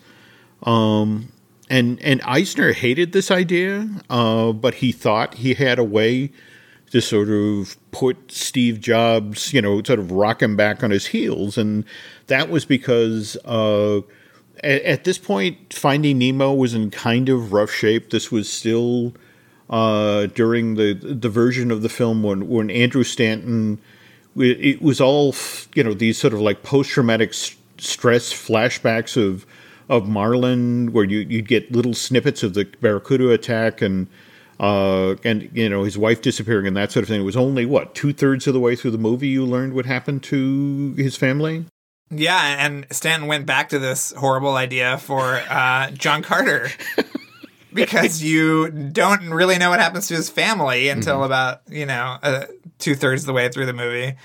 Um, 0.62 1.32
and 1.68 2.00
and 2.02 2.20
Eisner 2.22 2.72
hated 2.72 3.12
this 3.12 3.30
idea, 3.30 3.88
uh, 4.08 4.52
but 4.52 4.74
he 4.74 4.92
thought 4.92 5.34
he 5.34 5.54
had 5.54 5.78
a 5.78 5.84
way 5.84 6.30
to 6.90 7.00
sort 7.00 7.28
of 7.28 7.76
put 7.90 8.30
Steve 8.30 8.80
Jobs, 8.80 9.52
you 9.52 9.60
know, 9.60 9.82
sort 9.82 9.98
of 9.98 10.12
rock 10.12 10.42
him 10.42 10.56
back 10.56 10.84
on 10.84 10.90
his 10.90 11.06
heels, 11.06 11.58
and 11.58 11.84
that 12.28 12.48
was 12.48 12.64
because 12.64 13.36
uh, 13.44 13.98
at, 14.62 14.82
at, 14.82 15.04
this 15.04 15.18
point, 15.18 15.72
Finding 15.74 16.18
Nemo 16.18 16.54
was 16.54 16.74
in 16.74 16.90
kind 16.90 17.28
of 17.28 17.52
rough 17.52 17.72
shape. 17.72 18.10
This 18.10 18.30
was 18.30 18.48
still 18.48 19.14
uh, 19.68 20.26
during 20.26 20.76
the 20.76 20.94
the 20.94 21.28
version 21.28 21.70
of 21.70 21.82
the 21.82 21.88
film 21.88 22.22
when 22.22 22.48
when 22.48 22.70
Andrew 22.70 23.04
Stanton. 23.04 23.80
It 24.38 24.82
was 24.82 25.00
all 25.00 25.34
you 25.74 25.82
know 25.82 25.94
these 25.94 26.18
sort 26.18 26.34
of 26.34 26.40
like 26.40 26.62
post 26.62 26.90
traumatic 26.90 27.32
stress 27.32 28.32
flashbacks 28.34 29.16
of 29.16 29.46
of 29.88 30.08
Marlin, 30.08 30.92
where 30.92 31.04
you 31.04 31.20
you 31.20 31.42
get 31.42 31.72
little 31.72 31.94
snippets 31.94 32.42
of 32.42 32.54
the 32.54 32.64
Barracuda 32.80 33.30
attack 33.30 33.82
and 33.82 34.08
uh, 34.58 35.16
and 35.24 35.50
you 35.52 35.68
know 35.68 35.84
his 35.84 35.98
wife 35.98 36.22
disappearing 36.22 36.66
and 36.66 36.76
that 36.76 36.92
sort 36.92 37.02
of 37.02 37.08
thing. 37.08 37.20
It 37.20 37.24
was 37.24 37.36
only 37.36 37.66
what 37.66 37.94
two 37.94 38.12
thirds 38.12 38.46
of 38.46 38.54
the 38.54 38.60
way 38.60 38.76
through 38.76 38.92
the 38.92 38.98
movie 38.98 39.28
you 39.28 39.44
learned 39.44 39.74
what 39.74 39.86
happened 39.86 40.22
to 40.24 40.94
his 40.96 41.16
family. 41.16 41.66
Yeah, 42.10 42.64
and 42.64 42.86
Stanton 42.90 43.28
went 43.28 43.46
back 43.46 43.70
to 43.70 43.78
this 43.78 44.12
horrible 44.12 44.54
idea 44.54 44.98
for 44.98 45.42
uh, 45.48 45.90
John 45.90 46.22
Carter. 46.22 46.68
because 47.76 48.22
you 48.22 48.70
don't 48.70 49.28
really 49.28 49.58
know 49.58 49.68
what 49.68 49.78
happens 49.78 50.08
to 50.08 50.14
his 50.14 50.30
family 50.30 50.88
until 50.88 51.16
mm-hmm. 51.16 51.24
about 51.24 51.60
you 51.68 51.86
know 51.86 52.18
uh, 52.22 52.46
two 52.78 52.94
thirds 52.94 53.22
of 53.22 53.26
the 53.26 53.32
way 53.32 53.48
through 53.48 53.66
the 53.66 53.72
movie. 53.72 54.16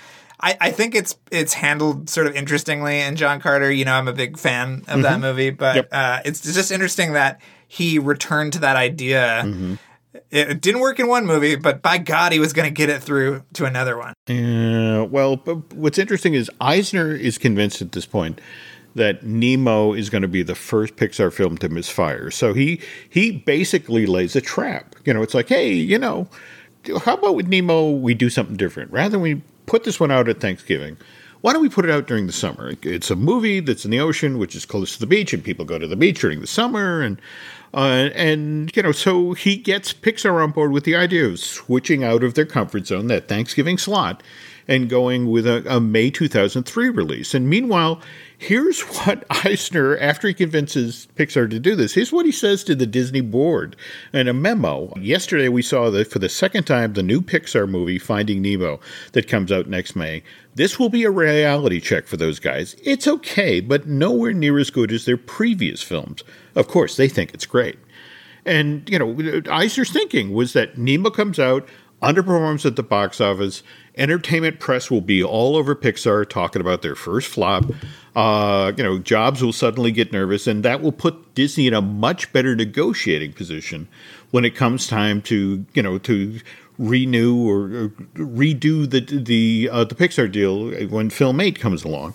I, 0.42 0.56
I 0.60 0.70
think 0.72 0.94
it's 0.94 1.16
it's 1.30 1.54
handled 1.54 2.10
sort 2.10 2.26
of 2.26 2.34
interestingly 2.34 3.00
in 3.00 3.16
John 3.16 3.40
Carter. 3.40 3.70
You 3.70 3.84
know, 3.84 3.94
I'm 3.94 4.08
a 4.08 4.12
big 4.12 4.36
fan 4.36 4.72
of 4.72 4.84
mm-hmm. 4.84 5.02
that 5.02 5.20
movie, 5.20 5.50
but 5.50 5.76
yep. 5.76 5.88
uh, 5.92 6.20
it's 6.24 6.40
just 6.40 6.72
interesting 6.72 7.12
that 7.12 7.40
he 7.68 7.98
returned 7.98 8.54
to 8.54 8.58
that 8.60 8.76
idea. 8.76 9.42
Mm-hmm. 9.44 9.74
It 10.30 10.60
didn't 10.60 10.80
work 10.80 10.98
in 10.98 11.08
one 11.08 11.26
movie, 11.26 11.56
but 11.56 11.80
by 11.80 11.98
God, 11.98 12.32
he 12.32 12.38
was 12.38 12.52
going 12.52 12.68
to 12.68 12.74
get 12.74 12.88
it 12.88 13.02
through 13.02 13.44
to 13.54 13.64
another 13.64 13.96
one. 13.96 14.14
Yeah. 14.26 15.02
Well, 15.02 15.36
what's 15.74 15.98
interesting 15.98 16.34
is 16.34 16.50
Eisner 16.60 17.14
is 17.14 17.38
convinced 17.38 17.80
at 17.80 17.92
this 17.92 18.06
point 18.06 18.40
that 18.94 19.24
Nemo 19.24 19.94
is 19.94 20.10
going 20.10 20.22
to 20.22 20.28
be 20.28 20.42
the 20.42 20.54
first 20.54 20.96
Pixar 20.96 21.32
film 21.32 21.56
to 21.58 21.68
misfire. 21.68 22.30
So 22.30 22.52
he 22.52 22.80
he 23.08 23.32
basically 23.32 24.06
lays 24.06 24.36
a 24.36 24.40
trap. 24.40 24.96
You 25.04 25.14
know, 25.14 25.22
it's 25.22 25.34
like, 25.34 25.48
hey, 25.48 25.72
you 25.72 25.98
know, 25.98 26.28
how 27.04 27.14
about 27.14 27.34
with 27.34 27.48
Nemo 27.48 27.90
we 27.90 28.14
do 28.14 28.28
something 28.28 28.56
different 28.56 28.90
rather 28.90 29.12
than 29.12 29.20
we 29.20 29.42
put 29.66 29.84
this 29.84 30.00
one 30.00 30.10
out 30.10 30.28
at 30.28 30.40
Thanksgiving. 30.40 30.96
Why 31.42 31.52
don't 31.52 31.62
we 31.62 31.68
put 31.68 31.84
it 31.84 31.90
out 31.90 32.06
during 32.06 32.28
the 32.28 32.32
summer? 32.32 32.72
It's 32.82 33.10
a 33.10 33.16
movie 33.16 33.58
that's 33.58 33.84
in 33.84 33.90
the 33.90 33.98
ocean, 33.98 34.38
which 34.38 34.54
is 34.54 34.64
close 34.64 34.94
to 34.94 35.00
the 35.00 35.08
beach, 35.08 35.32
and 35.32 35.42
people 35.42 35.64
go 35.64 35.78
to 35.78 35.88
the 35.88 35.96
beach 35.96 36.20
during 36.20 36.40
the 36.40 36.46
summer, 36.46 37.00
and 37.00 37.20
uh, 37.74 38.10
and 38.14 38.74
you 38.76 38.82
know, 38.82 38.92
so 38.92 39.32
he 39.32 39.56
gets 39.56 39.92
Pixar 39.92 40.42
on 40.42 40.52
board 40.52 40.70
with 40.72 40.84
the 40.84 40.94
idea 40.94 41.26
of 41.26 41.40
switching 41.40 42.04
out 42.04 42.22
of 42.22 42.34
their 42.34 42.46
comfort 42.46 42.86
zone, 42.86 43.08
that 43.08 43.28
Thanksgiving 43.28 43.76
slot, 43.76 44.22
and 44.68 44.88
going 44.88 45.30
with 45.30 45.46
a, 45.46 45.64
a 45.68 45.80
May 45.80 46.10
2003 46.10 46.88
release. 46.88 47.34
And 47.34 47.48
meanwhile, 47.48 48.00
Here's 48.42 48.80
what 48.98 49.24
Eisner, 49.30 49.96
after 49.98 50.26
he 50.26 50.34
convinces 50.34 51.06
Pixar 51.14 51.48
to 51.48 51.60
do 51.60 51.76
this, 51.76 51.94
here's 51.94 52.10
what 52.10 52.26
he 52.26 52.32
says 52.32 52.64
to 52.64 52.74
the 52.74 52.86
Disney 52.86 53.20
board 53.20 53.76
in 54.12 54.26
a 54.26 54.32
memo. 54.32 54.92
Yesterday, 54.98 55.48
we 55.48 55.62
saw 55.62 55.90
that 55.90 56.10
for 56.10 56.18
the 56.18 56.28
second 56.28 56.64
time, 56.64 56.94
the 56.94 57.04
new 57.04 57.20
Pixar 57.20 57.68
movie, 57.68 58.00
Finding 58.00 58.42
Nemo, 58.42 58.80
that 59.12 59.28
comes 59.28 59.52
out 59.52 59.68
next 59.68 59.94
May. 59.94 60.24
This 60.56 60.76
will 60.76 60.88
be 60.88 61.04
a 61.04 61.10
reality 61.10 61.78
check 61.78 62.08
for 62.08 62.16
those 62.16 62.40
guys. 62.40 62.74
It's 62.82 63.06
okay, 63.06 63.60
but 63.60 63.86
nowhere 63.86 64.32
near 64.32 64.58
as 64.58 64.70
good 64.70 64.90
as 64.90 65.04
their 65.04 65.16
previous 65.16 65.80
films. 65.80 66.24
Of 66.56 66.66
course, 66.66 66.96
they 66.96 67.08
think 67.08 67.32
it's 67.32 67.46
great. 67.46 67.78
And, 68.44 68.90
you 68.90 68.98
know, 68.98 69.42
Eisner's 69.52 69.92
thinking 69.92 70.32
was 70.32 70.52
that 70.54 70.76
Nemo 70.76 71.10
comes 71.10 71.38
out, 71.38 71.68
underperforms 72.02 72.66
at 72.66 72.74
the 72.74 72.82
box 72.82 73.20
office, 73.20 73.62
entertainment 73.96 74.58
press 74.58 74.90
will 74.90 75.00
be 75.00 75.22
all 75.22 75.56
over 75.56 75.74
Pixar 75.74 76.28
talking 76.28 76.60
about 76.60 76.82
their 76.82 76.94
first 76.94 77.28
flop. 77.28 77.64
Uh, 78.16 78.72
you 78.76 78.82
know, 78.82 78.98
Jobs 78.98 79.42
will 79.42 79.52
suddenly 79.52 79.92
get 79.92 80.12
nervous, 80.12 80.46
and 80.46 80.64
that 80.64 80.80
will 80.80 80.92
put 80.92 81.34
Disney 81.34 81.66
in 81.66 81.74
a 81.74 81.82
much 81.82 82.32
better 82.32 82.54
negotiating 82.54 83.32
position 83.32 83.88
when 84.30 84.44
it 84.44 84.54
comes 84.54 84.86
time 84.86 85.22
to 85.22 85.64
you 85.74 85.82
know 85.82 85.98
to 85.98 86.40
renew 86.78 87.48
or, 87.48 87.84
or 87.84 87.88
redo 88.16 88.88
the 88.88 89.00
the 89.00 89.68
uh, 89.70 89.84
the 89.84 89.94
Pixar 89.94 90.30
deal 90.30 90.70
when 90.88 91.10
Film 91.10 91.40
Eight 91.40 91.58
comes 91.58 91.84
along. 91.84 92.14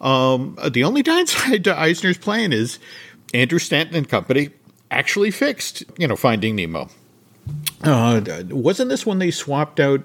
Um, 0.00 0.58
the 0.68 0.84
only 0.84 1.02
downside 1.04 1.64
to 1.64 1.78
Eisner's 1.78 2.18
plan 2.18 2.52
is 2.52 2.78
Andrew 3.34 3.58
Stanton 3.58 3.96
and 3.96 4.08
company 4.08 4.50
actually 4.90 5.30
fixed 5.30 5.84
you 5.98 6.08
know 6.08 6.16
Finding 6.16 6.56
Nemo. 6.56 6.88
Uh, 7.84 8.20
wasn't 8.48 8.88
this 8.88 9.06
when 9.06 9.20
they 9.20 9.30
swapped 9.30 9.78
out 9.78 10.04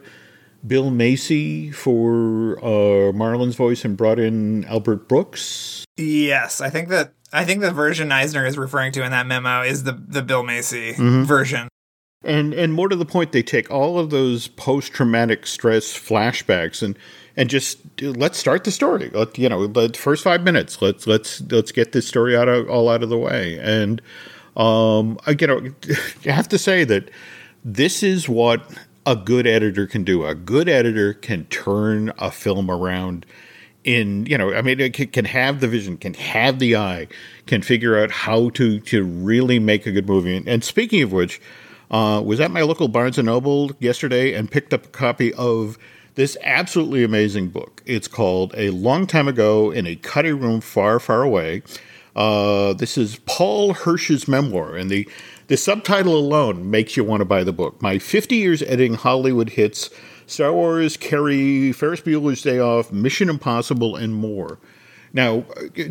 Bill 0.66 0.92
Macy 0.92 1.72
for 1.72 2.58
uh, 2.64 3.12
Marlin's 3.14 3.56
voice 3.56 3.84
and 3.84 3.98
brought 3.98 4.20
in 4.20 4.66
Albert 4.66 5.08
Brooks. 5.08 5.86
Yes, 5.98 6.62
I 6.62 6.70
think 6.70 6.90
that 6.90 7.14
I 7.34 7.46
think 7.46 7.62
the 7.62 7.72
version 7.72 8.12
Eisner 8.12 8.46
is 8.46 8.58
referring 8.58 8.92
to 8.94 9.04
in 9.04 9.12
that 9.12 9.28
memo 9.28 9.62
is 9.62 9.84
the 9.84 9.94
the 9.94 10.22
Bill 10.22 10.44
Macy 10.44 10.94
mm-hmm. 10.94 11.24
version. 11.24 11.68
And 12.24 12.54
and 12.54 12.74
more 12.74 12.90
to 12.90 12.96
the 12.96 13.06
point, 13.06 13.32
they 13.32 13.42
take 13.42 13.72
all 13.72 13.98
of 13.98 14.10
those 14.12 14.48
post 14.48 14.94
traumatic 14.94 15.48
stress 15.48 15.88
flashbacks 15.88 16.84
and 16.84 16.98
and 17.36 17.50
just 17.50 17.80
let's 18.02 18.38
start 18.38 18.64
the 18.64 18.72
story. 18.72 19.10
Let, 19.14 19.38
you 19.38 19.50
know, 19.50 19.68
the 19.68 19.98
first 19.98 20.24
five 20.24 20.44
minutes. 20.44 20.82
Let's 20.82 21.08
let's 21.08 21.42
let's 21.50 21.72
get 21.72 21.92
this 21.94 22.08
story 22.08 22.38
out 22.38 22.48
of 22.48 22.70
all 22.70 22.90
out 22.90 23.04
of 23.04 23.10
the 23.10 23.18
way. 23.18 23.58
And 23.60 24.02
um, 24.56 25.18
I, 25.26 25.36
you 25.40 25.48
know, 25.48 25.62
you 26.22 26.32
have 26.32 26.50
to 26.50 26.58
say 26.58 26.84
that 26.84 27.10
this 27.64 28.04
is 28.04 28.28
what 28.28 28.64
a 29.06 29.16
good 29.16 29.48
editor 29.48 29.88
can 29.88 30.04
do. 30.04 30.26
A 30.26 30.36
good 30.36 30.70
editor 30.70 31.14
can 31.14 31.46
turn 31.46 32.12
a 32.18 32.32
film 32.32 32.70
around 32.70 33.26
in 33.84 34.26
you 34.28 34.38
know 34.38 34.54
i 34.54 34.62
mean 34.62 34.80
it 34.80 34.94
can 34.94 35.26
have 35.26 35.60
the 35.60 35.68
vision 35.68 35.98
can 35.98 36.14
have 36.14 36.60
the 36.60 36.76
eye 36.76 37.08
can 37.48 37.64
figure 37.64 37.98
out 37.98 38.12
how 38.12 38.50
to 38.50 38.80
to 38.80 39.04
really 39.04 39.60
make 39.60 39.86
a 39.86 39.92
good 39.92 40.08
movie. 40.08 40.44
And 40.46 40.64
speaking 40.64 41.02
of 41.02 41.12
which 41.12 41.42
uh, 41.90 42.22
was 42.24 42.40
at 42.40 42.52
my 42.52 42.62
local 42.62 42.88
barnes 42.88 43.18
and 43.18 43.26
noble 43.26 43.72
yesterday 43.80 44.34
and 44.34 44.50
picked 44.50 44.74
up 44.74 44.86
a 44.86 44.90
copy 44.90 45.34
of 45.34 45.78
this 46.16 46.38
absolutely 46.44 47.04
amazing 47.04 47.50
book. 47.50 47.82
It's 47.86 48.08
called 48.08 48.54
a 48.56 48.70
long 48.70 49.08
time 49.08 49.28
ago 49.28 49.72
in 49.72 49.86
a 49.86 49.96
cutting 49.96 50.40
room 50.40 50.62
far 50.62 51.00
far 51.00 51.24
away. 51.24 51.64
Uh, 52.16 52.74
this 52.74 52.98
is 52.98 53.20
paul 53.26 53.74
hirsch's 53.74 54.28
memoir. 54.28 54.76
And 54.76 54.90
the 54.90 55.08
the 55.52 55.58
subtitle 55.58 56.16
alone 56.16 56.72
makes 56.72 56.96
you 56.96 57.04
want 57.04 57.20
to 57.20 57.26
buy 57.26 57.44
the 57.44 57.54
book 57.54 57.82
my 57.82 58.00
50 58.00 58.36
years 58.36 58.62
editing 58.64 58.94
hollywood 58.94 59.50
hits 59.52 59.90
Star 60.32 60.54
Wars, 60.54 60.96
Carrie, 60.96 61.74
Ferris 61.74 62.00
Bueller's 62.00 62.42
Day 62.42 62.58
Off, 62.58 62.90
Mission 62.92 63.30
Impossible, 63.30 63.98
and 63.98 64.16
more. 64.16 64.60
Now, 65.14 65.42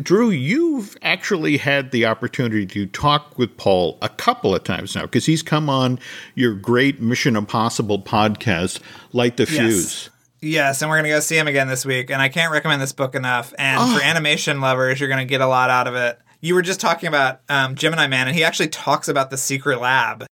Drew, 0.01 0.31
you've 0.31 0.97
actually 1.03 1.57
had 1.57 1.91
the 1.91 2.07
opportunity 2.07 2.65
to 2.65 2.87
talk 2.87 3.37
with 3.37 3.55
Paul 3.57 3.99
a 4.01 4.09
couple 4.09 4.55
of 4.55 4.63
times 4.63 4.95
now 4.95 5.03
because 5.03 5.27
he's 5.27 5.43
come 5.43 5.69
on 5.69 5.99
your 6.33 6.55
great 6.55 6.99
Mission 6.99 7.35
Impossible 7.35 8.01
podcast, 8.01 8.79
Light 9.13 9.37
the 9.37 9.45
Fuse. 9.45 9.59
Yes. 9.59 10.09
Yes, 10.43 10.81
and 10.81 10.89
we're 10.89 10.97
going 10.97 11.03
to 11.03 11.11
go 11.11 11.19
see 11.19 11.37
him 11.37 11.47
again 11.47 11.67
this 11.67 11.85
week. 11.85 12.09
And 12.09 12.19
I 12.19 12.27
can't 12.27 12.51
recommend 12.51 12.81
this 12.81 12.93
book 12.93 13.13
enough. 13.13 13.53
And 13.59 13.79
oh. 13.79 13.95
for 13.95 14.03
animation 14.03 14.59
lovers, 14.59 14.99
you're 14.99 15.07
going 15.07 15.19
to 15.19 15.29
get 15.29 15.41
a 15.41 15.45
lot 15.45 15.69
out 15.69 15.85
of 15.85 15.93
it. 15.93 16.19
You 16.41 16.55
were 16.55 16.61
just 16.61 16.79
talking 16.79 17.07
about 17.07 17.41
um, 17.49 17.75
Gemini 17.75 18.07
Man, 18.07 18.27
and 18.27 18.35
he 18.35 18.43
actually 18.43 18.69
talks 18.69 19.07
about 19.07 19.29
the 19.29 19.37
secret 19.37 19.79
lab 19.79 20.25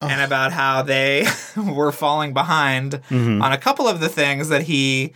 and 0.00 0.20
about 0.20 0.52
how 0.52 0.82
they 0.82 1.26
were 1.56 1.92
falling 1.92 2.32
behind 2.32 2.92
mm-hmm. 2.92 3.40
on 3.40 3.52
a 3.52 3.58
couple 3.58 3.86
of 3.86 4.00
the 4.00 4.08
things 4.08 4.48
that 4.48 4.62
he 4.62 5.12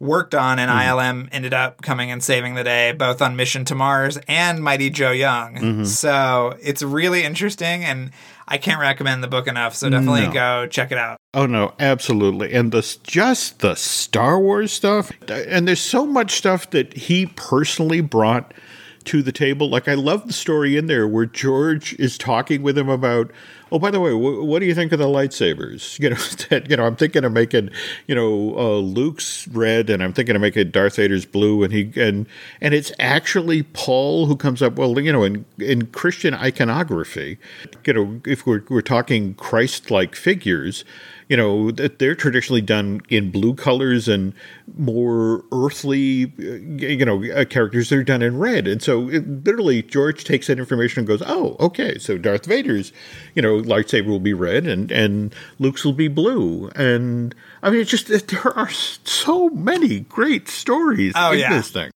worked 0.00 0.34
on, 0.34 0.58
and 0.58 0.70
mm-hmm. 0.70 0.98
ILM 0.98 1.28
ended 1.32 1.52
up 1.52 1.82
coming 1.82 2.10
and 2.10 2.22
saving 2.22 2.54
the 2.54 2.64
day, 2.64 2.92
both 2.92 3.20
on 3.20 3.36
Mission 3.36 3.64
to 3.66 3.74
Mars 3.74 4.18
and 4.28 4.62
Mighty 4.62 4.90
Joe 4.90 5.10
Young. 5.10 5.56
Mm-hmm. 5.56 5.84
So 5.84 6.56
it's 6.62 6.82
really 6.82 7.24
interesting, 7.24 7.84
and 7.84 8.12
I 8.46 8.58
can't 8.58 8.80
recommend 8.80 9.24
the 9.24 9.28
book 9.28 9.48
enough. 9.48 9.74
So 9.74 9.90
definitely 9.90 10.26
no. 10.26 10.32
go 10.32 10.66
check 10.68 10.92
it 10.92 10.98
out. 10.98 11.18
Oh 11.34 11.46
no, 11.46 11.74
absolutely, 11.78 12.52
and 12.52 12.72
the 12.72 12.96
just 13.02 13.60
the 13.60 13.74
Star 13.74 14.38
Wars 14.38 14.72
stuff, 14.72 15.10
and 15.28 15.66
there's 15.66 15.80
so 15.80 16.06
much 16.06 16.32
stuff 16.32 16.70
that 16.70 16.96
he 16.96 17.26
personally 17.26 18.00
brought 18.00 18.54
to 19.04 19.22
the 19.22 19.32
table. 19.32 19.68
Like 19.68 19.88
I 19.88 19.94
love 19.94 20.26
the 20.26 20.32
story 20.32 20.76
in 20.76 20.86
there 20.86 21.06
where 21.06 21.26
George 21.26 21.94
is 21.94 22.18
talking 22.18 22.62
with 22.62 22.76
him 22.76 22.88
about, 22.88 23.30
oh, 23.70 23.78
by 23.78 23.90
the 23.90 24.00
way, 24.00 24.12
wh- 24.12 24.44
what 24.44 24.60
do 24.60 24.66
you 24.66 24.74
think 24.74 24.92
of 24.92 24.98
the 24.98 25.06
lightsabers? 25.06 25.98
You 26.08 26.10
know, 26.10 26.16
that, 26.48 26.70
you 26.70 26.76
know, 26.76 26.86
I'm 26.86 26.96
thinking 26.96 27.24
of 27.24 27.32
making, 27.32 27.70
you 28.06 28.14
know, 28.14 28.56
uh, 28.56 28.78
Luke's 28.78 29.46
red, 29.48 29.90
and 29.90 30.02
I'm 30.02 30.12
thinking 30.12 30.36
of 30.36 30.40
making 30.42 30.70
Darth 30.70 30.96
Vader's 30.96 31.26
blue, 31.26 31.62
and 31.62 31.72
he 31.72 31.92
and 31.96 32.26
and 32.60 32.72
it's 32.72 32.92
actually 32.98 33.62
Paul 33.62 34.26
who 34.26 34.36
comes 34.36 34.62
up. 34.62 34.76
Well, 34.76 34.98
you 35.00 35.12
know, 35.12 35.24
in 35.24 35.44
in 35.58 35.86
Christian 35.86 36.34
iconography, 36.34 37.38
you 37.84 37.92
know, 37.92 38.20
if 38.24 38.46
we're 38.46 38.62
we're 38.68 38.80
talking 38.80 39.34
Christ-like 39.34 40.14
figures 40.14 40.84
you 41.28 41.36
know, 41.36 41.70
they're 41.70 42.14
traditionally 42.14 42.62
done 42.62 43.02
in 43.10 43.30
blue 43.30 43.54
colors 43.54 44.08
and 44.08 44.32
more 44.76 45.44
earthly, 45.52 46.32
uh, 46.38 46.54
you 46.86 47.04
know, 47.04 47.22
uh, 47.24 47.44
characters 47.44 47.90
that 47.90 47.96
are 47.96 48.04
done 48.04 48.22
in 48.22 48.38
red. 48.38 48.66
And 48.66 48.82
so 48.82 49.10
it, 49.10 49.44
literally 49.44 49.82
George 49.82 50.24
takes 50.24 50.46
that 50.46 50.58
information 50.58 51.00
and 51.00 51.06
goes, 51.06 51.22
oh, 51.26 51.56
okay, 51.60 51.98
so 51.98 52.16
Darth 52.16 52.46
Vader's, 52.46 52.92
you 53.34 53.42
know, 53.42 53.60
lightsaber 53.60 54.06
will 54.06 54.20
be 54.20 54.32
red 54.32 54.66
and, 54.66 54.90
and 54.90 55.34
Luke's 55.58 55.84
will 55.84 55.92
be 55.92 56.08
blue. 56.08 56.70
And 56.74 57.34
I 57.62 57.70
mean, 57.70 57.80
it's 57.80 57.90
just, 57.90 58.08
there 58.08 58.58
are 58.58 58.70
so 58.70 59.50
many 59.50 60.00
great 60.00 60.48
stories 60.48 61.12
oh, 61.14 61.32
in 61.32 61.40
yeah. 61.40 61.54
this 61.54 61.70
thing. 61.70 61.90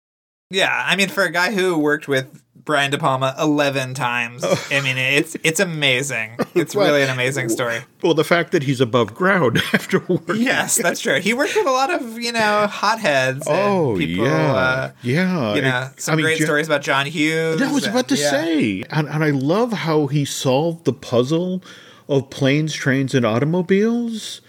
Yeah. 0.50 0.84
I 0.86 0.94
mean, 0.96 1.08
for 1.08 1.24
a 1.24 1.32
guy 1.32 1.52
who 1.52 1.78
worked 1.78 2.06
with 2.06 2.42
Brian 2.64 2.90
De 2.90 2.98
Palma 2.98 3.34
eleven 3.38 3.94
times. 3.94 4.42
Oh. 4.44 4.68
I 4.70 4.80
mean, 4.80 4.96
it's 4.96 5.36
it's 5.42 5.60
amazing. 5.60 6.36
It's 6.54 6.76
really 6.76 7.02
an 7.02 7.08
amazing 7.08 7.48
story. 7.48 7.80
Well, 8.02 8.12
the 8.12 8.24
fact 8.24 8.52
that 8.52 8.62
he's 8.62 8.80
above 8.80 9.14
ground 9.14 9.58
after 9.72 10.00
working. 10.00 10.42
Yes, 10.42 10.76
that's 10.76 11.00
true. 11.00 11.18
He 11.18 11.32
worked 11.32 11.56
with 11.56 11.66
a 11.66 11.70
lot 11.70 11.90
of 11.90 12.18
you 12.20 12.30
know 12.30 12.66
hotheads. 12.66 13.46
Oh 13.48 13.96
people, 13.96 14.26
yeah, 14.26 14.54
uh, 14.54 14.90
yeah. 15.02 15.54
You 15.54 15.62
know, 15.62 15.90
some 15.96 16.12
I 16.12 16.16
mean, 16.16 16.26
great 16.26 16.38
John, 16.38 16.46
stories 16.46 16.66
about 16.66 16.82
John 16.82 17.06
Hughes. 17.06 17.60
I 17.62 17.72
was 17.72 17.86
about 17.86 18.08
to 18.08 18.16
yeah. 18.16 18.30
say, 18.30 18.84
and, 18.90 19.08
and 19.08 19.24
I 19.24 19.30
love 19.30 19.72
how 19.72 20.06
he 20.08 20.24
solved 20.24 20.84
the 20.84 20.92
puzzle 20.92 21.64
of 22.08 22.28
planes, 22.30 22.74
trains, 22.74 23.14
and 23.14 23.24
automobiles. 23.24 24.42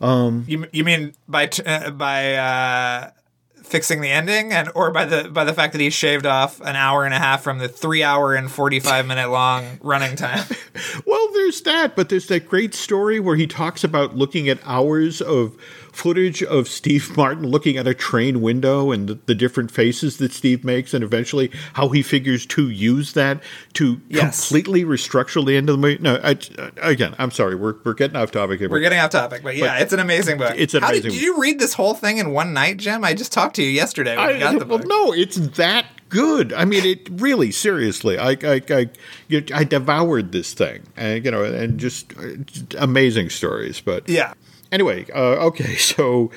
Um, 0.00 0.44
you 0.48 0.66
you 0.72 0.82
mean 0.82 1.12
by 1.28 1.46
t- 1.46 1.62
uh, 1.62 1.90
by 1.90 2.34
uh, 2.34 3.10
fixing 3.70 4.00
the 4.00 4.10
ending 4.10 4.52
and 4.52 4.68
or 4.74 4.90
by 4.90 5.04
the 5.04 5.28
by 5.30 5.44
the 5.44 5.54
fact 5.54 5.72
that 5.72 5.80
he 5.80 5.90
shaved 5.90 6.26
off 6.26 6.60
an 6.60 6.76
hour 6.76 7.04
and 7.04 7.14
a 7.14 7.18
half 7.18 7.42
from 7.42 7.58
the 7.58 7.68
three 7.68 8.02
hour 8.02 8.34
and 8.34 8.50
45 8.50 9.06
minute 9.06 9.30
long 9.30 9.78
running 9.82 10.16
time. 10.16 10.44
Well 11.06 11.32
there's 11.32 11.60
that 11.62 11.94
but 11.94 12.08
there's 12.08 12.26
that 12.26 12.48
great 12.48 12.74
story 12.74 13.20
where 13.20 13.36
he 13.36 13.46
talks 13.46 13.84
about 13.84 14.16
looking 14.16 14.48
at 14.48 14.58
hours 14.64 15.20
of 15.20 15.56
footage 16.00 16.42
of 16.42 16.66
Steve 16.66 17.14
Martin 17.14 17.46
looking 17.46 17.76
at 17.76 17.86
a 17.86 17.92
train 17.92 18.40
window 18.40 18.90
and 18.90 19.06
the, 19.06 19.14
the, 19.26 19.34
different 19.34 19.70
faces 19.70 20.16
that 20.16 20.32
Steve 20.32 20.64
makes, 20.64 20.94
and 20.94 21.04
eventually 21.04 21.50
how 21.74 21.90
he 21.90 22.02
figures 22.02 22.46
to 22.46 22.70
use 22.70 23.12
that 23.12 23.42
to 23.74 24.00
yes. 24.08 24.48
completely 24.48 24.82
restructure 24.82 25.44
the 25.44 25.56
end 25.56 25.68
of 25.68 25.76
the 25.76 25.80
movie. 25.80 26.02
No, 26.02 26.18
I, 26.22 26.38
again, 26.80 27.14
I'm 27.18 27.30
sorry, 27.30 27.54
we're, 27.54 27.74
we're 27.84 27.92
getting 27.92 28.16
off 28.16 28.30
topic 28.30 28.60
here. 28.60 28.70
We're 28.70 28.80
getting 28.80 28.98
off 28.98 29.10
topic, 29.10 29.42
but 29.42 29.56
yeah, 29.56 29.74
but 29.74 29.82
it's 29.82 29.92
an 29.92 30.00
amazing 30.00 30.38
book. 30.38 30.54
It's 30.56 30.72
an 30.72 30.82
amazing. 30.82 31.02
Did, 31.02 31.12
did, 31.12 31.22
you 31.22 31.38
read 31.38 31.58
this 31.58 31.74
whole 31.74 31.94
thing 31.94 32.16
in 32.16 32.30
one 32.30 32.54
night, 32.54 32.78
Jim? 32.78 33.04
I 33.04 33.12
just 33.12 33.32
talked 33.32 33.56
to 33.56 33.62
you 33.62 33.70
yesterday. 33.70 34.16
When 34.16 34.36
I, 34.36 34.38
got 34.38 34.58
the 34.58 34.64
book. 34.64 34.84
Well, 34.86 35.06
no, 35.08 35.12
it's 35.12 35.36
that 35.36 35.86
good. 36.10 36.52
I 36.52 36.66
mean, 36.66 36.84
it 36.84 37.08
really, 37.12 37.50
seriously, 37.50 38.18
I, 38.18 38.30
I, 38.42 38.62
I, 38.68 38.90
I 39.54 39.64
devoured 39.64 40.32
this 40.32 40.52
thing, 40.52 40.82
and 40.96 41.24
you 41.24 41.30
know, 41.30 41.44
and 41.44 41.80
just, 41.80 42.12
uh, 42.18 42.36
just 42.44 42.74
amazing 42.74 43.30
stories. 43.30 43.80
But 43.80 44.08
yeah, 44.08 44.34
Anyway, 44.72 45.06
uh, 45.14 45.46
okay, 45.46 45.74
so 45.76 46.30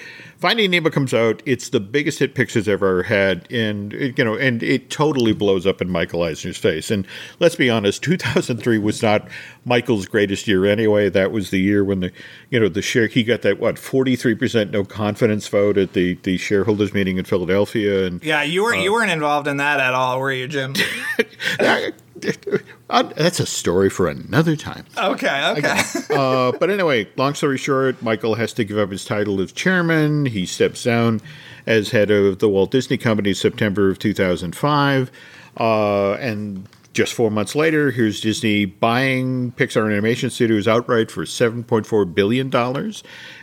Finding 0.43 0.71
Nemo 0.71 0.89
comes 0.89 1.13
out. 1.13 1.41
It's 1.45 1.69
the 1.69 1.79
biggest 1.79 2.19
hit 2.19 2.35
Pixar's 2.35 2.67
ever 2.67 3.03
had, 3.03 3.49
and 3.49 3.93
it, 3.93 4.17
you 4.17 4.25
know, 4.25 4.35
and 4.35 4.61
it 4.61 4.89
totally 4.89 5.31
blows 5.31 5.65
up 5.65 5.81
in 5.81 5.89
Michael 5.89 6.23
Eisner's 6.23 6.57
face. 6.57 6.91
And 6.91 7.07
let's 7.39 7.55
be 7.55 7.69
honest, 7.69 8.03
2003 8.03 8.77
was 8.77 9.01
not 9.01 9.25
Michael's 9.63 10.05
greatest 10.05 10.45
year 10.45 10.65
anyway. 10.65 11.07
That 11.07 11.31
was 11.31 11.49
the 11.49 11.61
year 11.61 11.83
when 11.83 12.01
the, 12.01 12.11
you 12.49 12.59
know, 12.59 12.67
the 12.67 12.81
share 12.81 13.07
he 13.07 13.23
got 13.23 13.41
that 13.43 13.57
what 13.57 13.79
43 13.79 14.35
percent 14.35 14.71
no 14.71 14.83
confidence 14.83 15.47
vote 15.47 15.77
at 15.77 15.93
the 15.93 16.15
the 16.23 16.37
shareholders 16.37 16.93
meeting 16.93 17.17
in 17.17 17.23
Philadelphia. 17.23 18.05
And 18.05 18.21
yeah, 18.21 18.43
you 18.43 18.63
weren't 18.63 18.79
uh, 18.79 18.83
you 18.83 18.91
weren't 18.91 19.11
involved 19.11 19.47
in 19.47 19.57
that 19.57 19.79
at 19.79 19.93
all, 19.93 20.19
were 20.19 20.33
you, 20.33 20.49
Jim? 20.49 20.73
That's 22.89 23.39
a 23.39 23.45
story 23.45 23.89
for 23.89 24.07
another 24.07 24.55
time. 24.55 24.85
Okay, 24.97 25.53
okay. 25.57 25.81
uh, 26.09 26.51
but 26.59 26.69
anyway, 26.69 27.07
long 27.15 27.33
story 27.33 27.57
short, 27.57 28.01
Michael 28.01 28.35
has 28.35 28.53
to 28.53 28.63
give 28.63 28.77
up 28.77 28.91
his 28.91 29.05
title 29.05 29.41
as 29.41 29.51
chairman. 29.51 30.25
He 30.25 30.45
steps 30.45 30.83
down 30.83 31.21
as 31.65 31.91
head 31.91 32.11
of 32.11 32.39
the 32.39 32.49
Walt 32.49 32.71
Disney 32.71 32.97
Company 32.97 33.29
in 33.29 33.35
September 33.35 33.89
of 33.89 33.99
2005. 33.99 35.11
Uh, 35.59 36.13
and 36.13 36.67
just 36.93 37.13
four 37.13 37.31
months 37.31 37.55
later, 37.55 37.89
here's 37.89 38.21
Disney 38.21 38.65
buying 38.65 39.51
Pixar 39.53 39.85
Animation 39.85 40.29
Studios 40.29 40.67
outright 40.67 41.09
for 41.09 41.23
$7.4 41.23 42.13
billion. 42.13 42.53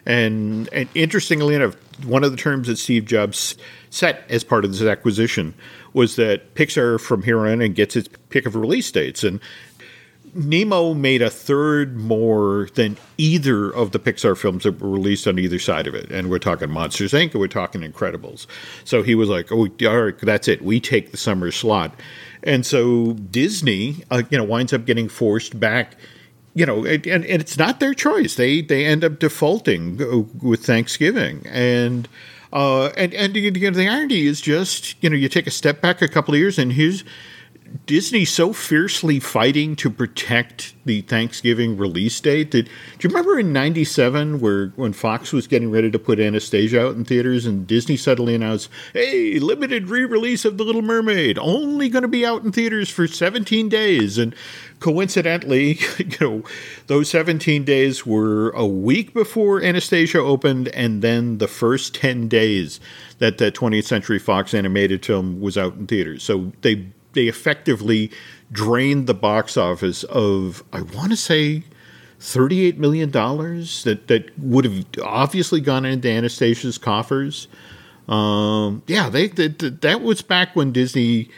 And, 0.07 0.69
and 0.73 0.89
interestingly 0.95 1.57
enough, 1.57 1.75
one 2.05 2.23
of 2.23 2.31
the 2.31 2.37
terms 2.37 2.69
that 2.69 2.77
Steve 2.77 3.07
Jobs 3.07 3.57
set 3.91 4.25
as 4.29 4.45
part 4.45 4.65
of 4.65 4.71
this 4.71 4.83
acquisition 4.83 5.55
was 5.93 6.17
that 6.17 6.55
Pixar 6.55 7.01
from 7.01 7.23
here 7.23 7.47
on 7.47 7.61
and 7.61 7.75
gets 7.75 7.97
its 7.97 8.09
pick 8.29 8.47
of 8.47 8.55
release 8.55 8.91
dates. 8.91 9.25
And 9.25 9.41
Nemo 10.35 10.95
made 10.95 11.23
a 11.23 11.31
third 11.31 11.97
more 11.97 12.69
than 12.75 12.97
either 13.19 13.71
of 13.71 13.91
the 13.91 13.99
Pixar 13.99 14.37
films 14.37 14.63
that 14.63 14.81
were 14.81 14.91
released 14.91 15.27
on 15.27 15.39
either 15.39 15.59
side 15.59 15.87
of 15.87 15.95
it. 15.95 16.11
And 16.11 16.31
we're 16.31 16.39
talking 16.39 16.71
Monsters 16.71 17.13
Inc. 17.13 17.33
and 17.33 17.41
we're 17.41 17.49
talking 17.49 17.81
Incredibles. 17.81 18.47
So 18.85 19.03
he 19.03 19.15
was 19.15 19.29
like, 19.29 19.51
oh, 19.51 19.69
all 19.87 20.01
right, 20.03 20.19
that's 20.19 20.47
it. 20.47 20.63
We 20.63 20.81
take 20.81 21.11
the 21.11 21.17
summer 21.17 21.51
slot. 21.51 21.95
And 22.43 22.65
so 22.65 23.15
Disney, 23.15 24.05
uh, 24.11 24.23
you 24.31 24.39
know, 24.39 24.45
winds 24.45 24.73
up 24.73 24.85
getting 24.85 25.09
forced 25.09 25.59
back 25.59 25.97
you 26.55 26.67
know, 26.67 26.85
and, 26.85 27.07
and 27.07 27.25
it's 27.25 27.59
not 27.59 27.81
their 27.81 27.95
choice. 27.95 28.35
They 28.35 28.61
they 28.61 28.85
end 28.85 29.05
up 29.05 29.19
defaulting 29.19 30.03
uh, 30.03 30.19
with 30.45 30.65
Thanksgiving, 30.65 31.47
and 31.47 32.09
uh, 32.53 32.87
and 32.97 33.15
and 33.15 33.37
you 33.37 33.51
the 33.51 33.89
irony 33.89 34.27
is 34.27 34.41
just 34.41 35.03
you 35.03 35.11
know 35.11 35.17
you 35.17 35.29
take 35.29 35.47
a 35.47 35.53
step 35.53 35.81
back 35.81 36.03
a 36.03 36.09
couple 36.09 36.35
of 36.35 36.41
years, 36.41 36.59
and 36.59 36.73
here's 36.73 37.05
Disney 37.87 38.25
so 38.25 38.53
fiercely 38.53 39.21
fighting 39.21 39.77
to 39.77 39.91
protect 39.91 40.75
the 40.85 41.03
Thanksgiving 41.03 41.77
release 41.77 42.19
date. 42.19 42.51
Did 42.51 42.67
do 42.67 43.09
you 43.09 43.15
remember 43.15 43.39
in 43.39 43.53
'97 43.53 44.41
where 44.41 44.69
when 44.75 44.93
Fox 44.93 45.33
was 45.33 45.47
getting 45.47 45.71
ready 45.71 45.91
to 45.91 45.99
put 45.99 46.19
Anastasia 46.19 46.85
out 46.85 46.97
in 46.97 47.05
theaters 47.05 47.47
and 47.47 47.67
Disney 47.69 47.97
suddenly 47.97 48.35
announced, 48.35 48.69
"Hey, 48.93 49.39
limited 49.39 49.89
re-release 49.89 50.45
of 50.45 50.59
The 50.59 50.65
Little 50.65 50.83
Mermaid, 50.83 51.39
only 51.39 51.89
going 51.89 52.03
to 52.03 52.09
be 52.09 52.27
out 52.27 52.43
in 52.43 52.51
theaters 52.51 52.91
for 52.91 53.07
17 53.07 53.69
days." 53.69 54.19
And 54.19 54.35
coincidentally, 54.81 55.79
you 55.99 56.17
know, 56.21 56.43
those 56.89 57.09
17 57.11 57.65
days 57.65 58.05
were 58.05 58.51
a 58.51 58.67
week 58.67 59.15
before 59.15 59.63
Anastasia 59.63 60.19
opened, 60.19 60.69
and 60.69 61.03
then 61.03 61.39
the 61.39 61.49
first 61.49 61.95
10 61.95 62.29
days 62.29 62.81
that 63.19 63.39
that 63.39 63.55
20th 63.55 63.85
Century 63.85 64.19
Fox 64.19 64.53
animated 64.53 65.05
film 65.05 65.41
was 65.41 65.57
out 65.57 65.75
in 65.75 65.87
theaters. 65.87 66.23
So 66.25 66.53
they 66.63 66.87
they 67.13 67.27
effectively 67.27 68.11
drained 68.53 69.07
the 69.07 69.15
box 69.15 69.57
office 69.57 70.05
of 70.05 70.63
I 70.73 70.83
want 70.83 71.11
to 71.11 71.17
say 71.17 71.65
thirty-eight 72.21 72.79
million 72.79 73.11
dollars 73.11 73.85
that 73.85 74.09
that 74.09 74.37
would 74.39 74.65
have 74.65 74.85
obviously 75.03 75.61
gone 75.61 75.85
into 75.85 76.09
Anastasia's 76.09 76.79
coffers. 76.79 77.49
Um, 78.09 78.83
yeah, 78.87 79.09
they, 79.09 79.29
they, 79.29 79.49
that 79.49 80.03
was 80.03 80.21
back 80.21 80.57
when 80.57 80.73
Disney, 80.73 81.31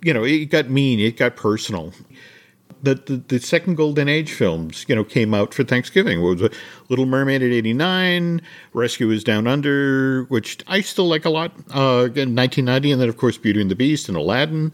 you 0.00 0.14
know, 0.14 0.22
it 0.22 0.46
got 0.46 0.70
mean, 0.70 1.00
it 1.00 1.16
got 1.16 1.34
personal. 1.34 1.92
The, 2.82 2.94
the, 2.94 3.16
the 3.16 3.38
second 3.38 3.76
golden 3.76 4.08
age 4.08 4.32
films, 4.32 4.84
you 4.88 4.94
know, 4.94 5.04
came 5.04 5.32
out 5.32 5.54
for 5.54 5.64
Thanksgiving. 5.64 6.22
Was 6.22 6.50
Little 6.88 7.06
Mermaid 7.06 7.42
at 7.42 7.50
eighty 7.50 7.72
nine, 7.72 8.42
Rescuers 8.72 9.24
Down 9.24 9.46
Under, 9.46 10.24
which 10.24 10.58
I 10.66 10.80
still 10.80 11.06
like 11.06 11.24
a 11.24 11.30
lot. 11.30 11.52
Uh, 11.70 12.08
in 12.14 12.34
nineteen 12.34 12.66
ninety, 12.66 12.92
and 12.92 13.00
then 13.00 13.08
of 13.08 13.16
course 13.16 13.38
Beauty 13.38 13.60
and 13.60 13.70
the 13.70 13.76
Beast 13.76 14.08
and 14.08 14.16
Aladdin. 14.16 14.72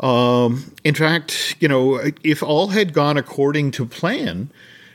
Um, 0.00 0.74
in 0.84 0.94
fact, 0.94 1.56
you 1.58 1.68
know, 1.68 2.00
if 2.22 2.42
all 2.42 2.68
had 2.68 2.92
gone 2.92 3.16
according 3.16 3.72
to 3.72 3.86
plan, 3.86 4.50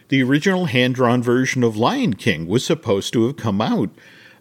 the 0.08 0.24
original 0.24 0.66
hand 0.66 0.96
drawn 0.96 1.22
version 1.22 1.64
of 1.64 1.76
Lion 1.76 2.14
King 2.14 2.48
was 2.48 2.66
supposed 2.66 3.14
to 3.14 3.28
have 3.28 3.36
come 3.36 3.60
out 3.60 3.90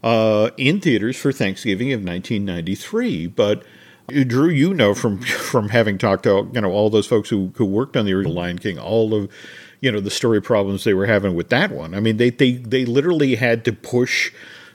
uh, 0.02 0.50
in 0.56 0.80
theaters 0.80 1.16
for 1.16 1.32
Thanksgiving 1.32 1.92
of 1.92 2.00
1993. 2.00 3.26
But 3.28 3.64
Drew, 4.08 4.48
you 4.48 4.74
know 4.74 4.94
from 4.94 5.18
from 5.20 5.68
having 5.68 5.98
talked 5.98 6.24
to 6.24 6.48
you 6.52 6.60
know 6.60 6.72
all 6.72 6.90
those 6.90 7.06
folks 7.06 7.28
who 7.28 7.52
who 7.56 7.64
worked 7.64 7.96
on 7.96 8.04
the 8.04 8.12
original 8.12 8.34
Lion 8.34 8.58
King, 8.58 8.78
all 8.78 9.14
of 9.14 9.30
you 9.80 9.90
know 9.90 10.00
the 10.00 10.10
story 10.10 10.42
problems 10.42 10.84
they 10.84 10.94
were 10.94 11.06
having 11.06 11.34
with 11.34 11.48
that 11.50 11.70
one. 11.70 11.94
I 11.94 12.00
mean, 12.00 12.16
they 12.16 12.30
they 12.30 12.52
they 12.52 12.84
literally 12.84 13.36
had 13.36 13.64
to 13.66 13.72
push 13.72 14.32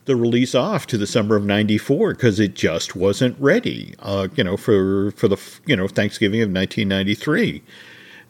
the 0.08 0.16
release 0.16 0.56
off 0.56 0.88
to 0.88 0.98
the 0.98 1.06
summer 1.06 1.36
of 1.36 1.46
94 1.46 2.14
because 2.14 2.40
it 2.40 2.56
just 2.56 2.96
wasn't 2.96 3.38
ready, 3.40 3.94
uh, 4.00 4.30
you 4.36 4.44
know, 4.44 4.56
for, 4.56 5.12
for 5.12 5.28
the, 5.28 5.38
you 5.66 5.76
know, 5.76 5.88
Thanksgiving 5.88 6.42
of 6.42 6.50
1993. 6.50 7.62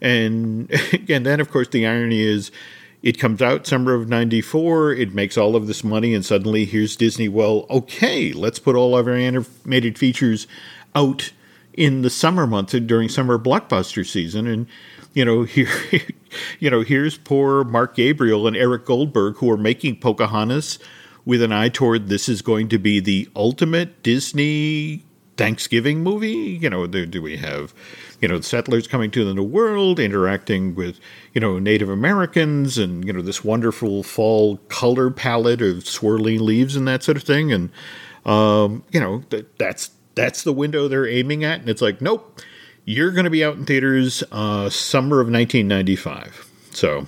And 0.02 0.70
again, 0.92 1.22
then 1.22 1.40
of 1.40 1.50
course 1.50 1.68
the 1.68 1.86
irony 1.86 2.20
is 2.20 2.50
it 3.00 3.16
comes 3.16 3.40
out 3.40 3.64
summer 3.64 3.94
of 3.94 4.08
94, 4.08 4.92
it 4.92 5.14
makes 5.14 5.38
all 5.38 5.54
of 5.54 5.68
this 5.68 5.84
money 5.84 6.14
and 6.14 6.26
suddenly 6.26 6.64
here's 6.64 6.96
Disney, 6.96 7.28
well, 7.28 7.64
okay, 7.70 8.32
let's 8.32 8.58
put 8.58 8.74
all 8.74 8.96
of 8.96 9.06
our 9.06 9.14
animated 9.14 9.96
features 9.96 10.48
out 10.98 11.32
in 11.74 12.02
the 12.02 12.10
summer 12.10 12.46
months 12.46 12.74
and 12.74 12.88
during 12.88 13.08
summer 13.08 13.38
blockbuster 13.38 14.04
season 14.04 14.46
and 14.46 14.66
you 15.14 15.24
know 15.24 15.42
here 15.54 15.70
you 16.58 16.68
know 16.70 16.80
here's 16.82 17.16
poor 17.16 17.64
Mark 17.64 17.94
Gabriel 17.94 18.46
and 18.46 18.56
Eric 18.56 18.84
Goldberg 18.84 19.36
who 19.36 19.50
are 19.50 19.56
making 19.56 20.00
Pocahontas 20.00 20.78
with 21.24 21.42
an 21.42 21.52
eye 21.52 21.68
toward 21.68 22.08
this 22.08 22.28
is 22.28 22.42
going 22.42 22.68
to 22.68 22.78
be 22.78 23.00
the 23.00 23.28
ultimate 23.36 24.02
Disney 24.02 25.04
Thanksgiving 25.36 26.02
movie. 26.02 26.58
You 26.60 26.68
know, 26.68 26.86
do, 26.86 27.06
do 27.06 27.22
we 27.22 27.36
have, 27.36 27.72
you 28.20 28.28
know, 28.28 28.40
settlers 28.40 28.86
coming 28.86 29.10
to 29.12 29.24
the 29.24 29.34
new 29.34 29.44
world, 29.44 30.00
interacting 30.00 30.74
with, 30.74 30.98
you 31.34 31.40
know, 31.40 31.58
Native 31.58 31.90
Americans, 31.90 32.76
and 32.76 33.06
you 33.06 33.12
know 33.12 33.22
this 33.22 33.44
wonderful 33.44 34.02
fall 34.02 34.56
color 34.68 35.10
palette 35.10 35.62
of 35.62 35.86
swirling 35.86 36.40
leaves 36.40 36.76
and 36.76 36.88
that 36.88 37.02
sort 37.02 37.16
of 37.16 37.22
thing, 37.22 37.52
and 37.52 37.70
um, 38.26 38.82
you 38.90 38.98
know 38.98 39.22
that 39.30 39.58
that's 39.58 39.90
that's 40.18 40.42
the 40.42 40.52
window 40.52 40.88
they're 40.88 41.08
aiming 41.08 41.44
at, 41.44 41.60
and 41.60 41.68
it's 41.68 41.82
like, 41.82 42.00
nope, 42.00 42.40
you're 42.84 43.10
going 43.10 43.24
to 43.24 43.30
be 43.30 43.44
out 43.44 43.56
in 43.56 43.64
theaters 43.64 44.22
uh, 44.32 44.68
summer 44.70 45.20
of 45.20 45.30
1995. 45.30 46.50
So 46.72 47.06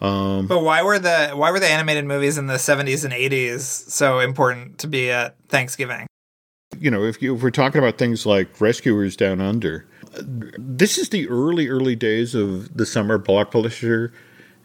um, 0.00 0.46
but 0.46 0.62
why 0.62 0.82
were 0.82 0.98
the 0.98 1.30
why 1.34 1.50
were 1.50 1.60
the 1.60 1.68
animated 1.68 2.06
movies 2.06 2.38
in 2.38 2.46
the 2.46 2.54
70s 2.54 3.04
and 3.04 3.12
80s 3.12 3.60
so 3.60 4.18
important 4.18 4.78
to 4.78 4.86
be 4.86 5.10
at 5.10 5.36
Thanksgiving? 5.48 6.06
You 6.78 6.90
know, 6.90 7.02
if, 7.02 7.20
you, 7.20 7.34
if 7.34 7.42
we're 7.42 7.50
talking 7.50 7.80
about 7.80 7.98
things 7.98 8.24
like 8.24 8.60
Rescuers 8.60 9.16
Down 9.16 9.40
Under, 9.40 9.86
this 10.22 10.96
is 10.96 11.10
the 11.10 11.28
early 11.28 11.68
early 11.68 11.96
days 11.96 12.34
of 12.34 12.74
the 12.76 12.86
summer 12.86 13.18
blockbuster. 13.18 14.12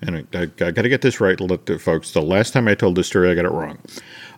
And 0.01 0.27
I, 0.33 0.37
I, 0.37 0.41
I 0.43 0.71
got 0.71 0.83
to 0.83 0.89
get 0.89 1.01
this 1.01 1.19
right, 1.19 1.37
folks. 1.81 2.11
The 2.11 2.21
last 2.21 2.53
time 2.53 2.67
I 2.67 2.75
told 2.75 2.95
this 2.95 3.07
story, 3.07 3.29
I 3.29 3.33
got 3.33 3.45
it 3.45 3.51
wrong. 3.51 3.79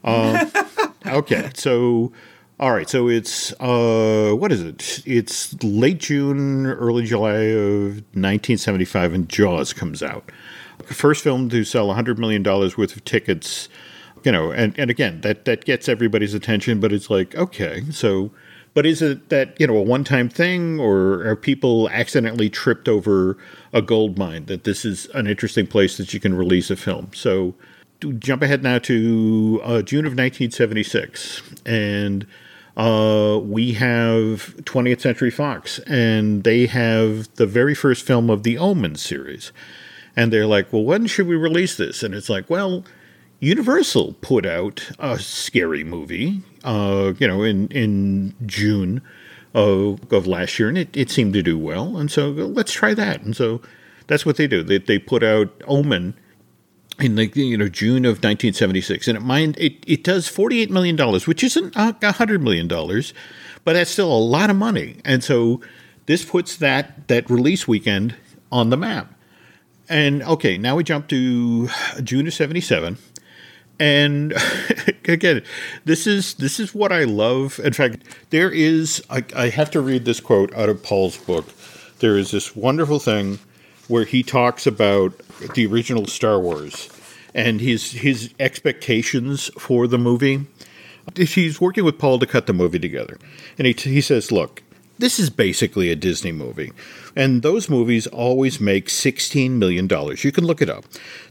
Uh, 0.04 0.46
okay, 1.06 1.52
so 1.56 2.12
all 2.60 2.74
right, 2.74 2.90
so 2.90 3.08
it's 3.08 3.54
uh, 3.60 4.34
what 4.36 4.52
is 4.52 4.62
it? 4.62 5.04
It's 5.06 5.62
late 5.64 6.00
June, 6.00 6.66
early 6.66 7.06
July 7.06 7.36
of 7.36 7.98
1975, 8.14 9.14
and 9.14 9.30
Jaws 9.30 9.74
comes 9.74 10.02
out 10.02 10.32
first 10.86 11.24
film 11.24 11.50
to 11.50 11.64
sell 11.64 11.88
$100 11.88 12.18
million 12.18 12.44
worth 12.44 12.96
of 12.96 13.04
tickets, 13.04 13.70
you 14.24 14.32
know, 14.32 14.52
and, 14.52 14.78
and 14.78 14.90
again, 14.90 15.22
that, 15.22 15.46
that 15.46 15.66
gets 15.66 15.90
everybody's 15.90 16.34
attention, 16.34 16.80
but 16.80 16.92
it's 16.92 17.10
like, 17.10 17.36
okay, 17.36 17.84
so, 17.92 18.32
but 18.74 18.86
is 18.86 19.02
it 19.02 19.30
that, 19.30 19.60
you 19.60 19.68
know, 19.68 19.78
a 19.78 19.82
one 19.82 20.04
time 20.04 20.30
thing, 20.30 20.80
or 20.80 21.26
are 21.26 21.36
people 21.36 21.90
accidentally 21.90 22.50
tripped 22.50 22.88
over 22.88 23.38
a 23.74 23.82
gold 23.82 24.18
mine 24.18 24.46
that 24.46 24.64
this 24.64 24.86
is 24.86 25.08
an 25.08 25.28
interesting 25.28 25.68
place 25.68 25.98
that 25.98 26.14
you 26.14 26.20
can 26.20 26.36
release 26.36 26.70
a 26.70 26.76
film? 26.76 27.10
So, 27.14 27.56
jump 28.20 28.44
ahead 28.44 28.62
now 28.62 28.78
to 28.80 29.60
uh, 29.64 29.82
June 29.82 30.06
of 30.06 30.12
1976, 30.12 31.42
and 31.66 32.28
uh, 32.78 33.40
we 33.44 33.74
have 33.74 34.56
20th 34.64 35.02
Century 35.02 35.32
Fox, 35.32 35.80
and 35.80 36.44
they 36.44 36.68
have 36.68 37.34
the 37.36 37.46
very 37.46 37.76
first 37.76 38.06
film 38.06 38.30
of 38.30 38.44
the 38.44 38.58
Omen 38.58 38.96
series 38.96 39.52
and 40.18 40.34
they're 40.34 40.48
like, 40.48 40.74
well, 40.74 40.84
when 40.84 41.06
should 41.06 41.28
we 41.28 41.36
release 41.36 41.78
this? 41.78 42.02
And 42.02 42.16
it's 42.16 42.28
like, 42.28 42.50
well, 42.50 42.84
Universal 43.40 44.14
put 44.20 44.48
out 44.48 44.90
a 44.98 45.20
scary 45.20 45.84
movie, 45.84 46.42
uh, 46.64 47.14
you 47.20 47.28
know, 47.28 47.44
in 47.44 47.68
in 47.68 48.34
June 48.48 49.04
of, 49.54 50.12
of 50.12 50.26
last 50.26 50.58
year, 50.58 50.70
and 50.70 50.78
it, 50.78 50.98
it 50.98 51.12
seemed 51.12 51.34
to 51.34 51.44
do 51.44 51.56
well. 51.56 51.98
And 51.98 52.10
so 52.10 52.30
let's 52.30 52.74
try 52.74 52.96
that. 52.96 53.22
And 53.22 53.36
so 53.36 53.62
that's 54.08 54.26
what 54.26 54.38
they 54.38 54.48
do. 54.48 54.64
They 54.64 54.80
they 54.80 54.98
put 54.98 55.22
out 55.22 55.50
Omen 55.68 56.16
in 57.00 57.16
the 57.16 57.28
you 57.28 57.58
know 57.58 57.70
June 57.70 58.06
of 58.06 58.18
1976, 58.18 59.08
and 59.08 59.18
it 59.18 59.22
mind 59.22 59.56
it 59.60 59.84
it 59.88 60.04
does 60.04 60.28
48 60.28 60.72
million 60.72 60.96
dollars, 60.96 61.28
which 61.28 61.44
isn't 61.44 61.74
a 61.76 62.12
hundred 62.14 62.42
million 62.42 62.68
dollars, 62.68 63.14
but 63.64 63.74
that's 63.74 63.92
still 63.92 64.12
a 64.12 64.18
lot 64.18 64.50
of 64.50 64.56
money. 64.56 64.98
And 65.06 65.24
so 65.24 65.62
this 66.06 66.26
puts 66.26 66.56
that 66.58 67.08
that 67.08 67.30
release 67.30 67.68
weekend 67.68 68.16
on 68.52 68.70
the 68.70 68.78
map. 68.78 69.14
And 69.90 70.24
okay, 70.24 70.58
now 70.58 70.76
we 70.76 70.84
jump 70.84 71.08
to 71.10 71.70
June 72.04 72.28
of 72.28 72.34
77. 72.34 72.98
And 73.80 74.34
again, 75.08 75.44
this 75.86 76.08
is 76.08 76.34
this 76.36 76.60
is 76.60 76.74
what 76.74 76.92
I 76.92 77.04
love. 77.04 77.60
In 77.64 77.74
fact, 77.74 78.04
there 78.32 78.52
is 78.52 79.04
I, 79.10 79.24
I 79.36 79.50
have 79.50 79.72
to 79.72 79.82
read 79.82 80.06
this 80.06 80.20
quote 80.20 80.54
out 80.56 80.70
of 80.70 80.82
Paul's 80.82 81.18
book. 81.18 81.46
There 82.00 82.18
is 82.18 82.32
this 82.32 82.56
wonderful 82.56 83.00
thing 83.00 83.40
where 83.88 84.06
he 84.06 84.24
talks 84.24 84.68
about 84.68 85.14
the 85.56 85.66
original 85.66 86.06
Star 86.06 86.40
Wars 86.40 86.90
and 87.34 87.62
his 87.62 87.92
his 87.92 88.34
expectations 88.40 89.50
for 89.58 89.88
the 89.88 89.98
movie. 89.98 90.46
He's 91.16 91.62
working 91.62 91.86
with 91.86 91.98
Paul 91.98 92.20
to 92.20 92.26
cut 92.26 92.48
the 92.48 92.54
movie 92.54 92.80
together, 92.80 93.18
and 93.58 93.66
he 93.66 93.74
he 93.74 94.02
says, 94.02 94.32
"Look, 94.32 94.64
this 95.00 95.20
is 95.20 95.30
basically 95.30 95.92
a 95.92 95.96
Disney 95.96 96.32
movie. 96.32 96.72
And 97.16 97.42
those 97.42 97.70
movies 97.70 98.08
always 98.08 98.60
make 98.60 98.88
$16 98.88 99.52
million. 99.52 99.88
You 99.90 100.32
can 100.32 100.46
look 100.46 100.62
it 100.62 100.70
up. 100.70 100.86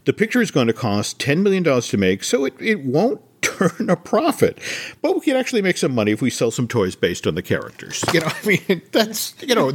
The 0.05 0.13
picture 0.13 0.41
is 0.41 0.51
going 0.51 0.67
to 0.67 0.73
cost 0.73 1.19
$10 1.19 1.41
million 1.41 1.63
to 1.63 1.97
make, 1.97 2.23
so 2.23 2.45
it, 2.45 2.53
it 2.59 2.81
won't 2.81 3.21
turn 3.41 3.89
a 3.89 3.95
profit. 3.95 4.59
But 5.01 5.15
we 5.15 5.21
can 5.21 5.35
actually 5.35 5.61
make 5.61 5.77
some 5.77 5.93
money 5.93 6.11
if 6.11 6.21
we 6.21 6.29
sell 6.29 6.51
some 6.51 6.67
toys 6.67 6.95
based 6.95 7.27
on 7.27 7.35
the 7.35 7.41
characters. 7.41 8.03
You 8.13 8.21
know, 8.21 8.27
I 8.43 8.45
mean, 8.45 8.81
that's, 8.91 9.35
you 9.41 9.55
know, 9.55 9.71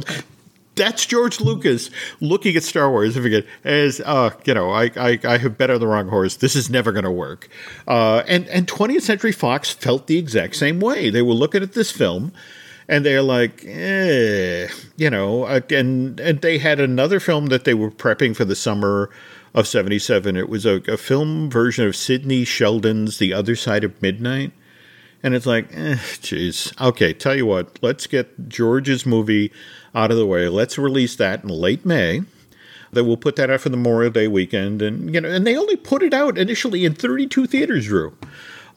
that's 0.75 1.05
George 1.05 1.39
Lucas 1.39 1.89
looking 2.19 2.55
at 2.55 2.63
Star 2.63 2.89
Wars 2.89 3.15
and 3.15 3.23
figuring, 3.23 3.45
as 3.63 4.01
uh, 4.01 4.31
you 4.45 4.53
know, 4.53 4.71
I, 4.71 4.91
I, 4.95 5.19
I 5.23 5.37
have 5.37 5.57
bet 5.57 5.69
on 5.69 5.79
the 5.79 5.87
wrong 5.87 6.07
horse. 6.07 6.37
This 6.37 6.55
is 6.55 6.69
never 6.69 6.91
going 6.91 7.05
to 7.05 7.11
work. 7.11 7.49
Uh, 7.87 8.23
and 8.27 8.47
and 8.47 8.67
20th 8.67 9.01
Century 9.01 9.31
Fox 9.31 9.69
felt 9.71 10.07
the 10.07 10.17
exact 10.17 10.55
same 10.55 10.79
way. 10.79 11.09
They 11.09 11.21
were 11.21 11.33
looking 11.33 11.63
at 11.63 11.73
this 11.73 11.91
film 11.91 12.31
and 12.87 13.05
they're 13.05 13.21
like, 13.21 13.63
eh, 13.65 14.67
you 14.97 15.09
know, 15.09 15.43
uh, 15.43 15.61
and 15.69 16.19
and 16.19 16.41
they 16.41 16.57
had 16.57 16.79
another 16.79 17.19
film 17.19 17.47
that 17.47 17.63
they 17.63 17.73
were 17.73 17.91
prepping 17.91 18.35
for 18.35 18.45
the 18.45 18.55
summer 18.55 19.09
of 19.53 19.67
'77. 19.67 20.35
It 20.35 20.49
was 20.49 20.65
a, 20.65 20.81
a 20.87 20.97
film 20.97 21.49
version 21.49 21.87
of 21.87 21.95
Sidney 21.95 22.43
Sheldon's 22.43 23.17
The 23.17 23.33
Other 23.33 23.55
Side 23.55 23.83
of 23.83 24.01
Midnight. 24.01 24.51
And 25.23 25.33
it's 25.33 25.45
like, 25.45 25.69
eh, 25.71 25.95
jeez. 25.95 26.79
Okay, 26.79 27.13
tell 27.13 27.35
you 27.35 27.45
what, 27.45 27.79
let's 27.81 28.07
get 28.07 28.49
George's 28.49 29.05
movie 29.05 29.51
out 29.95 30.11
of 30.11 30.17
the 30.17 30.25
way. 30.25 30.49
Let's 30.49 30.77
release 30.77 31.15
that 31.15 31.43
in 31.43 31.49
late 31.49 31.85
May. 31.85 32.23
Then 32.91 33.07
we'll 33.07 33.17
put 33.17 33.37
that 33.37 33.49
out 33.49 33.61
for 33.61 33.69
the 33.69 33.77
Memorial 33.77 34.11
Day 34.11 34.27
weekend, 34.27 34.81
and 34.81 35.13
you 35.13 35.19
know, 35.19 35.29
and 35.29 35.47
they 35.47 35.57
only 35.57 35.75
put 35.75 36.03
it 36.03 36.13
out 36.13 36.37
initially 36.37 36.85
in 36.85 36.93
32 36.93 37.47
theaters, 37.47 37.87
Drew. 37.87 38.15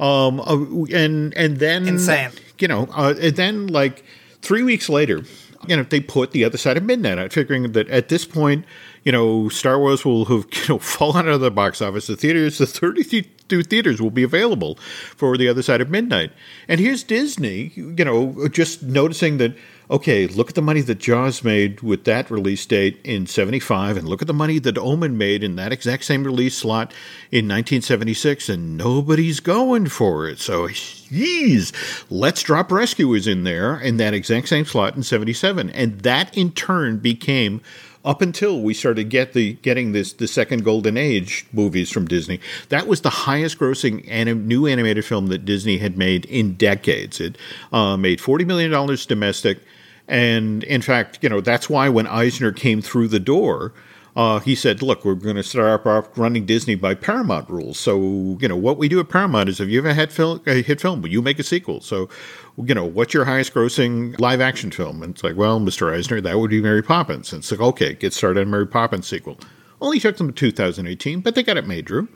Um, 0.01 0.41
uh, 0.41 0.85
and 0.95 1.35
and 1.35 1.59
then 1.59 1.87
Insane. 1.87 2.31
You 2.59 2.69
know, 2.69 2.89
uh, 2.95 3.15
and 3.21 3.37
then 3.37 3.67
like 3.67 4.05
three 4.41 4.63
weeks 4.63 4.89
later, 4.89 5.25
you 5.67 5.77
know, 5.77 5.83
they 5.83 6.01
put 6.01 6.31
the 6.31 6.45
other 6.45 6.57
side 6.57 6.77
of 6.77 6.85
midnight 6.85 7.19
out, 7.19 7.33
figuring 7.33 7.73
that 7.73 7.89
at 7.89 8.09
this 8.09 8.25
point, 8.25 8.65
you 9.07 9.13
know, 9.13 9.49
Star 9.49 9.79
Wars 9.79 10.05
will 10.05 10.25
have 10.25 10.47
you 10.53 10.75
know 10.75 10.79
fallen 10.81 11.29
out 11.29 11.35
of 11.35 11.41
the 11.41 11.51
box 11.51 11.81
office. 11.81 12.09
The 12.09 12.17
theaters, 12.17 12.59
the 12.59 12.67
32 12.67 13.63
theaters 13.63 14.03
will 14.03 14.11
be 14.11 14.25
available 14.25 14.75
for 15.17 15.39
the 15.39 15.49
other 15.49 15.63
side 15.63 15.81
of 15.81 15.89
midnight. 15.89 16.33
And 16.67 16.81
here's 16.81 17.05
Disney, 17.05 17.73
you 17.77 18.05
know, 18.05 18.49
just 18.49 18.83
noticing 18.83 19.39
that 19.39 19.57
okay, 19.89 20.27
look 20.27 20.49
at 20.49 20.57
the 20.57 20.63
money 20.63 20.81
that 20.81 20.99
Jaws 20.99 21.45
made 21.45 21.81
with 21.81 22.03
that 22.05 22.29
release 22.29 22.67
date 22.67 22.99
in 23.05 23.27
75, 23.27 23.97
and 23.97 24.09
look 24.09 24.21
at 24.21 24.27
the 24.27 24.35
money 24.35 24.59
that 24.59 24.77
Omen 24.77 25.17
made 25.17 25.45
in 25.45 25.55
that 25.57 25.73
exact 25.73 26.05
same 26.05 26.25
release 26.25 26.57
slot 26.57 26.93
in 27.31 27.47
1976, 27.47 28.49
and 28.49 28.77
nobody's 28.77 29.39
going 29.39 29.87
for 29.87 30.27
it. 30.29 30.41
So, 30.41 30.67
geez, 30.67 31.73
let's 32.11 32.43
drop 32.43 32.73
Rescuers 32.73 33.29
in 33.29 33.45
there 33.45 33.79
in 33.79 33.97
that 33.99 34.13
exact 34.13 34.49
same 34.49 34.65
slot 34.65 34.97
in 34.97 35.05
77. 35.05 35.71
And 35.71 36.01
that 36.01 36.37
in 36.37 36.51
turn 36.51 36.99
became 36.99 37.61
up 38.07 38.23
until 38.23 38.63
we 38.63 38.73
started 38.73 39.11
get 39.11 39.33
the 39.33 39.55
getting 39.55 39.93
this 39.93 40.13
the 40.13 40.29
second 40.29 40.65
golden 40.65 40.97
age 40.97 41.45
movies 41.53 41.91
from 41.91 42.07
Disney. 42.07 42.41
That 42.69 42.87
was 42.87 43.01
the 43.03 43.11
highest 43.11 43.59
grossing 43.59 44.09
anim, 44.09 44.47
new 44.47 44.67
animated 44.67 45.05
film 45.05 45.27
that 45.27 45.45
Disney 45.45 45.79
had 45.79 45.99
made 45.99 46.25
in 46.27 46.55
decades. 46.55 47.21
It 47.21 47.37
uh, 47.73 47.97
made 47.97 48.21
forty 48.21 48.45
million 48.45 48.71
dollars 48.71 49.05
domestic, 49.05 49.59
and 50.07 50.63
in 50.65 50.81
fact, 50.81 51.19
you 51.21 51.29
know 51.29 51.41
that's 51.41 51.69
why 51.69 51.89
when 51.89 52.07
Eisner 52.07 52.53
came 52.53 52.81
through 52.81 53.09
the 53.09 53.21
door. 53.21 53.73
Uh, 54.17 54.41
he 54.41 54.55
said, 54.55 54.81
"Look, 54.81 55.05
we're 55.05 55.15
going 55.15 55.37
to 55.37 55.43
start 55.43 55.87
off 55.87 56.19
running 56.19 56.47
Disney 56.47 56.75
by 56.75 56.95
Paramount 56.95 57.51
rules. 57.51 57.79
So, 57.79 58.39
you 58.41 58.49
know, 58.49 58.57
what 58.57 58.79
we 58.79 58.89
do 58.89 58.99
at 58.99 59.11
Paramount 59.11 59.51
is 59.51 59.61
if 59.61 59.69
you 59.69 59.77
have 59.83 59.87
a 59.87 59.95
hit 59.95 60.11
film, 60.11 60.41
a 60.47 60.63
hit 60.63 60.81
film, 60.81 61.07
you 61.07 61.21
make 61.21 61.39
a 61.39 61.43
sequel. 61.43 61.83
So, 61.83 62.09
you 62.57 62.75
know, 62.75 62.87
what's 62.87 63.13
your 63.13 63.27
highest 63.27 63.53
grossing 63.53 64.19
live 64.19 64.41
action 64.41 64.71
film? 64.71 65.03
And 65.03 65.15
it's 65.15 65.23
like, 65.23 65.37
well, 65.37 65.61
Mr. 65.61 65.93
Eisner, 65.93 66.23
that 66.23 66.39
would 66.39 66.51
be 66.51 66.63
Mary 66.63 66.83
Poppins. 66.83 67.33
And 67.33 67.41
it's 67.41 67.51
like, 67.51 67.61
okay, 67.61 67.95
get 67.95 68.15
started 68.15 68.41
on 68.41 68.51
Mary 68.51 68.67
Poppins 68.67 69.07
sequel. 69.07 69.39
Only 69.81 70.01
took 70.01 70.17
them 70.17 70.33
to 70.33 70.33
2018, 70.33 71.21
but 71.21 71.35
they 71.35 71.43
got 71.43 71.59
it 71.59 71.67
made, 71.67 71.85
Drew. 71.85 72.09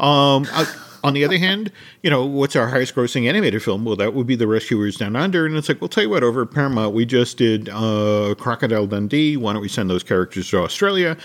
Um, 0.00 0.46
uh, 0.52 0.64
on 1.04 1.14
the 1.14 1.24
other 1.24 1.38
hand, 1.38 1.72
you 2.02 2.10
know, 2.10 2.24
what's 2.24 2.54
our 2.54 2.68
highest 2.68 2.94
grossing 2.94 3.28
animated 3.28 3.62
film? 3.62 3.84
Well, 3.84 3.96
that 3.96 4.14
would 4.14 4.26
be 4.26 4.36
The 4.36 4.46
Rescuers 4.46 4.96
Down 4.96 5.16
Under. 5.16 5.46
And 5.46 5.56
it's 5.56 5.68
like, 5.68 5.80
well, 5.80 5.88
tell 5.88 6.04
you 6.04 6.10
what, 6.10 6.22
over 6.22 6.42
at 6.42 6.50
Paramount, 6.50 6.94
we 6.94 7.04
just 7.04 7.38
did 7.38 7.68
uh, 7.68 8.34
Crocodile 8.38 8.86
Dundee. 8.86 9.36
Why 9.36 9.52
don't 9.52 9.62
we 9.62 9.68
send 9.68 9.90
those 9.90 10.02
characters 10.02 10.50
to 10.50 10.58
Australia? 10.58 11.16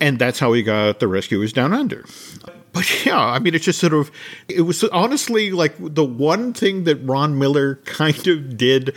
And 0.00 0.18
that's 0.18 0.38
how 0.38 0.50
we 0.50 0.62
got 0.62 1.00
The 1.00 1.08
Rescuers 1.08 1.52
Down 1.52 1.72
Under. 1.72 2.04
But 2.74 3.06
yeah, 3.06 3.18
I 3.18 3.38
mean, 3.38 3.54
it's 3.54 3.64
just 3.64 3.78
sort 3.78 3.94
of, 3.94 4.10
it 4.48 4.62
was 4.62 4.82
honestly 4.84 5.52
like 5.52 5.74
the 5.78 6.04
one 6.04 6.52
thing 6.52 6.84
that 6.84 6.96
Ron 6.96 7.38
Miller 7.38 7.76
kind 7.84 8.26
of 8.26 8.58
did, 8.58 8.94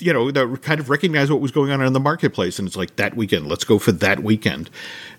you 0.00 0.12
know, 0.12 0.30
that 0.30 0.62
kind 0.62 0.80
of 0.80 0.90
recognized 0.90 1.30
what 1.30 1.40
was 1.40 1.52
going 1.52 1.70
on 1.70 1.82
in 1.82 1.92
the 1.92 2.00
marketplace. 2.00 2.58
And 2.58 2.66
it's 2.66 2.76
like 2.76 2.96
that 2.96 3.16
weekend, 3.16 3.46
let's 3.46 3.64
go 3.64 3.78
for 3.78 3.92
that 3.92 4.22
weekend. 4.22 4.70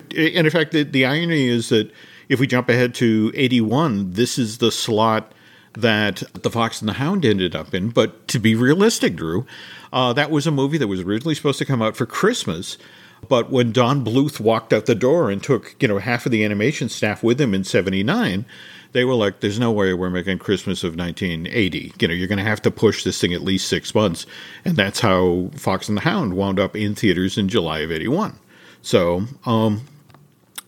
And 0.10 0.47
in 0.47 0.49
fact, 0.49 0.72
the, 0.72 0.84
the 0.84 1.05
irony 1.05 1.47
is 1.47 1.70
that 1.70 1.91
if 2.30 2.39
we 2.39 2.47
jump 2.47 2.69
ahead 2.69 2.93
to 2.95 3.32
81, 3.36 4.13
this 4.13 4.38
is 4.38 4.59
the 4.59 4.71
slot 4.71 5.34
that 5.73 6.23
The 6.34 6.49
Fox 6.49 6.80
and 6.82 6.89
the 6.89 6.93
Hound 6.93 7.25
ended 7.25 7.55
up 7.55 7.73
in. 7.73 7.89
But 7.89 8.27
to 8.30 8.39
be 8.39 8.55
realistic, 8.55 9.15
Drew, 9.15 9.45
uh, 9.91 10.13
that 10.13 10.32
was 10.32 10.47
a 10.47 10.51
movie 10.51 10.77
that 10.77 10.88
was 10.88 11.01
originally 11.01 11.36
supposed 11.36 11.59
to 11.59 11.65
come 11.65 11.82
out 11.82 11.97
for 11.97 12.05
Christmas. 12.05 12.77
But 13.27 13.49
when 13.49 13.71
Don 13.71 14.05
Bluth 14.05 14.39
walked 14.39 14.71
out 14.71 14.86
the 14.86 14.95
door 14.95 15.30
and 15.30 15.43
took, 15.43 15.75
you 15.82 15.88
know, 15.88 15.97
half 15.97 16.25
of 16.25 16.32
the 16.32 16.45
animation 16.45 16.88
staff 16.88 17.21
with 17.23 17.41
him 17.41 17.53
in 17.53 17.63
79, 17.63 18.45
they 18.91 19.03
were 19.03 19.13
like, 19.13 19.39
there's 19.39 19.59
no 19.59 19.71
way 19.71 19.93
we're 19.93 20.09
making 20.09 20.39
Christmas 20.39 20.84
of 20.84 20.95
1980. 20.95 21.93
You 21.99 22.07
know, 22.07 22.13
you're 22.13 22.27
going 22.27 22.38
to 22.38 22.43
have 22.43 22.61
to 22.63 22.71
push 22.71 23.03
this 23.03 23.19
thing 23.19 23.34
at 23.34 23.41
least 23.41 23.67
six 23.67 23.93
months. 23.93 24.25
And 24.65 24.77
that's 24.77 24.99
how 24.99 25.49
Fox 25.55 25.89
and 25.89 25.97
the 25.97 26.01
Hound 26.01 26.36
wound 26.36 26.59
up 26.59 26.75
in 26.75 26.95
theaters 26.95 27.38
in 27.38 27.49
July 27.49 27.80
of 27.80 27.91
81. 27.91 28.39
So, 28.82 29.25
um, 29.45 29.82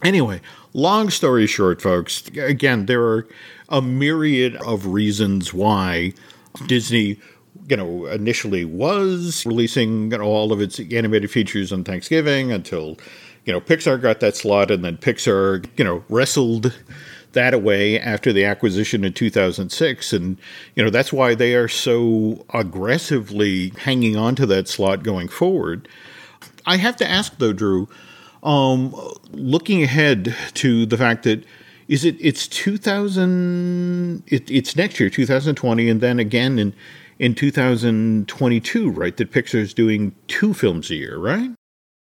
anyway, 0.04 0.42
long 0.74 1.10
story 1.10 1.48
short, 1.48 1.82
folks, 1.82 2.28
again, 2.30 2.86
there 2.86 3.04
are 3.04 3.28
a 3.70 3.82
myriad 3.82 4.56
of 4.58 4.88
reasons 4.88 5.54
why 5.54 6.14
Disney 6.68 7.18
you 7.68 7.78
know, 7.78 8.06
initially 8.08 8.66
was 8.66 9.46
releasing 9.46 10.12
you 10.12 10.18
know, 10.18 10.24
all 10.24 10.52
of 10.52 10.62
its 10.62 10.80
animated 10.80 11.32
features 11.32 11.72
on 11.72 11.84
Thanksgiving 11.84 12.52
until, 12.52 12.98
you 13.46 13.54
know, 13.54 13.62
Pixar 13.62 14.02
got 14.02 14.20
that 14.20 14.36
slot 14.36 14.72
and 14.72 14.84
then 14.84 14.98
Pixar, 14.98 15.66
you 15.78 15.84
know, 15.84 16.04
wrestled 16.10 16.74
that 17.34 17.54
away 17.54 18.00
after 18.00 18.34
the 18.34 18.44
acquisition 18.44 19.04
in 19.04 19.14
2006. 19.14 20.14
And, 20.14 20.38
you 20.76 20.84
know, 20.84 20.90
that's 20.90 21.14
why 21.14 21.34
they 21.36 21.56
are 21.56 21.68
so 21.68 22.46
aggressively 22.54 23.70
hanging 23.78 24.18
on 24.18 24.36
to 24.36 24.46
that 24.48 24.68
slot 24.68 25.04
going 25.04 25.28
forward. 25.28 25.88
I 26.66 26.78
have 26.78 26.98
to 26.98 27.10
ask, 27.10 27.38
though, 27.38 27.54
Drew, 27.54 27.88
um, 28.44 28.96
looking 29.32 29.84
ahead 29.84 30.36
to 30.56 30.86
the 30.86 30.98
fact 30.98 31.24
that 31.24 31.44
is 31.88 32.06
it 32.06 32.16
it's 32.20 32.48
2000 32.48 34.24
it, 34.28 34.50
it's 34.50 34.76
next 34.76 35.00
year 35.00 35.10
2020 35.10 35.90
and 35.90 36.02
then 36.02 36.20
again 36.20 36.58
in 36.58 36.74
in 37.22 37.36
2022, 37.36 38.90
right? 38.90 39.16
That 39.16 39.32
Pixar's 39.32 39.76
doing 39.76 40.16
two 40.26 40.56
films 40.56 40.90
a 40.90 40.96
year, 40.96 41.20
right? 41.20 41.52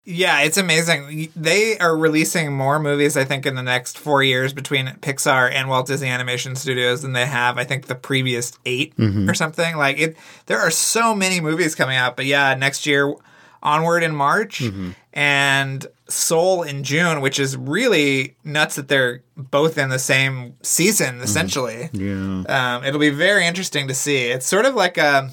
Yeah, 0.06 0.40
it's 0.40 0.58
amazing. 0.58 1.30
They 1.36 1.78
are 1.78 1.96
releasing 1.96 2.54
more 2.54 2.80
movies, 2.80 3.18
I 3.18 3.26
think, 3.26 3.46
in 3.46 3.56
the 3.56 3.62
next 3.62 3.98
four 3.98 4.24
years 4.24 4.54
between 4.54 4.88
Pixar 4.88 5.52
and 5.52 5.68
Walt 5.68 5.88
Disney 5.88 6.08
Animation 6.08 6.56
Studios 6.56 7.02
than 7.02 7.12
they 7.12 7.26
have, 7.26 7.58
I 7.58 7.66
think, 7.66 7.88
the 7.88 7.96
previous 7.96 8.58
8 8.66 8.96
mm-hmm. 8.96 9.30
or 9.30 9.34
something. 9.34 9.76
Like 9.76 10.00
it, 10.00 10.18
there 10.46 10.60
are 10.60 10.72
so 10.72 11.14
many 11.14 11.42
movies 11.42 11.76
coming 11.76 11.98
out. 11.98 12.16
But 12.16 12.26
yeah, 12.26 12.56
next 12.56 12.86
year, 12.86 13.14
Onward 13.62 14.04
in 14.04 14.16
March, 14.16 14.62
mm-hmm. 14.62 14.92
and 15.12 15.86
Soul 16.10 16.64
in 16.64 16.84
June, 16.84 17.22
which 17.22 17.40
is 17.40 17.56
really 17.56 18.36
nuts 18.44 18.76
that 18.76 18.88
they're 18.88 19.24
both 19.38 19.78
in 19.78 19.90
the 19.90 20.00
same 20.00 20.56
season, 20.64 21.16
mm-hmm. 21.16 21.24
essentially. 21.24 21.90
Mm, 21.94 22.48
yeah. 22.48 22.76
Um, 22.76 22.84
it'll 22.84 23.00
be 23.00 23.12
very 23.12 23.46
interesting 23.46 23.88
to 23.88 23.94
see. 23.94 24.26
It's 24.26 24.46
sort 24.46 24.66
of 24.66 24.76
like 24.76 24.98
a, 24.98 25.30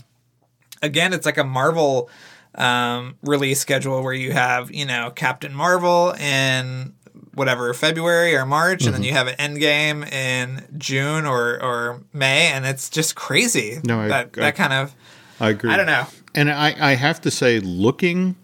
again, 0.83 1.13
it's 1.13 1.27
like 1.27 1.39
a 1.39 1.45
Marvel 1.45 2.11
um, 2.55 3.17
release 3.23 3.61
schedule 3.61 4.03
where 4.03 4.13
you 4.13 4.33
have, 4.33 4.71
you 4.71 4.85
know, 4.85 5.11
Captain 5.11 5.55
Marvel 5.55 6.13
in 6.13 6.93
whatever, 7.35 7.73
February 7.75 8.35
or 8.35 8.47
March, 8.47 8.81
mm-hmm. 8.81 8.89
and 8.89 8.95
then 8.95 9.03
mm-hmm. 9.03 9.09
you 9.09 9.13
have 9.15 9.27
an 9.29 9.37
Endgame 9.37 10.11
in 10.11 10.67
June 10.79 11.27
or, 11.27 11.63
or 11.63 12.03
May, 12.13 12.49
and 12.49 12.65
it's 12.65 12.89
just 12.89 13.15
crazy. 13.15 13.79
No, 13.85 14.01
I, 14.01 14.09
that, 14.09 14.31
I, 14.37 14.41
that 14.41 14.57
kind 14.57 14.73
of. 14.73 14.95
I 15.39 15.51
agree. 15.51 15.71
I 15.71 15.77
don't 15.77 15.87
know. 15.87 16.07
And 16.35 16.51
I, 16.51 16.75
I 16.79 16.95
have 16.95 17.21
to 17.23 17.31
say, 17.31 17.61
looking 17.61 18.37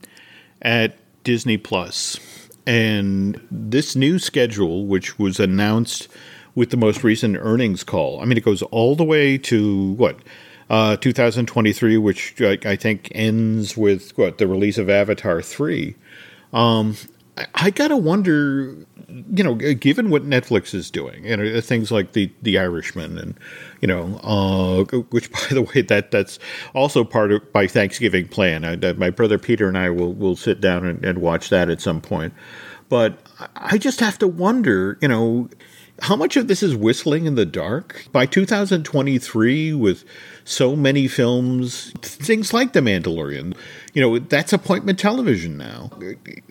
at 0.61 0.97
Disney 1.25 1.57
Plus. 1.57 2.19
And 2.67 3.41
this 3.51 3.97
new 3.97 4.19
schedule, 4.19 4.87
which 4.87 5.19
was 5.19 5.41
announced 5.41 6.09
with 6.55 6.71
the 6.71 6.77
most 6.77 7.03
recent 7.03 7.37
earnings 7.41 7.83
call, 7.83 8.21
I 8.21 8.25
mean, 8.25 8.39
it 8.39 8.45
goes 8.45 8.63
all 8.63 8.95
the 8.95 9.05
way 9.05 9.39
to 9.39 9.93
what? 9.93 10.19
Uh, 10.71 10.97
2023, 10.97 11.99
which 11.99 12.35
I, 12.41 12.57
I 12.65 12.77
think 12.77 13.11
ends 13.15 13.77
with 13.77 14.17
what 14.17 14.39
the 14.39 14.47
release 14.47 14.79
of 14.79 14.89
Avatar 14.89 15.43
3. 15.43 15.95
Um, 16.53 16.97
I, 17.55 17.71
gotta 17.71 17.97
wonder 17.97 18.77
you 19.35 19.43
know, 19.43 19.55
given 19.55 20.11
what 20.11 20.25
Netflix 20.25 20.75
is 20.75 20.91
doing, 20.91 21.25
you 21.25 21.37
know, 21.37 21.61
things 21.61 21.91
like 21.91 22.13
the 22.13 22.31
the 22.43 22.59
Irishman, 22.59 23.19
and 23.19 23.39
you 23.81 23.89
know, 23.89 24.19
uh, 24.23 24.99
which 25.11 25.31
by 25.33 25.47
the 25.51 25.63
way, 25.63 25.83
that 25.83 26.11
that's 26.11 26.39
also 26.75 27.05
part 27.05 27.33
of 27.33 27.43
my 27.55 27.67
Thanksgiving 27.67 28.29
plan. 28.29 28.65
I, 28.65 28.93
my 28.95 29.11
brother 29.11 29.39
Peter 29.39 29.69
and 29.69 29.79
I 29.79 29.91
will 29.91 30.13
will 30.13 30.37
sit 30.37 30.61
down 30.61 30.87
and, 30.87 31.05
and 31.05 31.19
watch 31.19 31.49
that 31.51 31.71
at 31.71 31.81
some 31.81 32.01
point. 32.01 32.33
But 32.89 33.19
I 33.57 33.79
just 33.79 34.01
have 34.01 34.19
to 34.19 34.29
wonder, 34.29 34.99
you 35.01 35.09
know, 35.09 35.49
how 36.03 36.17
much 36.17 36.37
of 36.37 36.49
this 36.49 36.65
is 36.65 36.75
whistling 36.75 37.27
in 37.27 37.37
the 37.37 37.47
dark? 37.47 38.07
By 38.11 38.27
2023, 38.27 39.73
with 39.73 40.05
so 40.45 40.75
many 40.75 41.07
films, 41.07 41.93
things 42.03 42.53
like 42.53 42.73
The 42.73 42.81
Mandalorian, 42.81 43.57
you 43.95 44.03
know, 44.03 44.19
that's 44.19 44.53
appointment 44.53 44.99
television 44.99 45.57
now. 45.57 45.91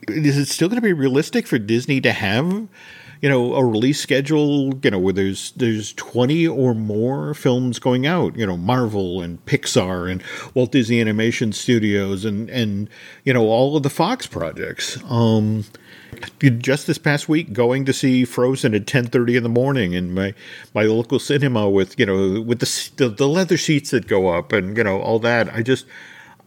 Is 0.07 0.37
it 0.37 0.47
still 0.47 0.69
going 0.69 0.77
to 0.77 0.81
be 0.81 0.93
realistic 0.93 1.47
for 1.47 1.59
Disney 1.59 1.99
to 1.99 2.13
have, 2.13 2.69
you 3.21 3.27
know, 3.27 3.53
a 3.55 3.65
release 3.65 3.99
schedule, 3.99 4.73
you 4.83 4.91
know, 4.91 4.99
where 4.99 5.11
there's 5.11 5.51
there's 5.51 5.91
20 5.93 6.47
or 6.47 6.73
more 6.73 7.33
films 7.33 7.77
going 7.77 8.07
out, 8.07 8.37
you 8.37 8.47
know, 8.47 8.55
Marvel 8.55 9.21
and 9.21 9.45
Pixar 9.45 10.09
and 10.09 10.23
Walt 10.53 10.71
Disney 10.71 11.01
Animation 11.01 11.51
Studios 11.51 12.23
and 12.23 12.49
and 12.49 12.89
you 13.25 13.33
know, 13.33 13.43
all 13.47 13.75
of 13.75 13.83
the 13.83 13.89
Fox 13.89 14.27
projects. 14.27 14.97
Um 15.09 15.65
just 16.39 16.87
this 16.87 16.97
past 16.97 17.29
week 17.29 17.53
going 17.53 17.85
to 17.85 17.93
see 17.93 18.25
Frozen 18.25 18.73
at 18.73 18.85
10:30 18.85 19.37
in 19.37 19.43
the 19.43 19.49
morning 19.49 19.93
in 19.93 20.13
my 20.13 20.33
my 20.73 20.83
local 20.83 21.19
cinema 21.19 21.69
with, 21.69 21.99
you 21.99 22.05
know, 22.05 22.41
with 22.41 22.59
the 22.59 22.89
the, 22.97 23.09
the 23.09 23.27
leather 23.27 23.57
seats 23.57 23.91
that 23.91 24.07
go 24.07 24.29
up 24.29 24.51
and, 24.51 24.77
you 24.77 24.83
know, 24.83 24.99
all 24.99 25.19
that. 25.19 25.53
I 25.53 25.61
just 25.61 25.85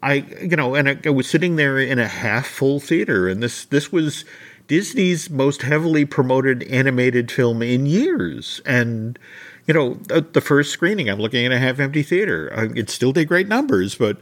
I 0.02 0.24
you 0.40 0.56
know, 0.56 0.74
and 0.74 0.88
I, 0.88 0.98
I 1.04 1.10
was 1.10 1.28
sitting 1.28 1.56
there 1.56 1.78
in 1.78 1.98
a 1.98 2.08
half 2.08 2.46
full 2.46 2.80
theater 2.80 3.28
and 3.28 3.42
this 3.42 3.64
this 3.64 3.90
was 3.90 4.24
Disney's 4.66 5.28
most 5.28 5.62
heavily 5.62 6.04
promoted 6.04 6.62
animated 6.64 7.30
film 7.30 7.62
in 7.62 7.86
years. 7.86 8.60
And, 8.64 9.18
you 9.66 9.74
know, 9.74 9.94
the 9.94 10.40
first 10.40 10.70
screening, 10.70 11.08
I'm 11.08 11.18
looking 11.18 11.44
at 11.44 11.52
a 11.52 11.58
half 11.58 11.78
empty 11.78 12.02
theater. 12.02 12.48
It 12.74 12.88
still 12.88 13.12
did 13.12 13.28
great 13.28 13.48
numbers, 13.48 13.94
but 13.94 14.18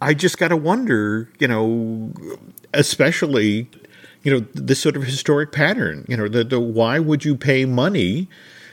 I 0.00 0.14
just 0.14 0.38
got 0.38 0.48
to 0.48 0.56
wonder, 0.56 1.28
you 1.38 1.48
know, 1.48 2.12
especially, 2.72 3.68
you 4.24 4.32
know, 4.32 4.46
this 4.54 4.80
sort 4.80 4.96
of 4.96 5.04
historic 5.04 5.52
pattern. 5.52 6.04
You 6.08 6.16
know, 6.16 6.26
the, 6.28 6.42
the 6.42 6.58
why 6.58 6.98
would 6.98 7.24
you 7.24 7.36
pay 7.36 7.64
money 7.64 8.28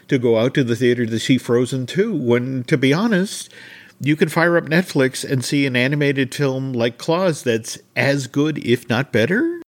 to 0.08 0.18
go 0.18 0.40
out 0.40 0.54
to 0.56 0.64
the 0.64 0.76
theater 0.76 1.06
to 1.06 1.20
see 1.20 1.38
Frozen 1.38 1.86
2 1.86 2.16
when, 2.16 2.64
to 2.66 2.78
be 2.78 2.92
honest, 2.92 3.52
you 4.00 4.16
can 4.16 4.30
fire 4.30 4.58
up 4.58 4.64
Netflix 4.66 5.30
and 5.30 5.46
see 5.46 5.68
an 5.68 5.76
animated 5.76 6.34
film 6.34 6.74
like 6.74 6.98
Klaus 6.98 7.44
that's 7.44 7.78
as 7.96 8.26
good, 8.26 8.58
if 8.66 8.90
not 8.90 9.12
better? 9.12 9.62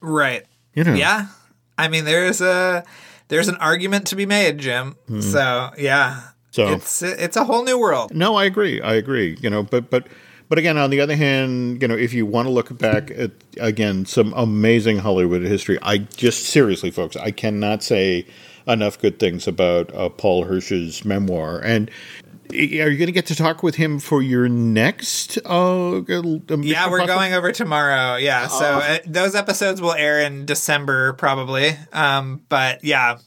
Right. 0.00 0.44
You 0.74 0.82
know. 0.84 0.94
Yeah. 0.94 1.28
I 1.76 1.86
mean, 1.88 2.04
there's 2.04 2.40
a 2.40 2.84
there's 3.28 3.46
an 3.48 3.56
argument 3.56 4.06
to 4.08 4.16
be 4.16 4.26
made, 4.26 4.58
Jim. 4.58 4.96
Hmm. 5.06 5.20
So 5.20 5.70
yeah, 5.78 6.22
So 6.50 6.72
it's 6.72 7.02
it's 7.02 7.36
a 7.36 7.44
whole 7.44 7.62
new 7.64 7.78
world. 7.78 8.12
no, 8.14 8.34
I 8.34 8.44
agree. 8.46 8.80
I 8.80 8.94
agree. 8.94 9.36
You 9.40 9.48
know, 9.50 9.62
but 9.62 9.90
but 9.90 10.08
but 10.48 10.58
again, 10.58 10.76
on 10.78 10.90
the 10.90 11.00
other 11.00 11.16
hand, 11.16 11.82
you 11.82 11.88
know, 11.88 11.96
if 11.96 12.12
you 12.12 12.26
want 12.26 12.46
to 12.46 12.52
look 12.52 12.76
back 12.78 13.10
at 13.10 13.32
again 13.60 14.06
some 14.06 14.32
amazing 14.36 14.98
Hollywood 14.98 15.42
history, 15.42 15.78
I 15.82 15.98
just 15.98 16.44
seriously, 16.44 16.90
folks, 16.90 17.16
I 17.16 17.30
cannot 17.30 17.82
say 17.82 18.26
enough 18.66 19.00
good 19.00 19.18
things 19.18 19.46
about 19.46 19.94
uh, 19.94 20.08
Paul 20.10 20.44
Hirsch's 20.44 21.04
memoir. 21.04 21.60
And 21.60 21.90
are 22.50 22.54
you 22.56 22.96
going 22.96 23.06
to 23.06 23.12
get 23.12 23.26
to 23.26 23.34
talk 23.34 23.62
with 23.62 23.74
him 23.74 23.98
for 23.98 24.22
your 24.22 24.48
next? 24.48 25.38
Uh, 25.44 26.00
Yeah, 26.62 26.90
we're 26.90 27.06
going 27.06 27.34
over 27.34 27.52
tomorrow. 27.52 28.16
Yeah, 28.16 28.46
so 28.46 28.64
uh, 28.64 28.98
those 29.06 29.34
episodes 29.34 29.80
will 29.80 29.92
air 29.92 30.20
in 30.20 30.46
December 30.46 31.12
probably. 31.14 31.76
Um, 31.92 32.42
but 32.48 32.84
yeah, 32.84 33.18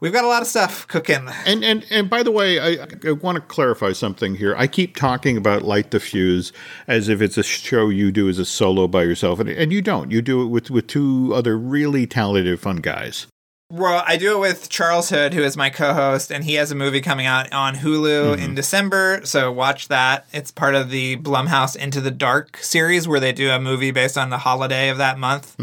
we've 0.00 0.12
got 0.12 0.24
a 0.24 0.28
lot 0.28 0.42
of 0.42 0.48
stuff 0.48 0.86
cooking. 0.88 1.28
And 1.44 1.64
and 1.64 1.84
and 1.90 2.10
by 2.10 2.22
the 2.22 2.30
way, 2.30 2.60
I, 2.60 2.86
I 3.06 3.12
want 3.12 3.36
to 3.36 3.42
clarify 3.42 3.92
something 3.92 4.34
here. 4.34 4.54
I 4.56 4.66
keep 4.66 4.96
talking 4.96 5.36
about 5.36 5.62
Light 5.62 5.90
the 5.90 6.00
Fuse 6.00 6.52
as 6.86 7.08
if 7.08 7.20
it's 7.20 7.38
a 7.38 7.42
show 7.42 7.88
you 7.88 8.12
do 8.12 8.28
as 8.28 8.38
a 8.38 8.44
solo 8.44 8.88
by 8.88 9.02
yourself, 9.02 9.40
and, 9.40 9.48
and 9.48 9.72
you 9.72 9.82
don't. 9.82 10.10
You 10.10 10.22
do 10.22 10.42
it 10.42 10.46
with 10.46 10.70
with 10.70 10.86
two 10.86 11.32
other 11.34 11.58
really 11.58 12.06
talented, 12.06 12.60
fun 12.60 12.76
guys. 12.78 13.26
Well, 13.68 14.04
I 14.06 14.16
do 14.16 14.36
it 14.36 14.38
with 14.38 14.68
Charles 14.68 15.10
Hood, 15.10 15.34
who 15.34 15.42
is 15.42 15.56
my 15.56 15.70
co-host, 15.70 16.30
and 16.30 16.44
he 16.44 16.54
has 16.54 16.70
a 16.70 16.76
movie 16.76 17.00
coming 17.00 17.26
out 17.26 17.52
on 17.52 17.74
Hulu 17.74 18.38
in 18.38 18.54
December. 18.54 19.22
So 19.24 19.50
watch 19.50 19.88
that. 19.88 20.24
It's 20.32 20.52
part 20.52 20.76
of 20.76 20.90
the 20.90 21.16
Blumhouse 21.16 21.74
Into 21.74 22.00
the 22.00 22.12
Dark 22.12 22.58
series, 22.58 23.08
where 23.08 23.18
they 23.18 23.32
do 23.32 23.50
a 23.50 23.58
movie 23.58 23.90
based 23.90 24.16
on 24.16 24.30
the 24.30 24.38
holiday 24.38 24.88
of 24.88 24.98
that 24.98 25.18
month. 25.18 25.56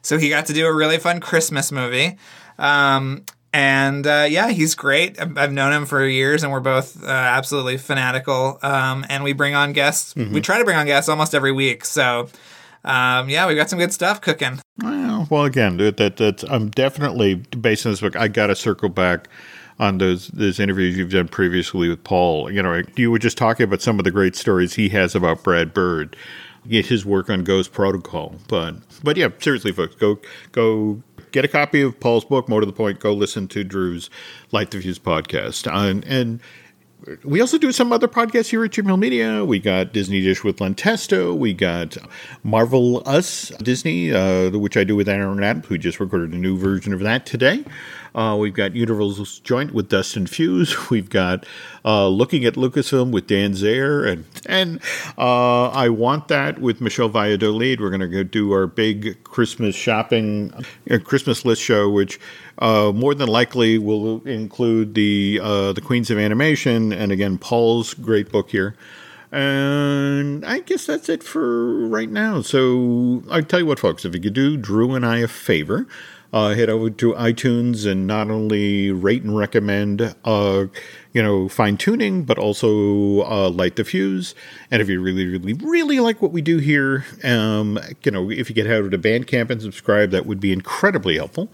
So 0.00 0.16
he 0.16 0.30
got 0.30 0.46
to 0.46 0.54
do 0.54 0.66
a 0.66 0.74
really 0.74 0.96
fun 0.96 1.20
Christmas 1.20 1.70
movie. 1.70 2.16
Um, 2.58 3.26
and 3.52 4.06
uh, 4.06 4.26
yeah, 4.28 4.50
he's 4.50 4.74
great. 4.74 5.20
I've 5.20 5.52
known 5.52 5.72
him 5.72 5.86
for 5.86 6.06
years, 6.06 6.42
and 6.42 6.52
we're 6.52 6.60
both 6.60 7.02
uh, 7.02 7.06
absolutely 7.08 7.78
fanatical. 7.78 8.58
Um, 8.62 9.04
and 9.08 9.24
we 9.24 9.32
bring 9.32 9.54
on 9.54 9.72
guests. 9.72 10.14
We 10.14 10.40
try 10.40 10.58
to 10.58 10.64
bring 10.64 10.76
on 10.76 10.86
guests 10.86 11.08
almost 11.08 11.34
every 11.34 11.52
week. 11.52 11.84
So 11.84 12.28
um, 12.84 13.28
yeah, 13.28 13.46
we've 13.46 13.56
got 13.56 13.68
some 13.68 13.78
good 13.78 13.92
stuff 13.92 14.20
cooking. 14.20 14.60
Well, 14.82 15.26
well, 15.30 15.44
again, 15.44 15.76
that, 15.78 15.96
that 15.98 16.16
that's 16.16 16.44
I'm 16.44 16.70
definitely 16.70 17.34
based 17.34 17.84
on 17.86 17.92
this 17.92 18.00
book. 18.00 18.16
I 18.16 18.28
got 18.28 18.46
to 18.46 18.56
circle 18.56 18.88
back 18.88 19.28
on 19.78 19.98
those 19.98 20.28
those 20.28 20.58
interviews 20.58 20.96
you've 20.96 21.10
done 21.10 21.28
previously 21.28 21.88
with 21.88 22.02
Paul. 22.04 22.50
You 22.50 22.62
know, 22.62 22.82
you 22.96 23.10
were 23.10 23.18
just 23.18 23.36
talking 23.36 23.64
about 23.64 23.82
some 23.82 23.98
of 23.98 24.04
the 24.04 24.10
great 24.10 24.34
stories 24.34 24.74
he 24.74 24.88
has 24.90 25.14
about 25.14 25.42
Brad 25.42 25.74
Bird, 25.74 26.16
his 26.68 27.04
work 27.04 27.28
on 27.28 27.44
Ghost 27.44 27.72
Protocol. 27.72 28.36
But 28.48 28.76
but 29.02 29.16
yeah, 29.16 29.28
seriously, 29.40 29.72
folks, 29.72 29.94
go 29.96 30.18
go 30.52 31.02
get 31.32 31.44
a 31.44 31.48
copy 31.48 31.82
of 31.82 31.98
Paul's 32.00 32.24
book. 32.24 32.48
More 32.48 32.60
to 32.60 32.66
the 32.66 32.72
point, 32.72 33.00
go 33.00 33.12
listen 33.12 33.48
to 33.48 33.64
Drew's 33.64 34.10
Light 34.52 34.70
the 34.70 34.80
Fuse 34.80 34.98
podcast. 34.98 35.70
And, 35.72 36.04
and 36.04 36.40
we 37.24 37.40
also 37.40 37.58
do 37.58 37.72
some 37.72 37.92
other 37.92 38.08
podcasts 38.08 38.50
here 38.50 38.64
at 38.64 38.72
Jim 38.72 38.86
Hill 38.86 38.96
Media. 38.96 39.44
We 39.44 39.58
got 39.58 39.92
Disney 39.92 40.20
Dish 40.20 40.44
with 40.44 40.60
Len 40.60 40.74
Testa. 40.74 41.34
We 41.34 41.54
got 41.54 41.96
Marvel 42.42 43.02
Us 43.06 43.48
Disney, 43.62 44.12
uh, 44.12 44.50
which 44.50 44.76
I 44.76 44.84
do 44.84 44.96
with 44.96 45.08
Aaron 45.08 45.42
Adams, 45.42 45.66
who 45.66 45.78
just 45.78 46.00
recorded 46.00 46.32
a 46.32 46.36
new 46.36 46.58
version 46.58 46.92
of 46.92 47.00
that 47.00 47.26
today. 47.26 47.64
Uh, 48.14 48.36
we've 48.38 48.54
got 48.54 48.74
Universal's 48.74 49.38
Joint 49.40 49.72
with 49.72 49.88
Dustin 49.88 50.26
Fuse. 50.26 50.90
We've 50.90 51.08
got 51.08 51.46
uh, 51.84 52.08
Looking 52.08 52.44
at 52.44 52.54
Lucasfilm 52.54 53.12
with 53.12 53.26
Dan 53.26 53.52
Zayer. 53.52 54.06
And, 54.06 54.24
and 54.46 54.80
uh, 55.16 55.68
I 55.68 55.88
Want 55.88 56.28
That 56.28 56.60
with 56.60 56.80
Michelle 56.80 57.08
Valladolid. 57.08 57.80
We're 57.80 57.90
going 57.90 58.00
to 58.00 58.08
go 58.08 58.22
do 58.22 58.52
our 58.52 58.66
big 58.66 59.22
Christmas 59.24 59.74
shopping, 59.76 60.52
uh, 60.90 60.98
Christmas 60.98 61.44
list 61.44 61.62
show, 61.62 61.88
which 61.88 62.18
uh, 62.58 62.92
more 62.94 63.14
than 63.14 63.28
likely 63.28 63.78
will 63.78 64.22
include 64.26 64.94
the 64.94 65.40
uh, 65.42 65.72
the 65.72 65.80
Queens 65.80 66.10
of 66.10 66.18
Animation 66.18 66.92
and 66.92 67.10
again 67.12 67.38
Paul's 67.38 67.94
great 67.94 68.30
book 68.30 68.50
here. 68.50 68.76
And 69.32 70.44
I 70.44 70.58
guess 70.58 70.86
that's 70.86 71.08
it 71.08 71.22
for 71.22 71.86
right 71.86 72.10
now. 72.10 72.42
So 72.42 73.22
I 73.30 73.42
tell 73.42 73.60
you 73.60 73.66
what, 73.66 73.78
folks, 73.78 74.04
if 74.04 74.12
you 74.14 74.20
could 74.20 74.34
do 74.34 74.56
Drew 74.56 74.94
and 74.94 75.06
I 75.06 75.18
a 75.18 75.28
favor, 75.28 75.86
uh, 76.32 76.54
head 76.54 76.68
over 76.70 76.90
to 76.90 77.12
iTunes 77.14 77.90
and 77.90 78.06
not 78.06 78.30
only 78.30 78.90
rate 78.92 79.22
and 79.22 79.36
recommend, 79.36 80.14
uh, 80.24 80.66
you 81.12 81.22
know, 81.22 81.48
fine 81.48 81.76
tuning, 81.76 82.22
but 82.22 82.38
also 82.38 83.22
uh, 83.22 83.50
light 83.50 83.76
the 83.76 83.84
fuse. 83.84 84.34
And 84.70 84.80
if 84.80 84.88
you 84.88 85.00
really, 85.00 85.26
really, 85.26 85.54
really 85.54 85.98
like 86.00 86.22
what 86.22 86.30
we 86.32 86.40
do 86.40 86.58
here, 86.58 87.04
um, 87.24 87.78
you 88.04 88.12
know, 88.12 88.30
if 88.30 88.48
you 88.48 88.54
get 88.54 88.70
out 88.70 88.90
to 88.90 88.98
Bandcamp 88.98 89.50
and 89.50 89.60
subscribe, 89.60 90.10
that 90.12 90.24
would 90.26 90.38
be 90.40 90.52
incredibly 90.52 91.16
helpful. 91.16 91.50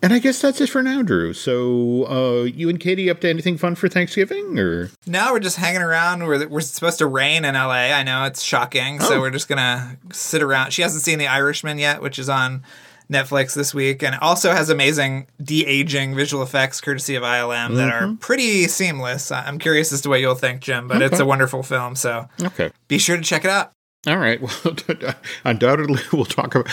And 0.00 0.12
I 0.12 0.20
guess 0.20 0.40
that's 0.40 0.60
it 0.60 0.68
for 0.68 0.80
now, 0.80 1.02
Drew. 1.02 1.32
So, 1.32 2.06
uh, 2.06 2.42
you 2.44 2.68
and 2.68 2.78
Katie 2.78 3.10
up 3.10 3.20
to 3.22 3.28
anything 3.28 3.58
fun 3.58 3.74
for 3.74 3.88
Thanksgiving, 3.88 4.56
or 4.56 4.90
Now 5.08 5.32
we're 5.32 5.40
just 5.40 5.56
hanging 5.56 5.82
around. 5.82 6.24
We're, 6.24 6.46
we're 6.46 6.60
supposed 6.60 6.98
to 6.98 7.06
rain 7.08 7.44
in 7.44 7.54
LA. 7.56 7.90
I 7.90 8.04
know 8.04 8.22
it's 8.22 8.40
shocking. 8.40 9.00
So 9.00 9.16
Oh. 9.16 9.20
we're 9.20 9.32
just 9.32 9.48
going 9.48 9.56
to 9.58 9.96
sit 10.12 10.40
around. 10.40 10.70
She 10.70 10.82
hasn't 10.82 11.02
seen 11.02 11.18
The 11.18 11.26
Irishman 11.26 11.78
yet, 11.78 12.00
which 12.00 12.16
is 12.20 12.28
on 12.28 12.62
Netflix 13.10 13.54
this 13.54 13.72
week. 13.74 14.02
And 14.02 14.14
it 14.14 14.22
also 14.22 14.52
has 14.52 14.70
amazing 14.70 15.26
de 15.42 15.64
aging 15.66 16.14
visual 16.14 16.42
effects 16.42 16.80
courtesy 16.80 17.14
of 17.14 17.22
ILM 17.22 17.76
that 17.76 17.88
are 17.92 18.14
pretty 18.20 18.68
seamless. 18.68 19.30
I'm 19.30 19.58
curious 19.58 19.92
as 19.92 20.00
to 20.02 20.08
what 20.08 20.20
you'll 20.20 20.34
think, 20.34 20.60
Jim, 20.60 20.88
but 20.88 21.02
it's 21.02 21.20
a 21.20 21.24
wonderful 21.26 21.62
film. 21.62 21.96
So 21.96 22.28
okay? 22.42 22.70
be 22.88 22.98
sure 22.98 23.16
to 23.16 23.22
check 23.22 23.44
it 23.44 23.50
out. 23.50 23.72
All 24.06 24.16
right. 24.16 24.40
Well, 24.64 24.76
undoubtedly, 25.44 26.00
we'll 26.12 26.24
talk 26.24 26.54
about 26.54 26.66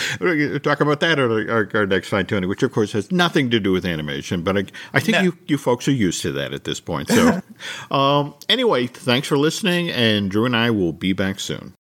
talk 0.64 0.80
about 0.80 1.00
that 1.00 1.18
at 1.18 1.20
our, 1.20 1.70
our 1.74 1.86
next 1.86 2.10
fine 2.10 2.26
tuning, 2.26 2.48
which 2.48 2.62
of 2.64 2.72
course 2.72 2.92
has 2.92 3.12
nothing 3.12 3.50
to 3.50 3.60
do 3.60 3.72
with 3.72 3.86
animation. 3.86 4.44
But 4.44 4.58
I, 4.58 4.66
I 4.94 5.00
think 5.00 5.18
No. 5.18 5.22
you 5.24 5.38
you 5.48 5.58
folks 5.58 5.88
are 5.88 5.92
used 5.92 6.22
to 6.22 6.32
that 6.34 6.54
at 6.54 6.66
this 6.66 6.80
point. 6.80 7.10
So, 7.10 7.42
um, 7.92 8.36
anyway, 8.48 8.88
thanks 8.88 9.28
for 9.28 9.38
listening, 9.38 9.90
and 9.90 10.30
Drew 10.30 10.46
and 10.46 10.56
I 10.56 10.70
will 10.70 10.94
be 10.94 11.14
back 11.14 11.40
soon. 11.40 11.74